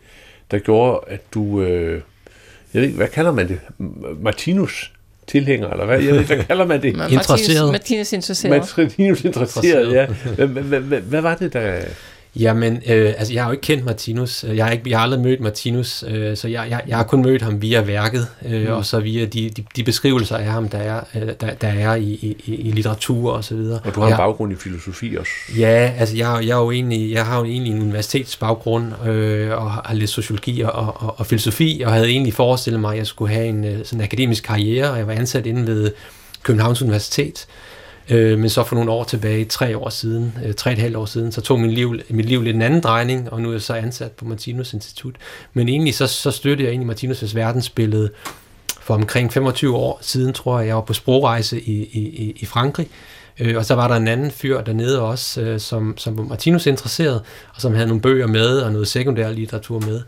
der 0.52 0.60
gjorde, 0.60 1.00
at 1.08 1.22
du... 1.34 1.62
Øh, 1.62 2.02
jeg 2.74 2.82
ved 2.82 2.88
ikke, 2.88 2.98
hvad 2.98 3.08
kalder 3.08 3.32
man 3.32 3.48
det? 3.48 3.60
Martinus 4.22 4.92
tilhænger, 5.28 5.70
eller 5.70 5.86
hvad? 5.86 6.02
Jeg 6.02 6.14
ved 6.14 6.20
ikke, 6.20 6.36
hvad 6.36 6.46
kalder 6.46 6.66
man 6.66 6.82
det? 6.82 6.96
interesseret. 7.12 7.72
Martinus 7.78 8.14
interesseret. 8.14 8.52
Martinus 8.78 9.26
interesseret, 9.26 9.94
ja. 9.94 10.06
Hvad 11.00 11.22
var 11.22 11.36
det, 11.36 11.54
der... 11.54 11.82
Jamen, 12.36 12.82
øh, 12.90 13.14
altså 13.18 13.34
jeg 13.34 13.44
har 13.44 13.50
jo 13.50 13.52
ikke 13.52 13.62
kendt 13.62 13.86
Martinus. 13.86 14.44
Jeg 14.44 14.66
har, 14.66 14.72
ikke, 14.72 14.90
jeg 14.90 14.98
har 14.98 15.04
aldrig 15.04 15.22
mødt 15.22 15.42
Martinus, 15.42 16.04
øh, 16.08 16.38
så 16.38 16.48
jeg, 16.48 16.68
jeg, 16.70 16.82
jeg 16.88 16.98
har 16.98 17.04
kun 17.04 17.22
mødt 17.22 17.42
ham 17.42 17.62
via 17.62 17.82
værket, 17.82 18.28
øh, 18.46 18.68
mm. 18.68 18.74
og 18.74 18.86
så 18.86 19.00
via 19.00 19.26
de, 19.26 19.50
de, 19.50 19.64
de 19.76 19.84
beskrivelser 19.84 20.38
af 20.38 20.46
ham, 20.46 20.70
der 20.70 20.78
er, 20.78 21.02
øh, 21.16 21.22
der, 21.42 21.54
der 21.54 21.68
er 21.68 21.96
i, 21.96 22.36
i, 22.46 22.56
i 22.56 22.72
litteratur 22.72 23.32
og 23.32 23.44
så 23.44 23.56
videre. 23.56 23.80
Og 23.84 23.96
du 23.96 24.02
har 24.02 24.08
en 24.08 24.18
baggrund 24.18 24.54
i 24.54 24.56
filosofi 24.56 25.16
også? 25.16 25.32
Ja, 25.58 25.94
altså 25.98 26.18
jeg, 26.18 26.40
jeg, 26.44 26.58
er 26.58 26.62
jo 26.62 26.72
egentlig, 26.72 27.12
jeg 27.12 27.26
har 27.26 27.40
jo 27.40 27.46
egentlig 27.46 27.74
en 27.74 27.82
universitetsbaggrund, 27.82 29.08
øh, 29.08 29.52
og 29.52 29.72
har 29.72 29.94
læst 29.94 30.14
sociologi 30.14 30.62
og, 30.62 30.72
og, 30.72 31.20
og 31.20 31.26
filosofi, 31.26 31.82
og 31.86 31.92
havde 31.92 32.08
egentlig 32.10 32.34
forestillet 32.34 32.82
mig, 32.82 32.92
at 32.92 32.98
jeg 32.98 33.08
skulle 33.08 33.34
have 33.34 33.48
en 33.48 33.66
øh, 33.66 33.86
sådan 33.86 34.04
akademisk 34.04 34.44
karriere, 34.44 34.92
og 34.92 34.98
jeg 34.98 35.08
var 35.08 35.14
ansat 35.14 35.46
inde 35.46 35.68
ved 35.68 35.92
Københavns 36.44 36.82
Universitet, 36.82 37.46
Øh, 37.48 37.69
Øh, 38.10 38.40
men 38.40 38.50
så 38.50 38.64
for 38.64 38.76
nogle 38.76 38.92
år 38.92 39.04
tilbage, 39.04 39.46
tre 39.46 39.78
år 39.78 39.90
siden, 39.90 40.38
øh, 40.46 40.54
tre 40.54 40.70
og 40.70 40.74
et 40.74 40.80
halvt 40.80 40.96
år 40.96 41.06
siden, 41.06 41.32
så 41.32 41.42
tog 41.42 41.60
min 41.60 41.72
liv, 41.72 41.96
mit 42.10 42.26
liv 42.26 42.42
lidt 42.42 42.56
en 42.56 42.62
anden 42.62 42.82
drejning, 42.82 43.32
og 43.32 43.42
nu 43.42 43.50
er 43.50 43.54
jeg 43.54 43.62
så 43.62 43.74
ansat 43.74 44.12
på 44.12 44.26
Martinus 44.26 44.74
Institut. 44.74 45.16
Men 45.54 45.70
egentlig 45.70 45.96
så, 45.96 46.08
så 46.08 46.32
støttede 46.32 46.64
jeg 46.64 46.72
egentlig 46.72 46.96
Martinus' 46.96 47.36
verdensbillede 47.36 48.10
for 48.82 48.94
omkring 48.94 49.34
25 49.34 49.76
år 49.76 50.00
siden, 50.02 50.34
tror 50.34 50.60
jeg, 50.60 50.68
jeg 50.68 50.76
var 50.76 50.82
på 50.82 50.94
sprogrejse 50.94 51.62
i, 51.62 51.84
i, 51.84 52.34
i 52.36 52.46
Frankrig. 52.46 52.88
Øh, 53.40 53.58
og 53.58 53.66
så 53.66 53.76
var 53.76 53.88
der 53.88 53.96
en 53.96 54.08
anden 54.08 54.32
fyr 54.32 54.62
dernede 54.62 55.02
også, 55.02 55.42
øh, 55.42 55.60
som, 55.60 55.98
som 55.98 56.18
var 56.18 56.24
Martinus 56.24 56.66
interesseret, 56.66 57.22
og 57.56 57.62
som 57.62 57.74
havde 57.74 57.88
nogle 57.88 58.02
bøger 58.02 58.28
med, 58.28 58.60
og 58.60 58.72
noget 58.72 58.88
sekundær 58.88 59.32
litteratur 59.32 59.80
med. 59.80 60.02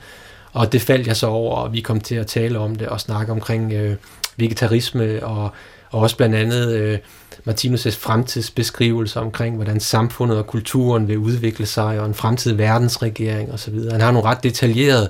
Og 0.54 0.72
det 0.72 0.82
faldt 0.82 1.08
jeg 1.08 1.16
så 1.16 1.28
over, 1.28 1.56
og 1.56 1.74
vi 1.74 1.82
kom 1.82 2.00
til 2.00 2.16
at 2.16 2.28
tale 2.28 2.60
om 2.60 2.76
det, 2.76 2.88
og 2.88 3.02
snakke 3.02 3.32
omkring 3.32 3.74
øh, 3.74 3.96
vegetarisme, 4.38 5.26
og, 5.26 5.50
og 5.90 6.02
også 6.02 6.18
blandt 6.18 6.36
andet... 6.36 6.76
Øh, 6.76 6.98
Martinus' 7.48 7.98
fremtidsbeskrivelse 8.00 9.20
omkring, 9.20 9.56
hvordan 9.56 9.80
samfundet 9.80 10.38
og 10.38 10.48
kulturen 10.48 11.08
vil 11.08 11.18
udvikle 11.18 11.66
sig, 11.66 12.00
og 12.00 12.06
en 12.06 12.14
fremtidig 12.14 12.58
verdensregering 12.58 13.52
osv. 13.52 13.74
Han 13.92 14.02
har 14.02 14.12
nogle 14.12 14.30
ret 14.30 14.44
detaljerede 14.44 15.10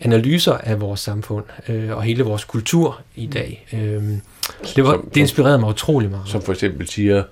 analyser 0.00 0.52
af 0.52 0.80
vores 0.80 1.00
samfund 1.00 1.44
øh, 1.68 1.96
og 1.96 2.02
hele 2.02 2.22
vores 2.22 2.44
kultur 2.44 3.00
i 3.16 3.26
dag. 3.26 3.66
Øh, 3.72 4.02
det, 4.76 4.84
var, 4.84 4.92
som, 4.92 5.10
det 5.14 5.20
inspirerede 5.20 5.58
mig 5.58 5.68
utrolig 5.68 6.10
meget. 6.10 6.28
Som 6.28 6.42
for 6.42 6.52
eksempel 6.52 6.88
siger? 6.88 7.22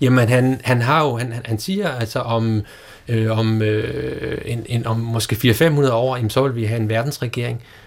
Jamen, 0.00 0.28
han, 0.28 0.60
han 0.64 0.82
har 0.82 1.04
jo, 1.04 1.16
han, 1.16 1.34
han 1.44 1.58
siger 1.58 1.88
altså 1.88 2.18
om, 2.18 2.62
øh, 3.08 3.38
om, 3.38 3.62
øh, 3.62 4.38
en, 4.44 4.66
en, 4.68 4.86
om 4.86 5.00
måske 5.00 5.36
400-500 5.36 5.90
år, 5.90 6.16
jamen, 6.16 6.30
så 6.30 6.42
vil 6.42 6.56
vi 6.56 6.64
have 6.64 6.80
en 6.80 6.88
verdensregering, 6.88 7.56
øh, 7.56 7.83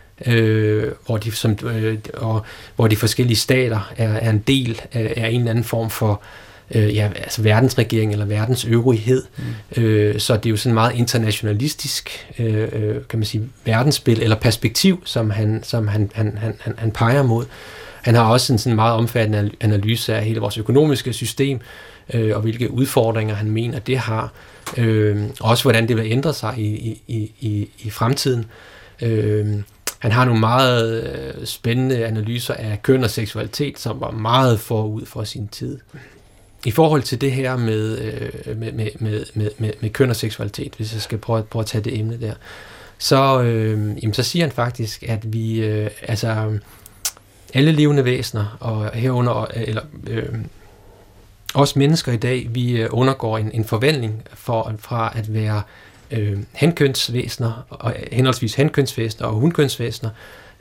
hvor, 1.05 1.17
de, 1.17 1.31
som, 1.31 1.57
øh, 1.63 1.97
og, 2.13 2.45
hvor 2.75 2.87
de 2.87 2.95
forskellige 2.95 3.37
stater 3.37 3.93
er, 3.97 4.13
er 4.13 4.29
en 4.29 4.43
del 4.47 4.81
af, 4.91 5.13
af 5.17 5.29
en 5.29 5.39
eller 5.39 5.51
anden 5.51 5.63
form 5.63 5.89
for 5.89 6.21
øh, 6.75 6.95
ja, 6.95 7.09
altså 7.15 7.41
verdensregering 7.41 8.11
eller 8.11 8.25
verdens 8.25 8.65
øvrighed. 8.65 9.23
Mm. 9.75 9.83
Øh, 9.83 10.19
så 10.19 10.35
det 10.37 10.45
er 10.45 10.49
jo 10.49 10.57
sådan 10.57 10.73
meget 10.73 10.95
internationalistisk, 10.95 12.27
øh, 12.39 12.67
øh 12.71 12.95
kan 13.09 13.19
man 13.19 13.25
sige, 13.25 13.49
verdensspil 13.65 14.21
eller 14.21 14.35
perspektiv, 14.35 15.01
som 15.05 15.29
han, 15.29 15.63
som 15.63 15.87
han, 15.87 16.11
han, 16.13 16.37
han, 16.37 16.55
han, 16.59 16.73
han 16.77 16.91
peger 16.91 17.23
mod. 17.23 17.45
Han 18.01 18.15
har 18.15 18.23
også 18.23 18.53
en 18.53 18.59
sådan 18.59 18.75
meget 18.75 18.93
omfattende 18.93 19.51
analyse 19.61 20.15
af 20.15 20.25
hele 20.25 20.39
vores 20.39 20.57
økonomiske 20.57 21.13
system, 21.13 21.59
øh, 22.13 22.35
og 22.35 22.41
hvilke 22.41 22.71
udfordringer 22.71 23.35
han 23.35 23.51
mener, 23.51 23.79
det 23.79 23.97
har. 23.97 24.31
Øh, 24.77 25.23
også 25.39 25.63
hvordan 25.63 25.87
det 25.87 25.97
vil 25.97 26.11
ændre 26.11 26.33
sig 26.33 26.53
i, 26.57 27.01
i, 27.07 27.31
i, 27.39 27.69
i 27.79 27.89
fremtiden. 27.89 28.45
Øh, 29.01 29.47
han 29.99 30.11
har 30.11 30.25
nogle 30.25 30.39
meget 30.39 31.03
øh, 31.03 31.45
spændende 31.45 32.05
analyser 32.05 32.53
af 32.53 32.81
køn 32.81 33.03
og 33.03 33.09
seksualitet, 33.09 33.79
som 33.79 34.01
var 34.01 34.11
meget 34.11 34.59
forud 34.59 35.05
for 35.05 35.23
sin 35.23 35.47
tid. 35.47 35.79
I 36.65 36.71
forhold 36.71 37.01
til 37.01 37.21
det 37.21 37.31
her 37.31 37.57
med, 37.57 37.97
øh, 37.99 38.57
med, 38.57 38.71
med, 38.71 38.89
med, 38.99 39.25
med, 39.57 39.71
med 39.81 39.89
køn 39.89 40.09
og 40.09 40.15
seksualitet, 40.15 40.73
hvis 40.75 40.93
jeg 40.93 41.01
skal 41.01 41.17
prøve, 41.17 41.43
prøve 41.43 41.61
at 41.61 41.67
tage 41.67 41.83
det 41.83 41.99
emne 41.99 42.21
der, 42.21 42.33
så, 42.97 43.41
øh, 43.41 44.03
jamen, 44.03 44.13
så 44.13 44.23
siger 44.23 44.45
han 44.45 44.51
faktisk, 44.51 45.03
at 45.03 45.33
vi, 45.33 45.65
øh, 45.65 45.89
altså 46.01 46.59
alle 47.53 47.71
levende 47.71 48.05
væsener, 48.05 48.57
og 48.59 48.91
herunder, 48.93 49.45
eller 49.53 49.81
øh, 50.07 50.35
os 51.53 51.75
mennesker 51.75 52.11
i 52.11 52.17
dag, 52.17 52.47
vi 52.49 52.81
øh, 52.81 52.89
undergår 52.91 53.37
en, 53.37 53.51
en 53.53 53.65
forvandling 53.65 54.23
for, 54.33 54.73
fra 54.79 55.13
at 55.15 55.33
være 55.33 55.57
øh, 55.57 55.63
henkønsvæsener, 56.53 57.65
og, 57.69 57.93
henholdsvis 58.11 58.55
henkønsvæsener 58.55 59.27
og 59.27 59.33
hunkønsvæsener, 59.33 60.09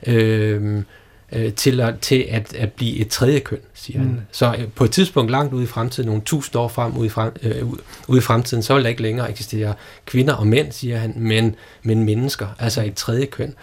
øh, 0.07 0.83
øh, 1.31 1.53
til, 1.53 1.81
at, 1.81 1.99
til 1.99 2.25
at, 2.29 2.53
at 2.53 2.71
blive 2.71 2.97
et 2.97 3.07
tredje 3.07 3.39
køn, 3.39 3.59
siger 3.73 3.99
mm. 3.99 4.05
han. 4.05 4.21
Så 4.31 4.55
øh, 4.59 4.67
på 4.75 4.83
et 4.83 4.91
tidspunkt 4.91 5.31
langt 5.31 5.53
ude 5.53 5.63
i 5.63 5.67
fremtiden, 5.67 6.07
nogle 6.07 6.21
tusind 6.21 6.55
år 6.55 6.67
frem 6.67 6.97
ude 6.97 7.05
i, 7.05 7.09
frem, 7.09 7.31
øh, 7.43 7.63
ude 8.07 8.17
i 8.17 8.21
fremtiden, 8.21 8.63
så 8.63 8.73
vil 8.73 8.83
der 8.83 8.89
ikke 8.89 9.01
længere 9.01 9.29
eksistere 9.29 9.73
kvinder 10.05 10.33
og 10.33 10.47
mænd, 10.47 10.71
siger 10.71 10.97
han, 10.97 11.13
men, 11.17 11.55
men 11.83 12.03
mennesker, 12.03 12.47
altså 12.59 12.83
et 12.83 12.95
tredje 12.95 13.25
køn. 13.25 13.53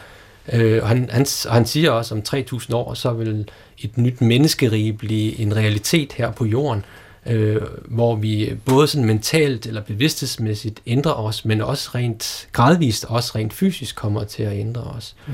Øh, 0.52 0.82
og 0.82 0.88
han, 0.88 1.08
han, 1.12 1.26
og 1.48 1.54
han 1.54 1.66
siger 1.66 1.90
også, 1.90 2.14
om 2.14 2.22
3.000 2.28 2.74
år, 2.74 2.94
så 2.94 3.12
vil 3.12 3.48
et 3.78 3.98
nyt 3.98 4.20
menneskerige 4.20 4.92
blive 4.92 5.40
en 5.40 5.56
realitet 5.56 6.12
her 6.12 6.30
på 6.30 6.44
jorden, 6.44 6.78
øh, 6.78 7.03
hvor 7.84 8.16
vi 8.16 8.52
både 8.64 8.88
sådan 8.88 9.06
mentalt 9.06 9.66
eller 9.66 9.80
bevidsthedsmæssigt 9.80 10.80
ændrer 10.86 11.12
os, 11.12 11.44
men 11.44 11.60
også 11.60 11.90
rent 11.94 12.48
gradvist, 12.52 13.04
også 13.04 13.32
rent 13.34 13.52
fysisk 13.52 13.96
kommer 13.96 14.24
til 14.24 14.42
at 14.42 14.52
ændre 14.52 14.82
os. 14.82 15.16
Mm. 15.26 15.32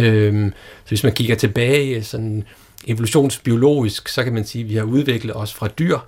Øh, 0.00 0.52
så 0.84 0.88
hvis 0.88 1.04
man 1.04 1.12
kigger 1.12 1.34
tilbage 1.34 2.02
sådan 2.02 2.44
evolutionsbiologisk, 2.86 4.08
så 4.08 4.24
kan 4.24 4.32
man 4.32 4.44
sige, 4.44 4.64
at 4.64 4.70
vi 4.70 4.74
har 4.74 4.82
udviklet 4.82 5.36
os 5.36 5.54
fra 5.54 5.68
dyr, 5.68 5.98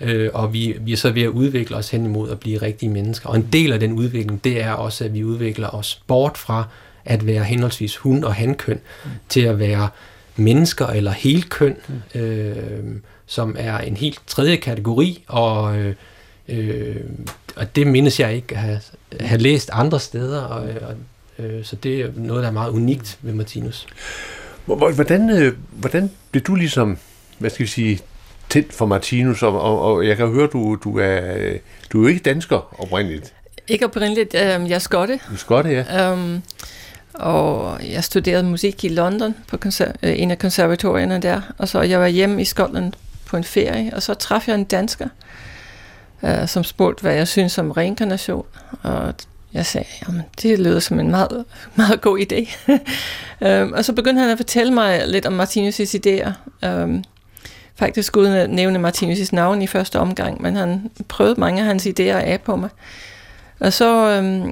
øh, 0.00 0.30
og 0.34 0.52
vi, 0.52 0.76
vi 0.80 0.92
er 0.92 0.96
så 0.96 1.10
ved 1.10 1.22
at 1.22 1.28
udvikle 1.28 1.76
os 1.76 1.90
hen 1.90 2.04
imod 2.04 2.30
at 2.30 2.40
blive 2.40 2.62
rigtige 2.62 2.90
mennesker. 2.90 3.28
Og 3.28 3.36
en 3.36 3.48
del 3.52 3.72
af 3.72 3.80
den 3.80 3.92
udvikling, 3.92 4.44
det 4.44 4.62
er 4.62 4.72
også, 4.72 5.04
at 5.04 5.14
vi 5.14 5.24
udvikler 5.24 5.68
os 5.74 6.02
bort 6.06 6.38
fra 6.38 6.68
at 7.04 7.26
være 7.26 7.44
henholdsvis 7.44 7.96
hun- 7.96 8.24
og 8.24 8.34
hankøn, 8.34 8.80
mm. 9.04 9.10
til 9.28 9.40
at 9.40 9.58
være 9.58 9.88
mennesker 10.36 10.86
eller 10.86 11.10
helkøn. 11.10 11.76
Mm. 11.88 12.20
Øh, 12.20 12.96
som 13.26 13.56
er 13.58 13.78
en 13.78 13.96
helt 13.96 14.20
tredje 14.26 14.56
kategori, 14.56 15.24
og, 15.26 15.76
øh, 15.76 15.94
øh, 16.48 16.96
og 17.56 17.76
det 17.76 17.86
mindes 17.86 18.20
jeg 18.20 18.34
ikke 18.34 18.54
at 18.54 18.60
have, 18.60 18.80
have 19.20 19.40
læst 19.40 19.70
andre 19.72 20.00
steder, 20.00 20.40
og, 20.40 20.68
og, 20.88 20.94
øh, 21.44 21.64
så 21.64 21.76
det 21.76 22.00
er 22.00 22.08
noget, 22.16 22.42
der 22.42 22.48
er 22.48 22.52
meget 22.52 22.70
unikt 22.70 23.18
ved 23.22 23.32
Martinus. 23.32 23.86
Hvordan, 24.64 25.30
øh, 25.30 25.54
hvordan 25.70 26.10
blev 26.30 26.42
du 26.42 26.54
ligesom, 26.54 26.98
hvad 27.38 27.50
skal 27.50 27.66
vi 27.66 27.70
sige, 27.70 28.00
tændt 28.48 28.72
for 28.72 28.86
Martinus, 28.86 29.42
og, 29.42 29.60
og, 29.60 29.80
og 29.80 30.06
jeg 30.06 30.16
kan 30.16 30.28
høre, 30.28 30.48
du, 30.52 30.78
du 30.84 30.98
er 30.98 31.52
du 31.92 32.04
er 32.04 32.08
ikke 32.08 32.20
dansker 32.20 32.80
oprindeligt. 32.80 33.34
Ikke 33.68 33.84
oprindeligt, 33.84 34.34
øh, 34.34 34.40
jeg 34.40 34.70
er 34.70 34.78
skotte. 34.78 35.20
Du 35.28 35.32
er 35.32 35.38
skotte, 35.38 35.70
ja. 35.70 36.12
Um, 36.12 36.42
og 37.14 37.78
jeg 37.92 38.04
studerede 38.04 38.42
musik 38.42 38.84
i 38.84 38.88
London 38.88 39.34
på 39.48 39.56
konser- 39.56 39.92
øh, 40.02 40.20
en 40.20 40.30
af 40.30 40.38
konservatorierne 40.38 41.22
der, 41.22 41.40
og 41.58 41.68
så 41.68 41.80
jeg 41.80 42.00
var 42.00 42.06
hjemme 42.06 42.42
i 42.42 42.44
Skotland 42.44 42.92
på 43.26 43.36
en 43.36 43.44
ferie, 43.44 43.94
og 43.94 44.02
så 44.02 44.14
traf 44.14 44.48
jeg 44.48 44.54
en 44.54 44.64
dansker, 44.64 45.08
øh, 46.22 46.48
som 46.48 46.64
spurgte, 46.64 47.02
hvad 47.02 47.14
jeg 47.14 47.28
synes 47.28 47.58
om 47.58 47.70
reinkarnation. 47.70 48.46
Og 48.82 49.14
jeg 49.52 49.66
sagde, 49.66 49.86
jamen 50.06 50.22
det 50.42 50.58
lyder 50.58 50.80
som 50.80 51.00
en 51.00 51.10
meget, 51.10 51.44
meget 51.76 52.00
god 52.00 52.18
idé. 52.18 52.72
øhm, 53.46 53.72
og 53.72 53.84
så 53.84 53.92
begyndte 53.92 54.20
han 54.20 54.30
at 54.30 54.38
fortælle 54.38 54.74
mig 54.74 55.08
lidt 55.08 55.26
om 55.26 55.40
Martinus' 55.40 55.96
idéer. 55.96 56.30
Øhm, 56.68 57.04
faktisk 57.74 58.16
uden 58.16 58.32
at 58.32 58.50
nævne 58.50 58.88
Martinus' 58.88 59.28
navn 59.32 59.62
i 59.62 59.66
første 59.66 59.98
omgang, 59.98 60.42
men 60.42 60.56
han 60.56 60.90
prøvede 61.08 61.40
mange 61.40 61.60
af 61.60 61.66
hans 61.66 61.86
idéer 61.86 62.02
af 62.02 62.40
på 62.44 62.56
mig. 62.56 62.70
Og 63.60 63.72
så, 63.72 64.10
øhm, 64.10 64.46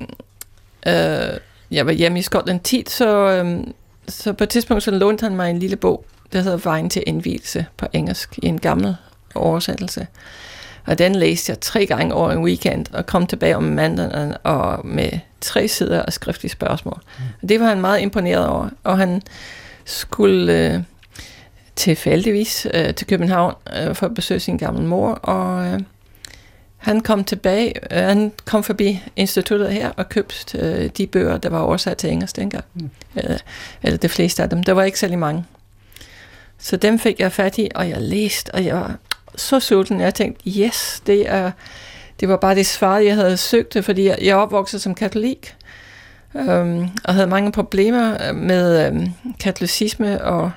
øh, 0.86 1.38
jeg 1.70 1.86
var 1.86 1.92
hjemme 1.92 2.18
i 2.18 2.22
Skotland 2.22 2.60
tit, 2.60 2.90
så 2.90 3.30
øhm, 3.30 3.74
så 4.08 4.32
på 4.32 4.44
et 4.44 4.50
tidspunkt 4.50 4.82
så 4.82 4.90
lånte 4.90 5.22
han 5.22 5.36
mig 5.36 5.50
en 5.50 5.58
lille 5.58 5.76
bog, 5.76 6.04
der 6.32 6.40
hedder 6.40 6.56
Vejen 6.56 6.90
til 6.90 7.02
indvielse 7.06 7.66
på 7.76 7.86
engelsk, 7.92 8.38
i 8.42 8.46
en 8.46 8.58
gammel 8.58 8.96
oversættelse. 9.34 10.06
Og 10.86 10.98
den 10.98 11.14
læste 11.14 11.50
jeg 11.50 11.60
tre 11.60 11.86
gange 11.86 12.14
over 12.14 12.32
en 12.32 12.44
weekend, 12.44 12.86
og 12.92 13.06
kom 13.06 13.26
tilbage 13.26 13.56
om 13.56 13.62
mandagen 13.62 14.34
og 14.42 14.86
med 14.86 15.10
tre 15.40 15.68
sider 15.68 16.02
af 16.02 16.12
skriftlige 16.12 16.52
spørgsmål. 16.52 17.00
Mm. 17.18 17.24
Og 17.42 17.48
det 17.48 17.60
var 17.60 17.66
han 17.66 17.80
meget 17.80 18.00
imponeret 18.00 18.46
over. 18.46 18.68
Og 18.84 18.98
han 18.98 19.22
skulle 19.84 20.72
øh, 20.74 20.80
tilfældigvis 21.76 22.66
øh, 22.74 22.94
til 22.94 23.06
København 23.06 23.54
øh, 23.76 23.94
for 23.94 24.06
at 24.06 24.14
besøge 24.14 24.40
sin 24.40 24.58
gamle 24.58 24.86
mor, 24.86 25.10
og 25.10 25.66
øh, 25.66 25.80
han 26.76 27.00
kom 27.00 27.24
tilbage, 27.24 27.72
øh, 27.96 28.02
han 28.02 28.32
kom 28.44 28.62
forbi 28.62 29.02
instituttet 29.16 29.72
her 29.72 29.90
og 29.90 30.08
købte 30.08 30.58
øh, 30.58 30.90
de 30.98 31.06
bøger, 31.06 31.36
der 31.36 31.50
var 31.50 31.60
oversat 31.60 31.96
til 31.96 32.10
engelsk 32.10 32.36
dengang. 32.36 32.64
Mm. 32.74 32.90
Eller, 33.14 33.38
eller 33.82 33.98
de 33.98 34.08
fleste 34.08 34.42
af 34.42 34.50
dem. 34.50 34.62
Der 34.62 34.72
var 34.72 34.82
ikke 34.82 34.98
særlig 34.98 35.18
mange. 35.18 35.44
Så 36.58 36.76
dem 36.76 36.98
fik 36.98 37.20
jeg 37.20 37.32
fat 37.32 37.58
i, 37.58 37.68
og 37.74 37.88
jeg 37.88 38.00
læste, 38.00 38.54
og 38.54 38.64
jeg 38.64 38.74
var 38.74 38.96
så 39.36 39.60
sulten. 39.60 40.00
Jeg 40.00 40.14
tænkte, 40.14 40.50
yes, 40.50 41.02
det, 41.06 41.30
er, 41.30 41.50
det 42.20 42.28
var 42.28 42.36
bare 42.36 42.54
det 42.54 42.66
svar, 42.66 42.98
jeg 42.98 43.14
havde 43.14 43.36
søgt, 43.36 43.76
fordi 43.82 44.04
jeg, 44.04 44.18
jeg 44.22 44.36
opvoksede 44.36 44.82
som 44.82 44.94
katolik, 44.94 45.54
øhm, 46.34 46.88
og 47.04 47.14
havde 47.14 47.26
mange 47.26 47.52
problemer 47.52 48.28
øh, 48.28 48.34
med 48.34 48.86
øhm, 48.86 49.08
katolicisme, 49.40 50.24
og 50.24 50.50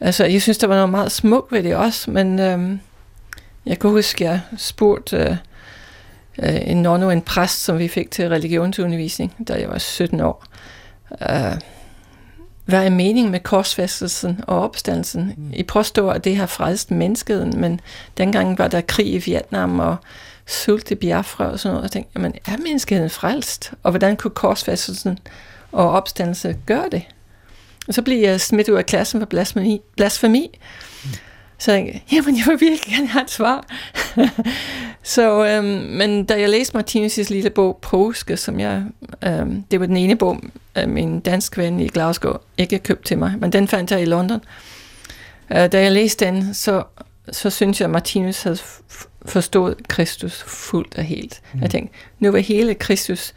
altså, 0.00 0.24
jeg 0.24 0.42
synes, 0.42 0.58
der 0.58 0.66
var 0.66 0.74
noget 0.74 0.90
meget 0.90 1.12
smukt 1.12 1.52
ved 1.52 1.62
det 1.62 1.76
også, 1.76 2.10
men 2.10 2.38
øhm, 2.38 2.80
jeg 3.66 3.78
kunne 3.78 3.92
huske, 3.92 4.24
jeg 4.24 4.40
spurgte 4.56 5.38
øh, 6.42 6.60
en 6.62 6.82
nonno, 6.82 7.10
en 7.10 7.22
præst, 7.22 7.64
som 7.64 7.78
vi 7.78 7.88
fik 7.88 8.10
til 8.10 8.28
religionsundervisning, 8.28 9.34
da 9.48 9.54
jeg 9.54 9.68
var 9.68 9.78
17 9.78 10.20
år, 10.20 10.44
øh, 11.30 11.56
hvad 12.70 12.86
er 12.86 12.90
meningen 12.90 13.32
med 13.32 13.40
korsfæstelsen 13.40 14.40
og 14.46 14.60
opstandelsen? 14.60 15.34
Mm. 15.36 15.52
I 15.52 15.62
påstår, 15.62 16.12
at 16.12 16.24
det 16.24 16.36
har 16.36 16.46
frelst 16.46 16.90
menneskeheden, 16.90 17.60
men 17.60 17.80
dengang 18.16 18.58
var 18.58 18.68
der 18.68 18.80
krig 18.80 19.12
i 19.12 19.18
Vietnam 19.18 19.80
og 19.80 19.96
sult 20.46 20.90
i 20.90 20.94
Biafra 20.94 21.50
og 21.50 21.60
sådan 21.60 21.72
noget. 21.72 21.80
Og 21.80 21.84
jeg 21.84 21.90
tænkte, 21.90 22.12
jamen 22.14 22.34
er 22.46 22.56
menneskeheden 22.56 23.10
frelst? 23.10 23.72
Og 23.82 23.90
hvordan 23.90 24.16
kunne 24.16 24.30
korsfæstelsen 24.30 25.18
og 25.72 25.90
opstandelse 25.90 26.56
gøre 26.66 26.88
det? 26.92 27.02
Og 27.88 27.94
så 27.94 28.02
blev 28.02 28.20
jeg 28.20 28.40
smidt 28.40 28.68
ud 28.68 28.76
af 28.76 28.86
klassen 28.86 29.20
for 29.20 29.26
blasfemi. 29.26 29.80
blasfemi. 29.96 30.58
Mm. 31.04 31.10
Så 31.60 31.72
jeg 31.72 32.02
jamen 32.12 32.36
jeg 32.36 32.46
vil 32.46 32.60
virkelig 32.60 32.94
gerne 32.94 33.08
have 33.08 33.22
et 33.22 33.30
svar. 33.30 33.66
så, 35.02 35.46
øhm, 35.46 35.64
men 35.66 36.24
da 36.24 36.40
jeg 36.40 36.48
læste 36.48 36.78
Martinus' 36.78 37.30
lille 37.30 37.50
bog, 37.50 37.78
Påske, 37.82 38.36
som 38.36 38.60
jeg, 38.60 38.82
øhm, 39.24 39.62
det 39.70 39.80
var 39.80 39.86
den 39.86 39.96
ene 39.96 40.16
bog, 40.16 40.40
øh, 40.78 40.88
min 40.88 41.20
dansk 41.20 41.58
ven 41.58 41.80
i 41.80 41.88
Glasgow 41.88 42.36
ikke 42.58 42.78
købte 42.78 43.04
til 43.04 43.18
mig, 43.18 43.34
men 43.38 43.52
den 43.52 43.68
fandt 43.68 43.90
jeg 43.90 44.02
i 44.02 44.04
London. 44.04 44.40
Øh, 45.50 45.72
da 45.72 45.82
jeg 45.82 45.92
læste 45.92 46.24
den, 46.24 46.54
så, 46.54 46.82
så 47.32 47.50
synes 47.50 47.80
jeg, 47.80 47.86
at 47.86 47.90
Martinus 47.90 48.42
havde 48.42 48.58
forstået 49.26 49.88
Kristus 49.88 50.42
fuldt 50.42 50.94
og 50.98 51.04
helt. 51.04 51.40
Mm. 51.52 51.60
Jeg 51.60 51.70
tænkte, 51.70 51.94
nu 52.18 52.30
var 52.30 52.38
hele 52.38 52.74
Kristus 52.74 53.34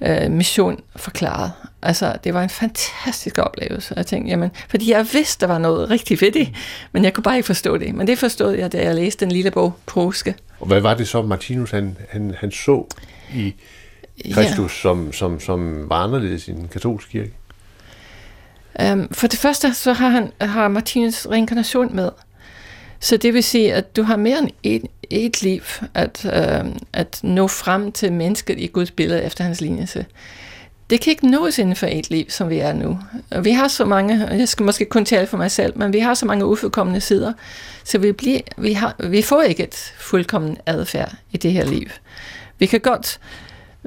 øh, 0.00 0.30
mission 0.30 0.80
forklaret. 0.96 1.52
Altså, 1.82 2.16
det 2.24 2.34
var 2.34 2.42
en 2.42 2.50
fantastisk 2.50 3.38
oplevelse. 3.38 3.94
Jeg 3.96 4.06
tænkte, 4.06 4.30
jamen, 4.30 4.50
fordi 4.68 4.90
jeg 4.90 5.06
vidste, 5.12 5.40
der 5.40 5.52
var 5.52 5.58
noget 5.58 5.90
rigtig 5.90 6.20
ved 6.20 6.32
det, 6.32 6.48
men 6.92 7.04
jeg 7.04 7.14
kunne 7.14 7.24
bare 7.24 7.36
ikke 7.36 7.46
forstå 7.46 7.76
det. 7.76 7.94
Men 7.94 8.06
det 8.06 8.18
forstod 8.18 8.54
jeg, 8.54 8.72
da 8.72 8.84
jeg 8.84 8.94
læste 8.94 9.24
den 9.24 9.32
lille 9.32 9.50
bog, 9.50 9.72
Påske. 9.86 10.34
Og 10.60 10.66
hvad 10.66 10.80
var 10.80 10.94
det 10.94 11.08
så, 11.08 11.22
Martinus 11.22 11.70
han, 11.70 11.96
han, 12.10 12.34
han 12.38 12.50
så 12.50 12.86
i 13.34 13.54
Kristus, 14.34 14.58
ja. 14.58 14.82
som, 14.82 15.12
som, 15.12 15.40
som 15.40 15.90
var 15.90 15.96
anderledes 15.96 16.48
i 16.48 16.52
den 16.52 16.68
katolske 16.68 17.10
kirke? 17.10 17.32
Um, 18.92 19.08
for 19.12 19.26
det 19.26 19.38
første, 19.38 19.74
så 19.74 19.92
har, 19.92 20.08
han, 20.08 20.32
har 20.40 20.68
Martinus 20.68 21.26
reinkarnation 21.26 21.96
med. 21.96 22.10
Så 23.00 23.16
det 23.16 23.34
vil 23.34 23.44
sige, 23.44 23.74
at 23.74 23.96
du 23.96 24.02
har 24.02 24.16
mere 24.16 24.38
end 24.38 24.48
et, 24.62 24.82
et 25.14 25.42
liv 25.42 25.62
at, 25.94 26.24
øh, 26.24 26.72
at 26.92 27.20
nå 27.22 27.48
frem 27.48 27.92
til 27.92 28.12
mennesket 28.12 28.58
i 28.58 28.66
Guds 28.66 28.90
billede 28.90 29.22
efter 29.22 29.44
hans 29.44 29.60
lignelse. 29.60 30.06
Det 30.90 31.00
kan 31.00 31.10
ikke 31.10 31.30
nås 31.30 31.58
inden 31.58 31.76
for 31.76 31.86
et 31.86 32.10
liv, 32.10 32.24
som 32.28 32.50
vi 32.50 32.58
er 32.58 32.72
nu. 32.72 32.98
Vi 33.42 33.50
har 33.50 33.68
så 33.68 33.84
mange, 33.84 34.26
jeg 34.26 34.48
skal 34.48 34.66
måske 34.66 34.84
kun 34.84 35.04
tale 35.04 35.26
for 35.26 35.36
mig 35.36 35.50
selv, 35.50 35.78
men 35.78 35.92
vi 35.92 35.98
har 35.98 36.14
så 36.14 36.26
mange 36.26 36.46
ufuldkommende 36.46 37.00
sider, 37.00 37.32
så 37.84 37.98
vi, 37.98 38.12
bliver, 38.12 38.40
vi, 38.56 38.72
har, 38.72 38.96
vi 38.98 39.22
får 39.22 39.42
ikke 39.42 39.62
et 39.62 39.94
fuldkommen 39.98 40.56
adfærd 40.66 41.14
i 41.32 41.36
det 41.36 41.52
her 41.52 41.64
liv. 41.64 41.86
Vi 42.58 42.66
kan 42.66 42.80
godt 42.80 43.20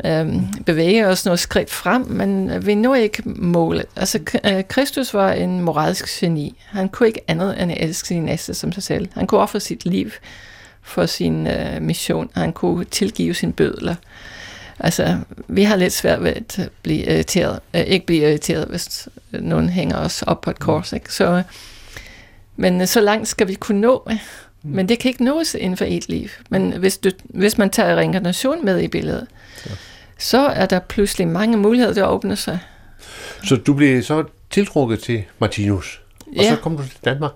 øh, 0.05 0.27
bevæge 0.65 1.07
os 1.07 1.25
noget 1.25 1.39
skridt 1.39 1.69
frem, 1.69 2.01
men 2.01 2.65
vi 2.65 2.75
når 2.75 2.95
ikke 2.95 3.23
målet. 3.25 3.85
Altså, 3.95 4.19
øh, 4.45 4.63
Kristus 4.67 5.13
var 5.13 5.31
en 5.31 5.61
moralsk 5.61 6.19
geni. 6.19 6.63
Han 6.65 6.89
kunne 6.89 7.07
ikke 7.07 7.21
andet 7.27 7.61
end 7.61 7.71
at 7.71 7.77
elske 7.83 8.07
sin 8.07 8.23
næste 8.23 8.53
som 8.53 8.71
sig 8.71 8.83
selv. 8.83 9.07
Han 9.13 9.27
kunne 9.27 9.41
ofre 9.41 9.59
sit 9.59 9.85
liv 9.85 10.11
for 10.87 11.05
sin 11.05 11.47
øh, 11.47 11.81
mission. 11.81 12.29
Han 12.33 12.53
kunne 12.53 12.85
tilgive 12.85 13.33
sin 13.33 13.53
bødler. 13.53 13.95
Altså, 14.79 15.17
vi 15.47 15.63
har 15.63 15.75
lidt 15.75 15.93
svært 15.93 16.23
ved 16.23 16.33
at 16.35 16.69
blive 16.81 17.05
irriteret. 17.05 17.59
Øh, 17.73 17.81
ikke 17.81 18.05
blive 18.05 18.29
irriteret, 18.29 18.67
hvis 18.67 19.07
nogen 19.31 19.69
hænger 19.69 19.97
os 19.97 20.21
op 20.21 20.41
på 20.41 20.49
et 20.49 20.59
kors. 20.59 20.93
Ikke? 20.93 21.13
Så, 21.13 21.43
men 22.55 22.81
øh, 22.81 22.87
så 22.87 23.01
langt 23.01 23.27
skal 23.27 23.47
vi 23.47 23.53
kunne 23.53 23.81
nå. 23.81 24.09
Men 24.63 24.89
det 24.89 24.99
kan 24.99 25.09
ikke 25.09 25.23
nås 25.23 25.53
inden 25.53 25.77
for 25.77 25.85
et 25.87 26.09
liv. 26.09 26.29
Men 26.49 26.71
hvis, 26.71 26.97
du, 26.97 27.11
hvis 27.23 27.57
man 27.57 27.69
tager 27.69 27.95
reinkarnation 27.95 28.65
med 28.65 28.81
i 28.81 28.87
billedet, 28.87 29.27
ja. 29.65 29.71
så 30.17 30.39
er 30.39 30.65
der 30.65 30.79
pludselig 30.79 31.27
mange 31.27 31.57
muligheder, 31.57 31.93
der 31.93 32.07
åbner 32.07 32.35
sig. 32.35 32.59
Så 33.43 33.55
du 33.55 33.73
blev 33.73 34.03
så 34.03 34.23
tiltrukket 34.51 34.99
til 34.99 35.23
Martinus, 35.39 36.01
og 36.27 36.33
ja. 36.35 36.49
så 36.49 36.61
kom 36.61 36.77
du 36.77 36.83
til 36.83 36.97
Danmark? 37.05 37.31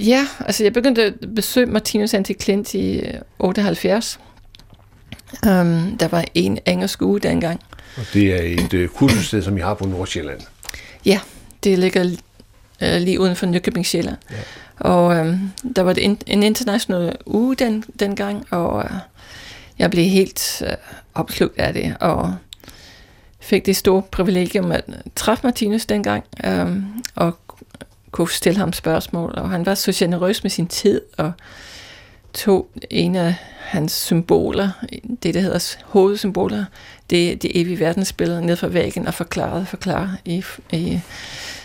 Ja, 0.00 0.26
altså 0.46 0.62
jeg 0.64 0.72
begyndte 0.72 1.02
at 1.02 1.14
besøge 1.34 1.66
Martinus 1.66 2.14
Antiklint 2.14 2.74
i 2.74 3.02
78. 3.38 4.20
Um, 5.46 5.50
øhm, 5.50 5.98
der 5.98 6.08
var 6.08 6.24
en 6.34 6.58
engelsk 6.66 7.02
uge 7.02 7.20
dengang. 7.20 7.60
Og 7.96 8.02
det 8.12 8.34
er 8.34 8.64
et 8.64 8.74
uh, 8.74 8.88
kursussted, 8.88 9.42
som 9.42 9.56
I 9.56 9.60
har 9.60 9.74
på 9.74 9.84
Nordsjælland? 9.84 10.40
Ja, 11.06 11.20
det 11.64 11.78
ligger 11.78 12.04
uh, 12.04 12.12
lige 12.80 13.20
uden 13.20 13.36
for 13.36 13.46
Nykøbing 13.46 13.86
Sjælland. 13.86 14.16
Ja. 14.30 14.36
Og 14.90 15.20
um, 15.20 15.52
der 15.76 15.82
var 15.82 15.92
en, 15.92 16.18
en 16.26 16.42
international 16.42 17.16
uge 17.26 17.56
den, 17.56 17.84
dengang, 18.00 18.46
og 18.50 18.76
uh, 18.76 18.90
jeg 19.78 19.90
blev 19.90 20.04
helt 20.04 20.62
uh, 20.66 20.72
opslugt 21.14 21.58
af 21.58 21.72
det, 21.72 21.96
og 22.00 22.34
fik 23.40 23.66
det 23.66 23.76
store 23.76 24.02
privilegium 24.02 24.72
at 24.72 24.84
træffe 25.16 25.46
Martinus 25.46 25.86
dengang, 25.86 26.24
um, 26.46 27.02
og 27.14 27.38
kunne 28.10 28.30
stille 28.30 28.58
ham 28.58 28.72
spørgsmål, 28.72 29.34
og 29.36 29.50
han 29.50 29.66
var 29.66 29.74
så 29.74 29.92
generøs 29.94 30.42
med 30.42 30.50
sin 30.50 30.66
tid, 30.66 31.00
og 31.18 31.32
tog 32.34 32.68
en 32.90 33.16
af 33.16 33.34
hans 33.58 33.92
symboler, 33.92 34.70
det 35.22 35.34
der 35.34 35.40
hedder 35.40 35.76
hovedsymboler, 35.84 36.64
det, 37.10 37.42
det 37.42 37.60
evige 37.60 37.80
verdensbillede 37.80 38.46
ned 38.46 38.56
fra 38.56 38.68
væggen 38.68 39.06
og 39.06 39.14
forklarede, 39.14 39.66
forklarede 39.66 40.16
i, 40.24 40.44
i, 40.72 41.00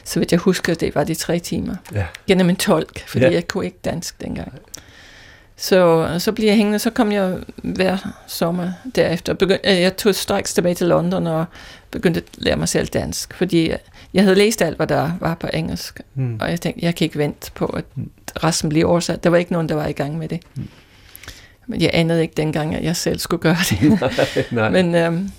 så 0.04 0.20
vidt 0.20 0.32
jeg 0.32 0.40
husker, 0.40 0.74
det 0.74 0.96
var 0.96 1.04
de 1.04 1.16
tre 1.16 1.40
timer. 1.40 1.76
Ja. 1.94 2.06
Gennem 2.28 2.50
en 2.50 2.56
tolk, 2.56 3.08
fordi 3.08 3.26
ja. 3.26 3.32
jeg 3.32 3.48
kunne 3.48 3.66
ikke 3.66 3.80
dansk 3.86 4.22
dengang. 4.22 4.54
Så, 5.58 6.16
så 6.20 6.32
blev 6.32 6.48
jeg 6.48 6.56
hængende, 6.56 6.80
så 6.80 6.90
kom 6.90 7.12
jeg 7.12 7.38
hver 7.56 7.98
sommer 8.28 8.72
derefter. 8.96 9.34
Begynd, 9.34 9.60
øh, 9.64 9.82
jeg 9.82 9.98
tog 9.98 10.16
straks 10.16 10.54
tilbage 10.54 10.76
til 10.76 10.88
London 10.88 11.28
og 11.28 11.46
begyndte 11.96 12.20
at 12.20 12.44
lære 12.44 12.56
mig 12.56 12.70
selv 12.70 12.88
dansk, 12.88 13.34
fordi 13.34 13.72
jeg 14.14 14.24
havde 14.24 14.36
læst 14.36 14.62
alt, 14.62 14.78
hvad 14.78 14.88
der 14.88 15.12
var 15.20 15.36
på 15.36 15.48
engelsk, 15.54 16.02
mm. 16.16 16.38
og 16.42 16.50
jeg 16.50 16.62
tænkte, 16.62 16.86
jeg 16.86 16.96
kan 16.96 17.06
ikke 17.06 17.18
vente 17.18 17.52
på, 17.56 17.66
at 17.66 17.86
resten 18.44 18.70
bliver 18.70 18.86
oversat. 18.86 19.24
Der 19.24 19.30
var 19.30 19.38
ikke 19.38 19.52
nogen, 19.52 19.70
der 19.70 19.76
var 19.76 19.88
i 19.88 19.92
gang 19.92 20.18
med 20.18 20.28
det. 20.28 20.40
Mm. 20.56 20.68
Men 21.68 21.82
jeg 21.82 21.90
anede 21.94 22.22
ikke 22.22 22.34
dengang, 22.38 22.76
at 22.76 22.84
jeg 22.84 22.96
selv 22.96 23.20
skulle 23.20 23.42
gøre 23.42 23.58
det. 23.70 23.82
nej, 24.02 24.10
nej. 24.52 24.70
Men 24.70 24.96
øhm, 24.96 25.30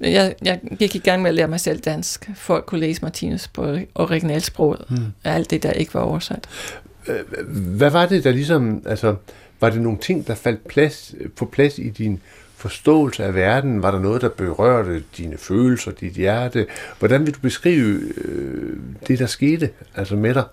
jeg, 0.00 0.34
jeg 0.42 0.60
gik 0.78 0.94
i 0.94 0.98
gang 0.98 1.22
med 1.22 1.28
at 1.28 1.34
lære 1.34 1.48
mig 1.48 1.60
selv 1.60 1.80
dansk, 1.80 2.30
for 2.34 2.56
at 2.56 2.66
kunne 2.66 2.80
læse 2.80 3.02
Martinus 3.02 3.48
på 3.48 3.78
originalsproget. 3.94 4.84
Mm. 4.90 4.96
Alt 5.24 5.50
det, 5.50 5.62
der 5.62 5.70
ikke 5.70 5.94
var 5.94 6.00
oversat. 6.00 6.48
Øh, 7.08 7.46
hvad 7.76 7.90
var 7.90 8.06
det, 8.06 8.24
der 8.24 8.32
ligesom... 8.32 8.82
Altså, 8.86 9.14
var 9.60 9.70
det 9.70 9.80
nogle 9.80 9.98
ting, 9.98 10.26
der 10.26 10.34
faldt 10.34 10.68
plads, 10.68 11.14
på 11.36 11.44
plads 11.44 11.78
i 11.78 11.88
din 11.88 12.20
forståelse 12.56 13.24
af 13.24 13.34
verden? 13.34 13.82
Var 13.82 13.90
der 13.90 13.98
noget, 13.98 14.22
der 14.22 14.28
berørte 14.28 15.02
dine 15.16 15.38
følelser, 15.38 15.90
dit 15.90 16.12
hjerte? 16.12 16.66
Hvordan 16.98 17.26
vil 17.26 17.34
du 17.34 17.40
beskrive 17.40 18.00
øh, 18.16 18.76
det, 19.08 19.18
der 19.18 19.26
skete 19.26 19.70
altså 19.96 20.16
med 20.16 20.34
dig? 20.34 20.44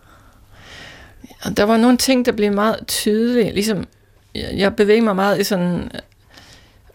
Der 1.57 1.63
var 1.63 1.77
nogle 1.77 1.97
ting, 1.97 2.25
der 2.25 2.31
blev 2.31 2.53
meget 2.53 2.87
tydelige. 2.87 3.51
Ligesom, 3.51 3.85
jeg 4.35 4.75
bevægede 4.75 5.05
mig 5.05 5.15
meget 5.15 5.39
i 5.39 5.43
sådan 5.43 5.91
øh, 5.93 5.99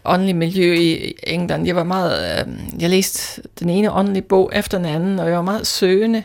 åndelig 0.05 0.35
miljø 0.35 0.73
i 0.73 1.15
England. 1.23 1.67
Jeg 1.67 1.75
var 1.75 1.83
meget, 1.83 2.47
øh, 2.47 2.81
jeg 2.81 2.89
læste 2.89 3.41
den 3.59 3.69
ene 3.69 3.91
åndelige 3.91 4.23
bog 4.23 4.51
efter 4.53 4.77
den 4.77 4.85
anden, 4.87 5.19
og 5.19 5.27
jeg 5.27 5.35
var 5.35 5.41
meget 5.41 5.67
søgende 5.67 6.23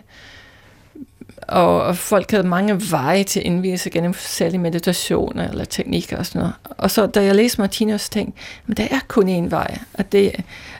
og, 1.48 1.82
og 1.82 1.96
folk 1.96 2.30
havde 2.30 2.46
mange 2.46 2.80
veje 2.90 3.24
til 3.24 3.46
indvise 3.46 3.90
gennem 3.90 4.14
særlige 4.18 4.60
meditationer 4.60 5.48
eller 5.48 5.64
teknikker 5.64 6.16
og 6.16 6.26
sådan 6.26 6.38
noget. 6.38 6.54
Og 6.68 6.90
så 6.90 7.06
da 7.06 7.24
jeg 7.24 7.34
læste 7.34 7.60
Martinus, 7.60 8.08
tænkte 8.08 8.40
men 8.66 8.76
der 8.76 8.84
er 8.90 9.00
kun 9.08 9.46
én 9.46 9.50
vej, 9.50 9.78
og 9.94 10.12
det 10.12 10.32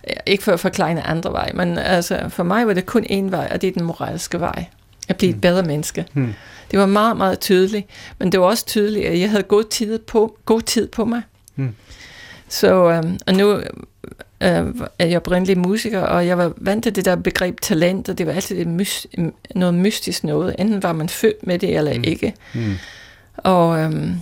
er 0.04 0.14
ikke 0.26 0.44
for 0.44 0.52
at 0.52 0.60
forklare 0.60 1.02
andre 1.02 1.32
vej, 1.32 1.50
men 1.54 1.78
altså, 1.78 2.28
for 2.28 2.42
mig 2.42 2.66
var 2.66 2.74
det 2.74 2.86
kun 2.86 3.04
én 3.04 3.30
vej, 3.30 3.48
og 3.52 3.62
det 3.62 3.68
er 3.68 3.72
den 3.72 3.84
moralske 3.84 4.40
vej. 4.40 4.64
At 5.08 5.16
blive 5.16 5.30
et 5.30 5.40
bedre 5.40 5.62
menneske. 5.62 6.06
Hmm. 6.12 6.34
Det 6.70 6.78
var 6.78 6.86
meget, 6.86 7.16
meget 7.16 7.40
tydeligt, 7.40 7.86
men 8.18 8.32
det 8.32 8.40
var 8.40 8.46
også 8.46 8.66
tydeligt, 8.66 9.06
at 9.06 9.20
jeg 9.20 9.30
havde 9.30 9.42
god 9.42 9.64
tid 9.64 9.98
på, 9.98 10.36
god 10.44 10.60
tid 10.60 10.88
på 10.88 11.04
mig. 11.04 11.22
Hmm. 11.54 11.74
Så, 12.54 12.90
øhm, 12.90 13.18
og 13.26 13.34
nu 13.34 13.52
øh, 14.40 14.74
er 14.98 15.06
jeg 15.06 15.16
oprindelig 15.16 15.58
musiker, 15.58 16.00
og 16.00 16.26
jeg 16.26 16.38
var 16.38 16.52
vant 16.56 16.82
til 16.82 16.96
det 16.96 17.04
der 17.04 17.16
begreb 17.16 17.60
talent, 17.60 18.08
og 18.08 18.18
det 18.18 18.26
var 18.26 18.32
altid 18.32 18.60
et 18.60 18.66
mys- 18.66 19.06
noget 19.54 19.74
mystisk 19.74 20.24
noget. 20.24 20.54
Enten 20.58 20.82
var 20.82 20.92
man 20.92 21.08
født 21.08 21.46
med 21.46 21.58
det, 21.58 21.76
eller 21.76 21.94
mm. 21.98 22.04
ikke. 22.04 22.34
Mm. 22.54 22.74
Og, 23.36 23.78
øhm, 23.78 24.14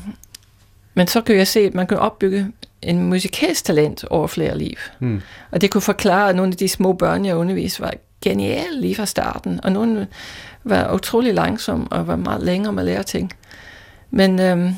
men 0.94 1.06
så 1.06 1.20
kunne 1.20 1.36
jeg 1.36 1.46
se, 1.46 1.60
at 1.60 1.74
man 1.74 1.86
kunne 1.86 1.98
opbygge 1.98 2.46
en 2.82 3.02
musikalsk 3.02 3.64
talent 3.64 4.04
over 4.04 4.26
flere 4.26 4.58
liv. 4.58 4.76
Mm. 4.98 5.20
Og 5.50 5.60
det 5.60 5.70
kunne 5.70 5.82
forklare, 5.82 6.28
at 6.28 6.36
nogle 6.36 6.52
af 6.52 6.56
de 6.56 6.68
små 6.68 6.92
børn, 6.92 7.24
jeg 7.24 7.36
underviste, 7.36 7.80
var 7.80 7.94
geniale 8.22 8.80
lige 8.80 8.94
fra 8.94 9.06
starten, 9.06 9.60
og 9.62 9.72
nogle 9.72 10.06
var 10.64 10.94
utrolig 10.94 11.34
langsomme 11.34 11.86
og 11.90 12.06
var 12.06 12.16
meget 12.16 12.42
længere 12.42 12.72
med 12.72 12.82
at 12.82 12.86
lære 12.86 13.02
ting. 13.02 13.32
Men 14.10 14.40
øhm, 14.40 14.74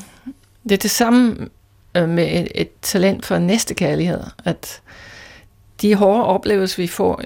det 0.62 0.72
er 0.72 0.76
det 0.76 0.90
samme 0.90 1.48
øh, 1.96 2.08
med 2.08 2.40
et, 2.40 2.48
et 2.54 2.70
talent 2.82 3.26
for 3.26 3.38
næste 3.38 3.74
kærlighed, 3.74 4.20
at 4.44 4.80
de 5.82 5.94
hårde 5.94 6.24
oplevelser, 6.24 6.82
vi 6.82 6.86
får 6.86 7.22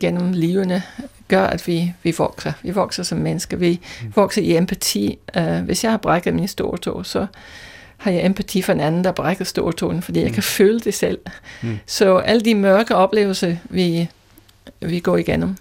gennem 0.00 0.32
livene, 0.32 0.82
gør, 1.28 1.46
at 1.46 1.66
vi, 1.66 1.92
vi 2.02 2.14
vokser. 2.18 2.52
Vi 2.62 2.70
vokser 2.70 3.02
som 3.02 3.18
mennesker. 3.18 3.56
Vi 3.56 3.80
mm. 4.02 4.12
vokser 4.16 4.42
i 4.42 4.56
empati. 4.56 5.18
Uh, 5.36 5.58
hvis 5.58 5.84
jeg 5.84 5.92
har 5.92 5.98
brækket 5.98 6.34
min 6.34 6.48
store 6.48 6.78
tog, 6.78 7.06
så 7.06 7.26
har 7.96 8.10
jeg 8.10 8.26
empati 8.26 8.62
for 8.62 8.72
en 8.72 8.80
anden, 8.80 9.04
der 9.04 9.12
brækker 9.12 9.44
store 9.44 9.72
tåen, 9.72 10.02
fordi 10.02 10.20
jeg 10.20 10.28
mm. 10.28 10.34
kan 10.34 10.42
føle 10.42 10.80
det 10.80 10.94
selv. 10.94 11.18
Mm. 11.62 11.78
Så 11.86 12.16
alle 12.16 12.40
de 12.40 12.54
mørke 12.54 12.96
oplevelser, 12.96 13.56
vi, 13.64 14.08
vi 14.80 15.00
går 15.00 15.16
igennem, 15.16 15.56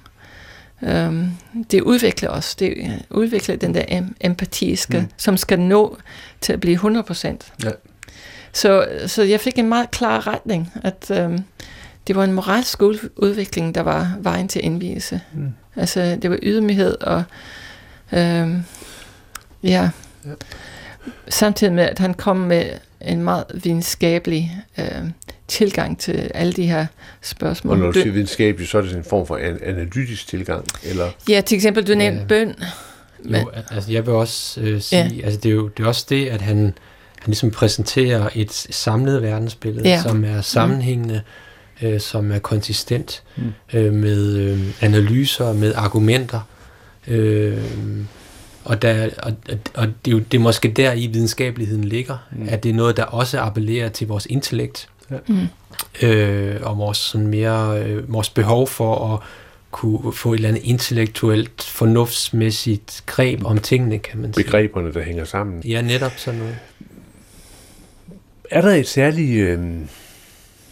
um, 0.82 1.38
det 1.72 1.82
udvikler 1.82 2.30
os. 2.30 2.55
Det 2.55 3.01
udvikler 3.10 3.55
den 3.55 3.74
der 3.74 3.84
em- 3.84 4.14
empatiske, 4.22 4.99
mm. 4.99 5.07
som 5.18 5.38
skal 5.38 5.60
nå 5.60 5.97
til 6.41 6.53
at 6.53 6.60
blive 6.60 6.78
100%. 6.78 7.28
Ja. 7.64 7.70
Så, 8.54 8.88
så 9.08 9.24
jeg 9.24 9.39
fik 9.39 9.58
en 9.58 9.70
meget 9.70 9.91
klar 9.91 10.28
retning, 10.28 10.72
at 10.84 11.12
um, 11.26 11.43
det 12.08 12.16
var 12.16 12.24
en 12.24 12.32
moralsk 12.32 12.82
udvikling, 13.16 13.76
der 13.76 13.82
var 13.82 14.18
vejen 14.22 14.47
til 14.47 14.66
indvielse. 14.66 15.22
Mm. 15.34 15.54
Altså, 15.76 16.18
det 16.22 16.30
var 16.30 16.39
ydmyghed 16.43 16.97
og 17.02 17.24
øhm, 18.14 18.64
ja, 19.64 19.89
ja, 20.26 20.32
samtidig 21.28 21.74
med, 21.74 21.84
at 21.84 22.00
han 22.00 22.14
kom 22.14 22.38
med 22.38 22.66
en 23.02 23.24
meget 23.24 23.43
videnskabelig 23.54 24.58
øh, 24.78 24.86
tilgang 25.47 26.00
til 26.00 26.32
alle 26.34 26.54
de 26.54 26.66
her 26.68 26.86
spørgsmål. 27.22 27.72
Og 27.74 27.80
når 27.80 27.91
du 27.91 28.02
siger 28.02 28.12
videnskabelig, 28.12 28.68
så 28.68 28.78
er 28.78 28.82
det 28.82 28.95
en 28.95 29.04
form 29.04 29.28
for 29.28 29.38
an- 29.38 29.60
analytisk 29.64 30.28
tilgang? 30.28 30.66
Eller? 30.84 31.10
Ja, 31.30 31.41
til 31.41 31.56
eksempel, 31.56 31.88
du 31.88 31.95
nævnte 31.95 32.20
ja. 32.20 32.26
bøn. 32.26 32.56
Jo, 33.26 33.50
altså 33.72 33.91
jeg 33.91 34.06
vil 34.06 34.14
også 34.14 34.62
øh, 34.62 34.82
sige, 34.82 35.12
ja. 35.16 35.26
altså 35.26 35.39
det 35.39 35.50
er 35.50 35.56
jo 35.56 35.68
det 35.68 35.84
er 35.84 35.88
også 35.88 36.06
det, 36.10 36.28
at 36.28 36.41
han, 36.41 36.74
han 37.20 37.28
ligesom 37.28 37.51
præsenterer 37.51 38.30
et 38.36 38.51
samlet 38.51 39.22
verdensbillede, 39.22 39.89
ja. 39.89 40.01
som 40.01 40.24
er 40.24 40.41
sammenhængende, 40.41 41.13
mm 41.13 41.49
øh, 41.82 41.99
som 41.99 42.32
er 42.32 42.39
konsistent 42.39 43.24
mm. 43.38 43.53
øh, 43.74 43.93
med 43.93 44.36
øh, 44.36 44.59
analyser, 44.82 45.53
med 45.53 45.74
argumenter. 45.76 46.41
Øh, 47.07 47.57
og, 48.63 48.82
der, 48.82 49.09
og, 49.24 49.34
og 49.74 49.88
det, 50.05 50.11
er 50.11 50.17
jo, 50.17 50.20
det 50.20 50.38
er 50.38 50.41
måske 50.41 50.67
der 50.67 50.93
i 50.93 51.07
videnskabeligheden 51.07 51.84
ligger, 51.84 52.17
mm. 52.32 52.47
at 52.49 52.63
det 52.63 52.70
er 52.70 52.74
noget, 52.74 52.97
der 52.97 53.03
også 53.03 53.39
appellerer 53.39 53.89
til 53.89 54.07
vores 54.07 54.26
intellekt, 54.26 54.89
ja. 55.11 55.15
mm. 55.28 56.07
øh, 56.07 56.57
og 56.61 56.78
vores, 56.78 56.97
sådan 56.97 57.28
mere, 57.28 57.84
øh, 57.84 58.13
vores 58.13 58.30
behov 58.30 58.67
for 58.67 59.13
at 59.13 59.20
kunne 59.72 60.13
få 60.13 60.34
et 60.34 60.38
eller 60.38 60.49
andet 60.49 60.63
intellektuelt, 60.63 61.63
fornuftsmæssigt 61.63 63.03
greb 63.05 63.45
om 63.45 63.57
tingene, 63.57 63.99
kan 63.99 64.20
man 64.20 64.34
sige. 64.34 64.43
Begreberne, 64.43 64.93
der 64.93 65.01
hænger 65.01 65.26
sammen. 65.26 65.63
Ja, 65.65 65.82
netop 65.82 66.11
sådan 66.17 66.39
noget. 66.39 66.57
Er 68.50 68.62
der 68.62 68.70
et 68.70 68.88
særligt... 68.88 69.47
Øh 69.47 69.60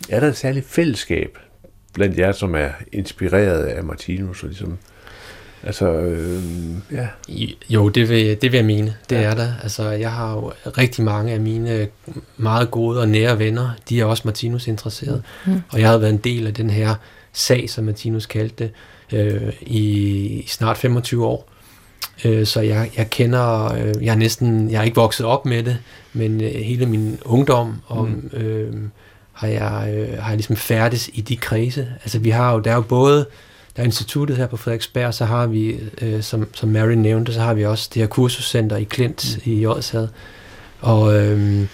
er 0.09 0.19
der 0.19 0.27
et 0.27 0.37
særligt 0.37 0.65
fællesskab 0.65 1.37
blandt 1.93 2.17
jer, 2.17 2.31
som 2.31 2.55
er 2.55 2.69
inspireret 2.91 3.63
af 3.63 3.83
Martinus? 3.83 4.43
Og 4.43 4.49
ligesom, 4.49 4.77
altså, 5.63 5.91
øh, 5.91 6.43
ja. 6.91 7.07
Jo, 7.69 7.89
det 7.89 8.09
vil, 8.09 8.41
det 8.41 8.51
vil 8.51 8.57
jeg 8.57 8.65
mene. 8.65 8.95
Det 9.09 9.15
ja. 9.15 9.21
er 9.21 9.35
der. 9.35 9.53
Altså, 9.63 9.89
jeg 9.89 10.11
har 10.11 10.33
jo 10.33 10.51
rigtig 10.77 11.03
mange 11.03 11.33
af 11.33 11.39
mine 11.39 11.87
meget 12.37 12.71
gode 12.71 13.01
og 13.01 13.09
nære 13.09 13.39
venner, 13.39 13.69
de 13.89 13.99
er 13.99 14.05
også 14.05 14.21
Martinus 14.25 14.67
interesseret. 14.67 15.23
Mm. 15.45 15.61
Og 15.69 15.79
jeg 15.79 15.89
har 15.89 15.97
været 15.97 16.13
en 16.13 16.17
del 16.17 16.47
af 16.47 16.53
den 16.53 16.69
her 16.69 16.95
sag, 17.33 17.69
som 17.69 17.85
Martinus 17.85 18.25
kaldte 18.25 18.69
det, 19.11 19.19
øh, 19.19 19.53
i 19.61 20.45
snart 20.47 20.77
25 20.77 21.25
år. 21.25 21.49
Øh, 22.25 22.45
så 22.45 22.61
jeg, 22.61 22.91
jeg 22.97 23.09
kender, 23.09 23.73
øh, 23.73 24.05
jeg 24.05 24.11
er 24.11 24.15
næsten, 24.15 24.71
jeg 24.71 24.79
er 24.79 24.83
ikke 24.83 24.95
vokset 24.95 25.25
op 25.25 25.45
med 25.45 25.63
det, 25.63 25.77
men 26.13 26.41
øh, 26.41 26.51
hele 26.51 26.85
min 26.85 27.19
ungdom 27.25 27.81
og 27.87 28.05
mm. 28.05 28.29
øh, 28.33 28.73
har 29.33 29.47
jeg, 29.47 29.93
øh, 29.93 30.17
har 30.19 30.29
jeg 30.29 30.37
ligesom 30.37 30.55
færdes 30.55 31.09
i 31.13 31.21
de 31.21 31.37
kredse. 31.37 31.87
Altså 32.03 32.19
vi 32.19 32.29
har 32.29 32.53
jo, 32.53 32.59
der 32.59 32.71
er 32.71 32.75
jo 32.75 32.81
både, 32.81 33.25
der 33.75 33.81
er 33.81 33.85
instituttet 33.85 34.37
her 34.37 34.47
på 34.47 34.57
Frederiksberg, 34.57 35.13
så 35.13 35.25
har 35.25 35.47
vi, 35.47 35.79
øh, 36.01 36.21
som, 36.21 36.47
som 36.53 36.69
Mary 36.69 36.93
nævnte, 36.93 37.33
så 37.33 37.39
har 37.39 37.53
vi 37.53 37.65
også 37.65 37.89
det 37.93 38.01
her 38.01 38.07
kursuscenter 38.07 38.75
i 38.75 38.83
Klint 38.83 39.39
mm. 39.45 39.51
i 39.51 39.65
Odsad. 39.65 40.07
Og, 40.81 41.15
øh, 41.15 41.67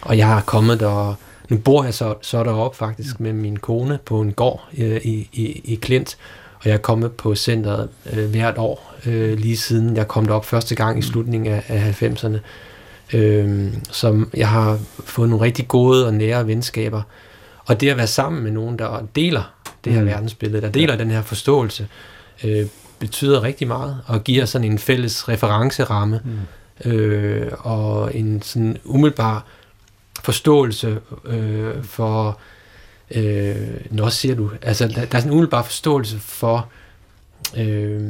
og 0.00 0.18
jeg 0.18 0.26
har 0.26 0.40
kommet 0.40 0.80
der, 0.80 1.14
nu 1.48 1.58
bor 1.58 1.84
jeg 1.84 1.94
så, 1.94 2.14
så 2.20 2.44
deroppe 2.44 2.76
faktisk 2.78 3.20
mm. 3.20 3.24
med 3.24 3.32
min 3.32 3.56
kone 3.56 3.98
på 4.04 4.20
en 4.20 4.32
gård 4.32 4.68
øh, 4.78 5.00
i, 5.04 5.28
i, 5.32 5.60
i 5.64 5.74
Klint, 5.74 6.16
og 6.60 6.66
jeg 6.66 6.72
er 6.72 6.78
kommet 6.78 7.12
på 7.12 7.34
centret 7.34 7.88
øh, 8.12 8.30
hvert 8.30 8.58
år, 8.58 8.94
øh, 9.06 9.38
lige 9.38 9.56
siden 9.56 9.96
jeg 9.96 10.08
kom 10.08 10.26
derop 10.26 10.44
første 10.44 10.74
gang 10.74 10.98
i 10.98 11.02
slutningen 11.02 11.52
af, 11.52 11.64
af 11.68 12.02
90'erne 12.02 12.38
øh, 13.12 13.72
som 13.90 14.30
jeg 14.34 14.48
har 14.48 14.78
fået 15.04 15.28
nogle 15.28 15.44
rigtig 15.44 15.68
gode 15.68 16.06
og 16.06 16.14
nære 16.14 16.46
venskaber. 16.46 17.02
Og 17.64 17.80
det 17.80 17.88
at 17.88 17.96
være 17.96 18.06
sammen 18.06 18.42
med 18.42 18.50
nogen, 18.50 18.78
der 18.78 19.06
deler 19.16 19.52
det 19.84 19.92
her 19.92 20.00
mm. 20.00 20.06
verdensbillede, 20.06 20.62
der 20.62 20.70
deler 20.70 20.94
ja. 20.94 21.00
den 21.00 21.10
her 21.10 21.22
forståelse, 21.22 21.88
øh, 22.44 22.66
betyder 22.98 23.42
rigtig 23.42 23.68
meget, 23.68 23.98
og 24.06 24.24
giver 24.24 24.44
sådan 24.44 24.70
en 24.70 24.78
fælles 24.78 25.28
referenceramme, 25.28 26.20
mm. 26.84 26.90
øh, 26.90 27.52
og 27.58 28.14
en 28.14 28.42
sådan 28.42 28.76
umiddelbar 28.84 29.44
forståelse 30.22 30.98
øh, 31.24 31.84
for, 31.84 32.40
øh, 33.10 33.56
nå 33.90 34.10
siger 34.10 34.34
du, 34.34 34.50
altså 34.62 34.88
der, 34.88 34.94
der 34.94 35.00
er 35.00 35.06
sådan 35.06 35.28
en 35.28 35.30
umiddelbar 35.30 35.62
forståelse 35.62 36.18
for, 36.18 36.68
øh, 37.56 38.00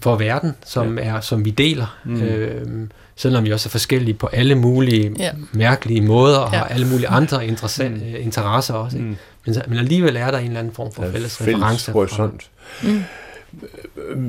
for 0.00 0.16
verden, 0.16 0.52
som, 0.64 0.98
ja. 0.98 1.04
er, 1.04 1.20
som 1.20 1.44
vi 1.44 1.50
deler, 1.50 1.98
mm. 2.04 2.22
øh, 2.22 2.88
selvom 3.16 3.44
vi 3.44 3.52
også 3.52 3.68
er 3.68 3.70
forskellige 3.70 4.14
på 4.14 4.26
alle 4.26 4.54
mulige 4.54 5.14
ja. 5.18 5.30
mærkelige 5.52 6.00
måder, 6.00 6.38
og 6.38 6.52
ja. 6.52 6.58
har 6.58 6.64
alle 6.64 6.86
mulige 6.86 7.08
andre 7.08 7.46
interessant, 7.46 7.94
mm. 7.94 8.14
interesser 8.18 8.74
også. 8.74 8.98
Mm. 8.98 9.16
Men, 9.46 9.54
men 9.68 9.78
alligevel 9.78 10.16
er 10.16 10.30
der 10.30 10.38
en 10.38 10.46
eller 10.46 10.60
anden 10.60 10.74
form 10.74 10.92
for 10.92 11.04
ja, 11.04 11.10
fælles, 11.10 11.36
fælles 11.36 11.56
reference. 11.56 11.92
horisont. 11.92 12.50
Mm. 12.82 13.02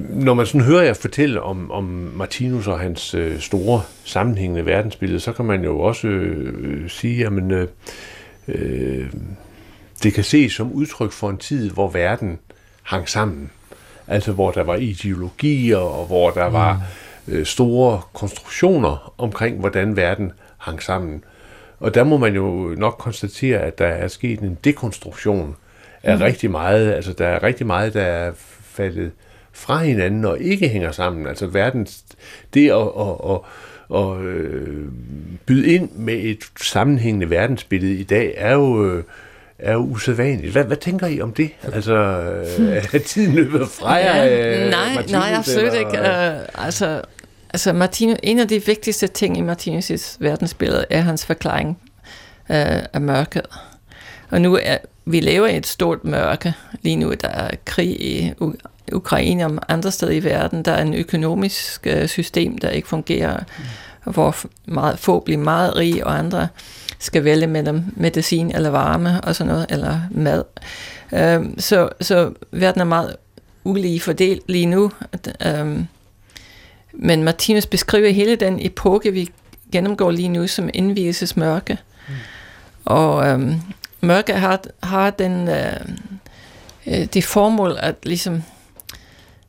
Når 0.10 0.34
man 0.34 0.46
sådan 0.46 0.62
hører 0.62 0.84
jer 0.84 0.94
fortælle 0.94 1.42
om, 1.42 1.72
om 1.72 1.84
Martinus 2.16 2.68
og 2.68 2.80
hans 2.80 3.14
øh, 3.14 3.40
store 3.40 3.82
sammenhængende 4.04 4.66
verdensbillede, 4.66 5.20
så 5.20 5.32
kan 5.32 5.46
man 5.46 5.64
jo 5.64 5.80
også 5.80 6.08
øh, 6.08 6.90
sige, 6.90 7.26
at 7.26 7.34
øh, 7.34 7.68
øh, 8.48 9.10
det 10.04 10.14
kan 10.14 10.24
ses 10.24 10.52
som 10.52 10.72
udtryk 10.72 11.12
for 11.12 11.30
en 11.30 11.38
tid, 11.38 11.70
hvor 11.70 11.90
verden 11.90 12.40
hang 12.84 13.10
sammen. 13.10 13.52
Altså 14.08 14.32
hvor 14.32 14.52
der 14.52 14.64
var 14.64 14.76
ideologier, 14.76 15.78
og 15.78 16.06
hvor 16.06 16.30
der 16.30 16.48
mm. 16.48 16.54
var 16.54 16.82
øh, 17.28 17.46
store 17.46 18.02
konstruktioner 18.14 19.14
omkring, 19.18 19.60
hvordan 19.60 19.96
verden 19.96 20.32
hang 20.58 20.84
sammen. 20.84 21.24
Og 21.80 21.94
der 21.94 22.04
må 22.04 22.18
man 22.18 22.36
jo 22.36 22.76
nok 22.78 22.96
konstatere, 23.00 23.60
at 23.60 23.78
der 23.78 23.88
er 23.88 24.08
sket 24.08 24.40
en 24.40 24.58
dekonstruktion 24.64 25.56
af 26.04 26.18
mm. 26.18 26.24
rigtig 26.24 26.52
meget. 26.52 26.94
Altså 26.94 27.14
der 27.14 27.28
er 27.28 27.44
rigtig 27.44 27.68
meget, 27.68 27.94
der 27.94 28.02
er 28.02 28.32
faldet 28.62 29.12
fra 29.52 29.84
hinanden 29.84 30.26
og 30.26 30.40
ikke 30.40 30.68
hænger 30.68 30.92
sammen. 30.92 31.28
Altså 31.28 31.48
verden, 31.48 31.88
det 32.54 32.70
at, 32.70 32.88
at, 33.00 33.16
at, 33.30 33.40
at 33.96 34.22
øh, 34.22 34.88
byde 35.46 35.68
ind 35.68 35.92
med 35.92 36.16
et 36.16 36.40
sammenhængende 36.62 37.30
verdensbillede 37.30 37.96
i 37.96 38.04
dag, 38.04 38.34
er 38.38 38.54
jo 38.54 38.86
øh, 38.86 39.04
er 39.60 39.74
jo 39.74 39.80
usædvanligt. 39.80 40.52
Hvad, 40.52 40.64
hvad 40.64 40.78
tænker 40.78 41.08
I 41.08 41.22
om 41.22 41.32
det? 41.34 41.52
Altså, 41.74 41.96
er 42.94 43.00
tiden 43.06 43.36
løbet 43.36 43.68
fra 43.68 43.94
jer? 43.94 44.24
Ja, 44.24 44.70
nej, 44.70 44.94
Martinus, 44.94 45.12
nej, 45.12 45.34
absolut 45.34 45.74
eller? 45.74 45.80
ikke. 45.80 46.00
Uh, 46.00 46.66
altså, 46.66 47.02
altså 47.50 47.74
Martino, 47.74 48.16
en 48.24 48.40
af 48.40 48.48
de 48.48 48.66
vigtigste 48.66 49.08
ting 49.08 49.38
i 49.38 49.42
Martinus' 49.42 50.18
verdensbillede 50.20 50.86
er 50.90 51.02
hans 51.02 51.26
forklaring 51.26 51.70
uh, 52.50 52.56
af 52.94 53.02
mørket. 53.02 53.46
Og 54.30 54.42
nu 54.42 54.60
er, 54.64 54.78
vi 55.06 55.20
lever 55.20 55.48
i 55.48 55.58
et 55.58 55.68
stort 55.68 56.04
mørke. 56.04 56.54
Lige 56.82 56.96
nu 56.96 57.14
der 57.22 57.28
er 57.28 57.52
krig 57.66 58.02
i 58.02 58.34
Ukraine 58.92 59.46
og 59.46 59.60
andre 59.68 59.92
steder 59.92 60.12
i 60.12 60.24
verden. 60.24 60.64
Der 60.64 60.72
er 60.72 60.82
en 60.82 60.94
økonomisk 60.94 61.88
øh, 61.88 62.08
system, 62.08 62.58
der 62.58 62.70
ikke 62.70 62.88
fungerer, 62.88 63.38
mm. 64.06 64.14
hvor 64.14 64.36
meget, 64.66 65.00
få 65.00 65.20
bliver 65.20 65.40
meget 65.40 65.76
rige, 65.76 66.08
og 66.08 66.18
andre 66.18 66.48
skal 67.00 67.24
vælge 67.24 67.48
mellem 67.48 67.84
medicin 67.96 68.56
eller 68.56 68.70
varme 68.70 69.22
og 69.22 69.36
sådan 69.36 69.54
noget, 69.54 69.66
eller 69.70 70.02
mad. 70.12 70.44
Øhm, 71.14 71.60
så, 71.60 71.90
så 72.02 72.34
verden 72.52 72.82
er 72.82 72.86
meget 72.86 73.16
ulige 73.64 74.00
fordelt 74.00 74.44
lige 74.48 74.66
nu. 74.66 74.92
Øhm, 75.46 75.88
men 76.94 77.24
Martinus 77.24 77.66
beskriver 77.66 78.10
hele 78.10 78.36
den 78.36 78.66
epoke, 78.66 79.14
vi 79.14 79.30
gennemgår 79.72 80.12
lige 80.12 80.30
nu, 80.30 80.48
som 80.48 80.70
indvielsesmørke. 80.74 81.78
Mm. 82.08 82.14
Og 82.86 83.28
øhm, 83.28 83.62
mørke 84.02 84.34
har, 84.34 84.62
har 84.84 85.10
den, 85.10 85.48
øh, 85.48 85.80
øh, 86.88 87.06
det 87.06 87.24
formål 87.24 87.76
at 87.80 87.96
ligesom 88.04 88.44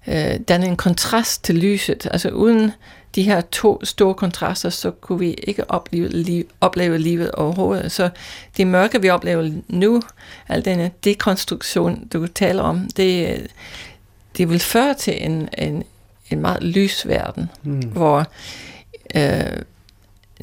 øh, 0.07 0.41
danne 0.49 0.67
en 0.67 0.77
kontrast 0.77 1.45
til 1.45 1.55
lyset. 1.55 2.09
Altså 2.11 2.29
uden 2.29 2.73
de 3.15 3.23
her 3.23 3.41
to 3.41 3.85
store 3.85 4.15
kontraster, 4.15 4.71
så 4.71 4.91
kunne 4.91 5.19
vi 5.19 5.33
ikke 5.33 5.71
opleve, 5.71 6.09
liv, 6.09 6.45
opleve 6.61 6.99
livet 6.99 7.31
overhovedet. 7.33 7.93
Så 7.93 8.11
det 8.57 8.67
mørke, 8.67 9.03
vi 9.03 9.11
oplever 9.11 9.51
nu, 9.69 10.03
al 10.49 10.65
denne 10.65 10.91
dekonstruktion, 11.05 12.09
du 12.13 12.27
taler 12.27 12.63
om, 12.63 12.89
det, 12.97 13.47
det 14.39 14.51
vil 14.51 14.61
føre 14.61 14.95
til 14.95 15.25
en, 15.25 15.49
en, 15.59 15.85
en 16.31 16.41
meget 16.41 16.63
lys 16.63 17.09
verden, 17.09 17.51
mm. 17.63 17.81
hvor 17.81 18.27
øh, 19.15 19.63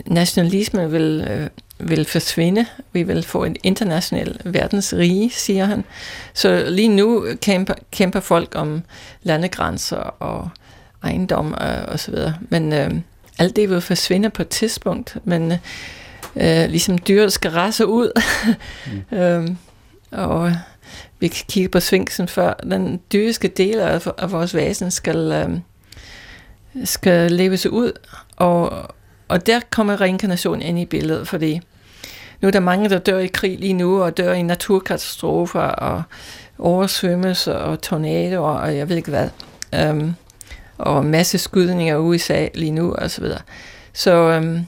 nationalismen 0.05 0.91
vil, 0.91 1.27
øh, 1.29 1.89
vil 1.89 2.05
forsvinde. 2.05 2.65
Vi 2.91 3.03
vil 3.03 3.23
få 3.23 3.43
en 3.43 3.55
international 3.63 4.39
verdensrige, 4.45 5.29
siger 5.29 5.65
han. 5.65 5.83
Så 6.33 6.65
lige 6.69 6.87
nu 6.87 7.27
kæmper, 7.41 7.73
kæmper 7.91 8.19
folk 8.19 8.55
om 8.55 8.83
landegrænser 9.23 9.97
og 9.97 10.49
ejendom 11.05 11.53
og, 11.53 11.75
og 11.87 11.99
så 11.99 12.11
videre. 12.11 12.35
Men 12.49 12.73
øh, 12.73 12.91
alt 13.39 13.55
det 13.55 13.69
vil 13.69 13.81
forsvinde 13.81 14.29
på 14.29 14.41
et 14.41 14.49
tidspunkt, 14.49 15.17
men 15.23 15.51
øh, 16.35 16.69
ligesom 16.69 16.97
dyret 16.97 17.33
skal 17.33 17.51
rasse 17.51 17.85
ud. 17.85 18.21
mm. 19.11 19.17
øhm, 19.17 19.57
og 20.11 20.51
vi 21.19 21.27
kan 21.27 21.45
kigge 21.49 21.69
på 21.69 21.79
svinksen 21.79 22.27
før. 22.27 22.53
Den 22.53 23.01
dyriske 23.13 23.47
del 23.47 23.79
af, 23.79 24.07
af 24.17 24.31
vores 24.31 24.55
væsen 24.55 24.91
skal, 24.91 25.31
øh, 25.31 25.59
skal 26.85 27.31
leves 27.31 27.65
ud, 27.65 27.91
og, 28.35 28.87
og 29.27 29.47
der 29.47 29.59
kommer 29.69 30.01
reinkarnation 30.01 30.61
ind 30.61 30.79
i 30.79 30.85
billedet, 30.85 31.27
fordi 31.27 31.61
nu 32.41 32.47
er 32.47 32.51
der 32.51 32.59
mange, 32.59 32.89
der 32.89 32.97
dør 32.97 33.17
i 33.17 33.27
krig 33.27 33.59
lige 33.59 33.73
nu, 33.73 34.03
og 34.03 34.17
dør 34.17 34.33
i 34.33 34.41
naturkatastrofer, 34.41 35.61
og 35.61 36.03
oversvømmelser, 36.59 37.53
og 37.53 37.81
tornadoer, 37.81 38.53
og 38.53 38.77
jeg 38.77 38.89
ved 38.89 38.97
ikke 38.97 39.09
hvad. 39.09 39.29
Um, 39.89 40.15
og 40.77 41.05
masse 41.05 41.37
skydninger 41.37 41.95
i 41.95 41.99
USA 41.99 42.47
lige 42.53 42.71
nu, 42.71 42.93
og 42.93 43.11
så 43.11 43.21
videre. 43.21 43.41
Så, 43.93 44.11
øhm, 44.11 44.65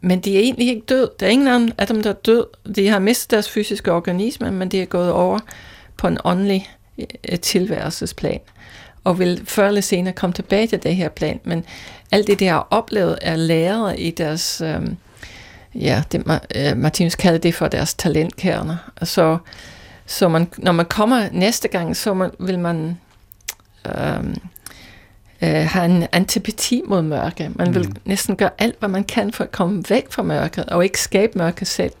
men 0.00 0.20
de 0.20 0.36
er 0.36 0.40
egentlig 0.40 0.68
ikke 0.68 0.86
død. 0.88 1.08
Der 1.20 1.26
er 1.26 1.30
ingen 1.30 1.72
af 1.78 1.86
dem, 1.86 2.02
der 2.02 2.10
er 2.10 2.14
død. 2.14 2.46
De 2.76 2.88
har 2.88 2.98
mistet 2.98 3.30
deres 3.30 3.50
fysiske 3.50 3.92
organisme, 3.92 4.50
men 4.50 4.68
de 4.68 4.82
er 4.82 4.86
gået 4.86 5.12
over 5.12 5.38
på 5.96 6.06
en 6.06 6.18
åndelig 6.24 6.70
øh, 6.98 7.38
tilværelsesplan 7.38 8.40
og 9.04 9.18
vil 9.18 9.42
før 9.44 9.68
eller 9.68 9.80
senere 9.80 10.14
komme 10.14 10.34
tilbage 10.34 10.66
til 10.66 10.82
det 10.82 10.96
her 10.96 11.08
plan, 11.08 11.40
men 11.44 11.64
alt 12.12 12.26
det, 12.26 12.40
de 12.40 12.46
har 12.46 12.66
oplevet, 12.70 13.18
er 13.22 13.36
læret 13.36 13.94
i 13.98 14.10
deres, 14.10 14.60
øh, 14.60 14.80
ja, 15.74 16.02
det, 16.12 16.40
øh, 16.54 16.76
Martinus 16.76 17.14
kalder 17.14 17.38
det 17.38 17.54
for 17.54 17.68
deres 17.68 17.94
talentkerner. 17.94 18.76
Så, 19.02 19.38
så 20.06 20.28
man, 20.28 20.48
når 20.58 20.72
man 20.72 20.86
kommer 20.86 21.28
næste 21.32 21.68
gang, 21.68 21.96
så 21.96 22.14
man, 22.14 22.30
vil 22.38 22.58
man 22.58 22.98
øh, 23.86 24.24
øh, 25.42 25.48
have 25.48 25.84
en 25.84 26.06
antipati 26.12 26.82
mod 26.86 27.02
mørke. 27.02 27.50
Man 27.54 27.74
vil 27.74 27.88
mm. 27.88 27.96
næsten 28.04 28.36
gøre 28.36 28.50
alt, 28.58 28.76
hvad 28.78 28.88
man 28.88 29.04
kan 29.04 29.32
for 29.32 29.44
at 29.44 29.52
komme 29.52 29.84
væk 29.88 30.06
fra 30.10 30.22
mørket, 30.22 30.64
og 30.64 30.84
ikke 30.84 31.00
skabe 31.00 31.38
mørke 31.38 31.64
selv. 31.64 31.92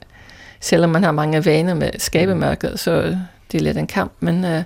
Selvom 0.60 0.90
man 0.90 1.02
har 1.02 1.12
mange 1.12 1.44
vaner 1.44 1.74
med 1.74 1.90
at 1.92 2.02
skabe 2.02 2.34
mørket, 2.34 2.80
så 2.80 3.16
det 3.52 3.58
er 3.58 3.62
lidt 3.62 3.76
en 3.76 3.86
kamp, 3.86 4.12
men... 4.20 4.44
Øh, 4.44 4.62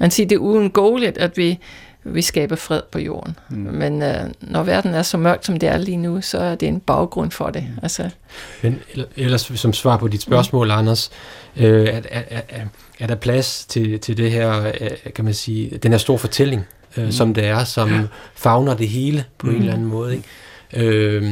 man 0.00 0.10
siger, 0.10 0.26
det 0.26 0.34
er 0.36 0.40
uundgåeligt, 0.40 1.18
at 1.18 1.36
vi, 1.36 1.58
vi 2.04 2.22
skaber 2.22 2.56
fred 2.56 2.80
på 2.92 2.98
jorden. 2.98 3.38
Mm. 3.50 3.56
Men 3.56 4.02
øh, 4.02 4.20
når 4.40 4.62
verden 4.62 4.94
er 4.94 5.02
så 5.02 5.16
mørk, 5.16 5.38
som 5.42 5.58
det 5.58 5.68
er 5.68 5.78
lige 5.78 5.96
nu, 5.96 6.20
så 6.20 6.38
er 6.38 6.54
det 6.54 6.68
en 6.68 6.80
baggrund 6.80 7.30
for 7.30 7.50
det. 7.50 7.62
Mm. 7.62 7.78
Altså. 7.82 8.10
Men 8.62 8.80
ellers 9.16 9.52
som 9.54 9.72
svar 9.72 9.96
på 9.96 10.08
dit 10.08 10.22
spørgsmål, 10.22 10.66
mm. 10.66 10.72
Anders, 10.72 11.10
øh, 11.56 11.88
er, 11.88 12.00
er, 12.10 12.40
er, 12.48 12.64
er 12.98 13.06
der 13.06 13.14
plads 13.14 13.64
til, 13.64 14.00
til 14.00 14.16
det 14.16 14.30
her, 14.30 14.72
øh, 14.80 14.90
kan 15.14 15.24
man 15.24 15.34
sige, 15.34 15.78
den 15.78 15.90
her 15.90 15.98
store 15.98 16.18
fortælling, 16.18 16.66
øh, 16.96 17.04
mm. 17.04 17.12
som 17.12 17.34
det 17.34 17.44
er, 17.44 17.64
som 17.64 17.90
ja. 17.90 18.02
fagner 18.34 18.74
det 18.74 18.88
hele 18.88 19.24
på 19.38 19.46
mm. 19.46 19.52
en 19.52 19.58
eller 19.58 19.72
anden 19.72 19.88
måde, 19.88 20.12
ikke? 20.12 20.28
Øh, 20.76 21.22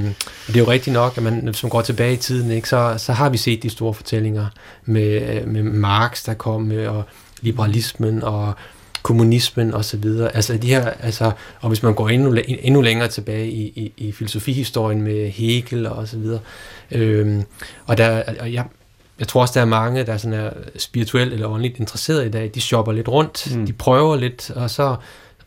det 0.46 0.56
er 0.56 0.60
jo 0.60 0.70
rigtigt 0.70 0.94
nok, 0.94 1.16
at 1.16 1.22
man, 1.22 1.54
som 1.54 1.70
går 1.70 1.82
tilbage 1.82 2.12
i 2.12 2.16
tiden, 2.16 2.50
ikke, 2.50 2.68
så, 2.68 2.94
så 2.98 3.12
har 3.12 3.28
vi 3.28 3.36
set 3.36 3.62
de 3.62 3.70
store 3.70 3.94
fortællinger 3.94 4.46
med, 4.84 5.46
med 5.46 5.62
Marx, 5.62 6.24
der 6.24 6.34
kom 6.34 6.62
med, 6.62 6.86
og 6.86 7.04
liberalismen 7.40 8.22
og 8.22 8.54
kommunismen 9.02 9.74
og 9.74 9.84
så 9.84 9.96
videre. 9.96 10.36
Altså 10.36 10.56
de 10.56 10.68
her, 10.68 10.90
altså, 11.00 11.32
og 11.60 11.68
hvis 11.68 11.82
man 11.82 11.94
går 11.94 12.08
endnu, 12.08 12.36
endnu 12.48 12.80
længere 12.80 13.08
tilbage 13.08 13.50
i, 13.50 13.62
i, 13.66 13.92
i 13.96 14.12
filosofihistorien 14.12 15.02
med 15.02 15.30
Hegel 15.30 15.86
og 15.86 16.08
så 16.08 16.18
videre. 16.18 16.40
Øhm, 16.90 17.42
og 17.86 17.98
der, 17.98 18.22
og 18.40 18.52
jeg, 18.52 18.64
jeg 19.18 19.28
tror 19.28 19.40
også, 19.40 19.54
der 19.54 19.60
er 19.60 19.64
mange, 19.64 20.06
der 20.06 20.12
er 20.12 20.16
sådan 20.16 20.38
er 20.38 20.50
spirituelt 20.78 21.32
eller 21.32 21.48
åndeligt 21.48 21.78
interesseret 21.78 22.26
i 22.26 22.30
dag. 22.30 22.50
De 22.54 22.60
shopper 22.60 22.92
lidt 22.92 23.08
rundt, 23.08 23.56
mm. 23.56 23.66
de 23.66 23.72
prøver 23.72 24.16
lidt, 24.16 24.50
og 24.50 24.70
så 24.70 24.96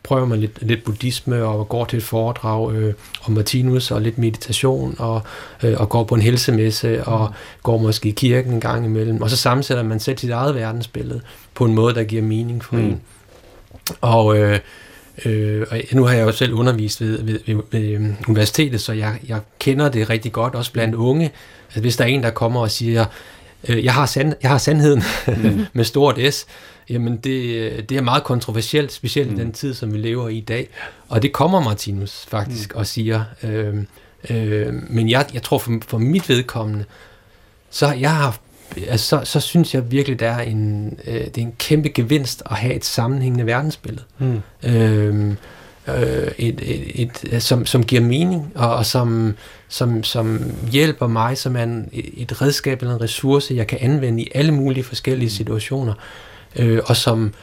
prøver 0.04 0.26
man 0.26 0.40
lidt, 0.40 0.58
lidt 0.62 0.84
buddhisme 0.84 1.44
og 1.44 1.68
går 1.68 1.84
til 1.84 1.96
et 1.96 2.02
foredrag 2.02 2.72
øh, 2.72 2.94
om 3.24 3.32
Martinus 3.32 3.90
og 3.90 4.00
lidt 4.00 4.18
meditation 4.18 4.96
og, 4.98 5.22
øh, 5.62 5.80
og 5.80 5.88
går 5.88 6.04
på 6.04 6.14
en 6.14 6.22
helsemesse 6.22 7.04
og 7.04 7.34
går 7.62 7.78
måske 7.78 8.08
i 8.08 8.12
kirken 8.12 8.52
en 8.52 8.60
gang 8.60 8.84
imellem. 8.84 9.22
Og 9.22 9.30
så 9.30 9.36
sammensætter 9.36 9.82
man 9.82 10.00
selv 10.00 10.18
sit 10.18 10.30
eget 10.30 10.54
verdensbillede 10.54 11.20
på 11.54 11.64
en 11.64 11.74
måde, 11.74 11.94
der 11.94 12.04
giver 12.04 12.22
mening 12.22 12.64
for 12.64 12.76
mm. 12.76 12.82
en. 12.82 13.00
Og, 14.00 14.38
øh, 14.38 14.58
øh, 15.24 15.66
og 15.70 15.78
nu 15.92 16.04
har 16.04 16.14
jeg 16.14 16.26
jo 16.26 16.32
selv 16.32 16.54
undervist 16.54 17.00
ved, 17.00 17.22
ved, 17.22 17.38
ved, 17.46 17.62
ved 17.70 17.80
øhm, 17.80 18.16
universitetet, 18.28 18.80
så 18.80 18.92
jeg, 18.92 19.18
jeg 19.28 19.40
kender 19.58 19.88
det 19.88 20.10
rigtig 20.10 20.32
godt, 20.32 20.54
også 20.54 20.72
blandt 20.72 20.94
unge. 20.94 21.30
Altså, 21.66 21.80
hvis 21.80 21.96
der 21.96 22.04
er 22.04 22.08
en, 22.08 22.22
der 22.22 22.30
kommer 22.30 22.60
og 22.60 22.70
siger, 22.70 23.04
øh, 23.68 23.84
jeg, 23.84 23.94
har 23.94 24.06
sand, 24.06 24.34
jeg 24.42 24.50
har 24.50 24.58
sandheden 24.58 25.02
mm. 25.26 25.66
med 25.72 25.84
stort 25.84 26.18
S, 26.30 26.46
jamen 26.88 27.16
det, 27.16 27.88
det 27.88 27.96
er 27.96 28.02
meget 28.02 28.24
kontroversielt, 28.24 28.92
specielt 28.92 29.30
mm. 29.30 29.36
i 29.36 29.40
den 29.40 29.52
tid, 29.52 29.74
som 29.74 29.92
vi 29.92 29.98
lever 29.98 30.28
i 30.28 30.36
i 30.36 30.40
dag. 30.40 30.68
Og 31.08 31.22
det 31.22 31.32
kommer 31.32 31.60
Martinus 31.60 32.26
faktisk 32.28 32.74
mm. 32.74 32.78
og 32.78 32.86
siger. 32.86 33.24
Øh, 33.42 33.74
øh, 34.30 34.74
men 34.90 35.10
jeg, 35.10 35.26
jeg 35.34 35.42
tror 35.42 35.58
for, 35.58 35.78
for 35.86 35.98
mit 35.98 36.28
vedkommende, 36.28 36.84
så 37.70 37.92
jeg 37.92 38.16
har 38.16 38.38
altså, 38.88 39.06
så, 39.06 39.20
så 39.24 39.40
synes 39.40 39.74
jeg 39.74 39.90
virkelig, 39.90 40.20
der 40.20 40.30
er 40.30 40.42
en, 40.42 40.96
øh, 41.06 41.14
det 41.14 41.38
er 41.38 41.42
en 41.42 41.54
kæmpe 41.58 41.88
gevinst 41.88 42.42
at 42.50 42.56
have 42.56 42.74
et 42.74 42.84
sammenhængende 42.84 43.46
verdensbillede. 43.46 44.04
Mm. 44.18 44.42
Øhm, 44.62 45.36
øh, 45.88 46.30
et, 46.38 46.60
et, 46.94 47.10
et, 47.24 47.42
som, 47.42 47.66
som 47.66 47.84
giver 47.84 48.02
mening, 48.02 48.52
og, 48.54 48.74
og 48.74 48.86
som, 48.86 49.34
som, 49.68 50.04
som 50.04 50.52
hjælper 50.72 51.06
mig, 51.06 51.38
som 51.38 51.56
er 51.56 51.62
en, 51.62 51.88
et 51.92 52.42
redskab 52.42 52.82
eller 52.82 52.94
en 52.94 53.00
ressource, 53.00 53.54
jeg 53.54 53.66
kan 53.66 53.78
anvende 53.80 54.22
i 54.22 54.30
alle 54.34 54.52
mulige 54.52 54.84
forskellige 54.84 55.30
situationer, 55.30 55.94
øh, 56.56 56.80
og 56.86 56.96
som, 56.96 57.34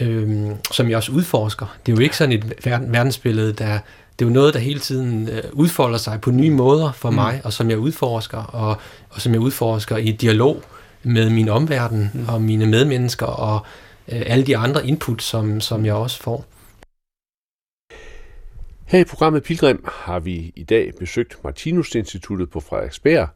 øh, 0.00 0.50
som 0.72 0.88
jeg 0.88 0.96
også 0.96 1.12
udforsker. 1.12 1.76
Det 1.86 1.92
er 1.92 1.96
jo 1.96 2.02
ikke 2.02 2.16
sådan 2.16 2.32
et 2.32 2.66
verdensbillede, 2.86 3.52
der 3.52 3.78
det 4.18 4.24
er 4.24 4.28
jo 4.28 4.32
noget, 4.32 4.54
der 4.54 4.60
hele 4.60 4.80
tiden 4.80 5.28
øh, 5.28 5.42
udfolder 5.52 5.98
sig 5.98 6.20
på 6.20 6.30
nye 6.30 6.50
måder 6.50 6.92
for 6.92 7.10
mm. 7.10 7.14
mig, 7.14 7.40
og 7.44 7.52
som 7.52 7.70
jeg 7.70 7.78
udforsker, 7.78 8.38
og, 8.38 8.76
og 9.10 9.20
som 9.20 9.32
jeg 9.32 9.40
udforsker 9.40 9.96
i 9.96 10.12
dialog 10.12 10.62
med 11.02 11.30
min 11.30 11.48
omverden 11.48 12.10
mm. 12.14 12.28
og 12.28 12.42
mine 12.42 12.66
medmennesker 12.66 13.26
og 13.26 13.66
øh, 14.08 14.22
alle 14.26 14.46
de 14.46 14.56
andre 14.56 14.86
input, 14.86 15.22
som, 15.22 15.60
som 15.60 15.86
jeg 15.86 15.94
også 15.94 16.22
får. 16.22 16.44
Her 18.86 18.98
i 18.98 19.04
programmet 19.04 19.42
Pilgrim 19.42 19.84
har 19.88 20.18
vi 20.18 20.52
i 20.56 20.64
dag 20.64 20.92
besøgt 20.98 21.44
Martinus 21.44 21.94
Instituttet 21.94 22.50
på 22.50 22.60
Frederiksberg. 22.60 23.28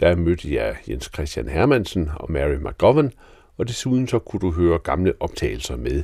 Der 0.00 0.16
mødte 0.16 0.54
jeg 0.54 0.76
Jens 0.88 1.10
Christian 1.14 1.48
Hermansen 1.48 2.10
og 2.14 2.32
Mary 2.32 2.54
McGovern, 2.54 3.12
og 3.56 3.68
desuden 3.68 4.08
så 4.08 4.18
kunne 4.18 4.40
du 4.40 4.50
høre 4.50 4.78
gamle 4.78 5.12
optagelser 5.20 5.76
med 5.76 6.02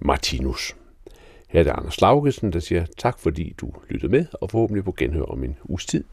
Martinus. 0.00 0.76
Her 1.48 1.60
er 1.60 1.64
det 1.64 1.70
Anders 1.70 2.00
Laugesen, 2.00 2.52
der 2.52 2.60
siger 2.60 2.86
tak, 2.98 3.18
fordi 3.18 3.54
du 3.60 3.72
lyttede 3.88 4.12
med, 4.12 4.26
og 4.32 4.50
forhåbentlig 4.50 4.84
på 4.84 4.94
genhør 4.98 5.22
om 5.22 5.44
en 5.44 5.58
uges 5.64 5.86
tid. 5.86 6.04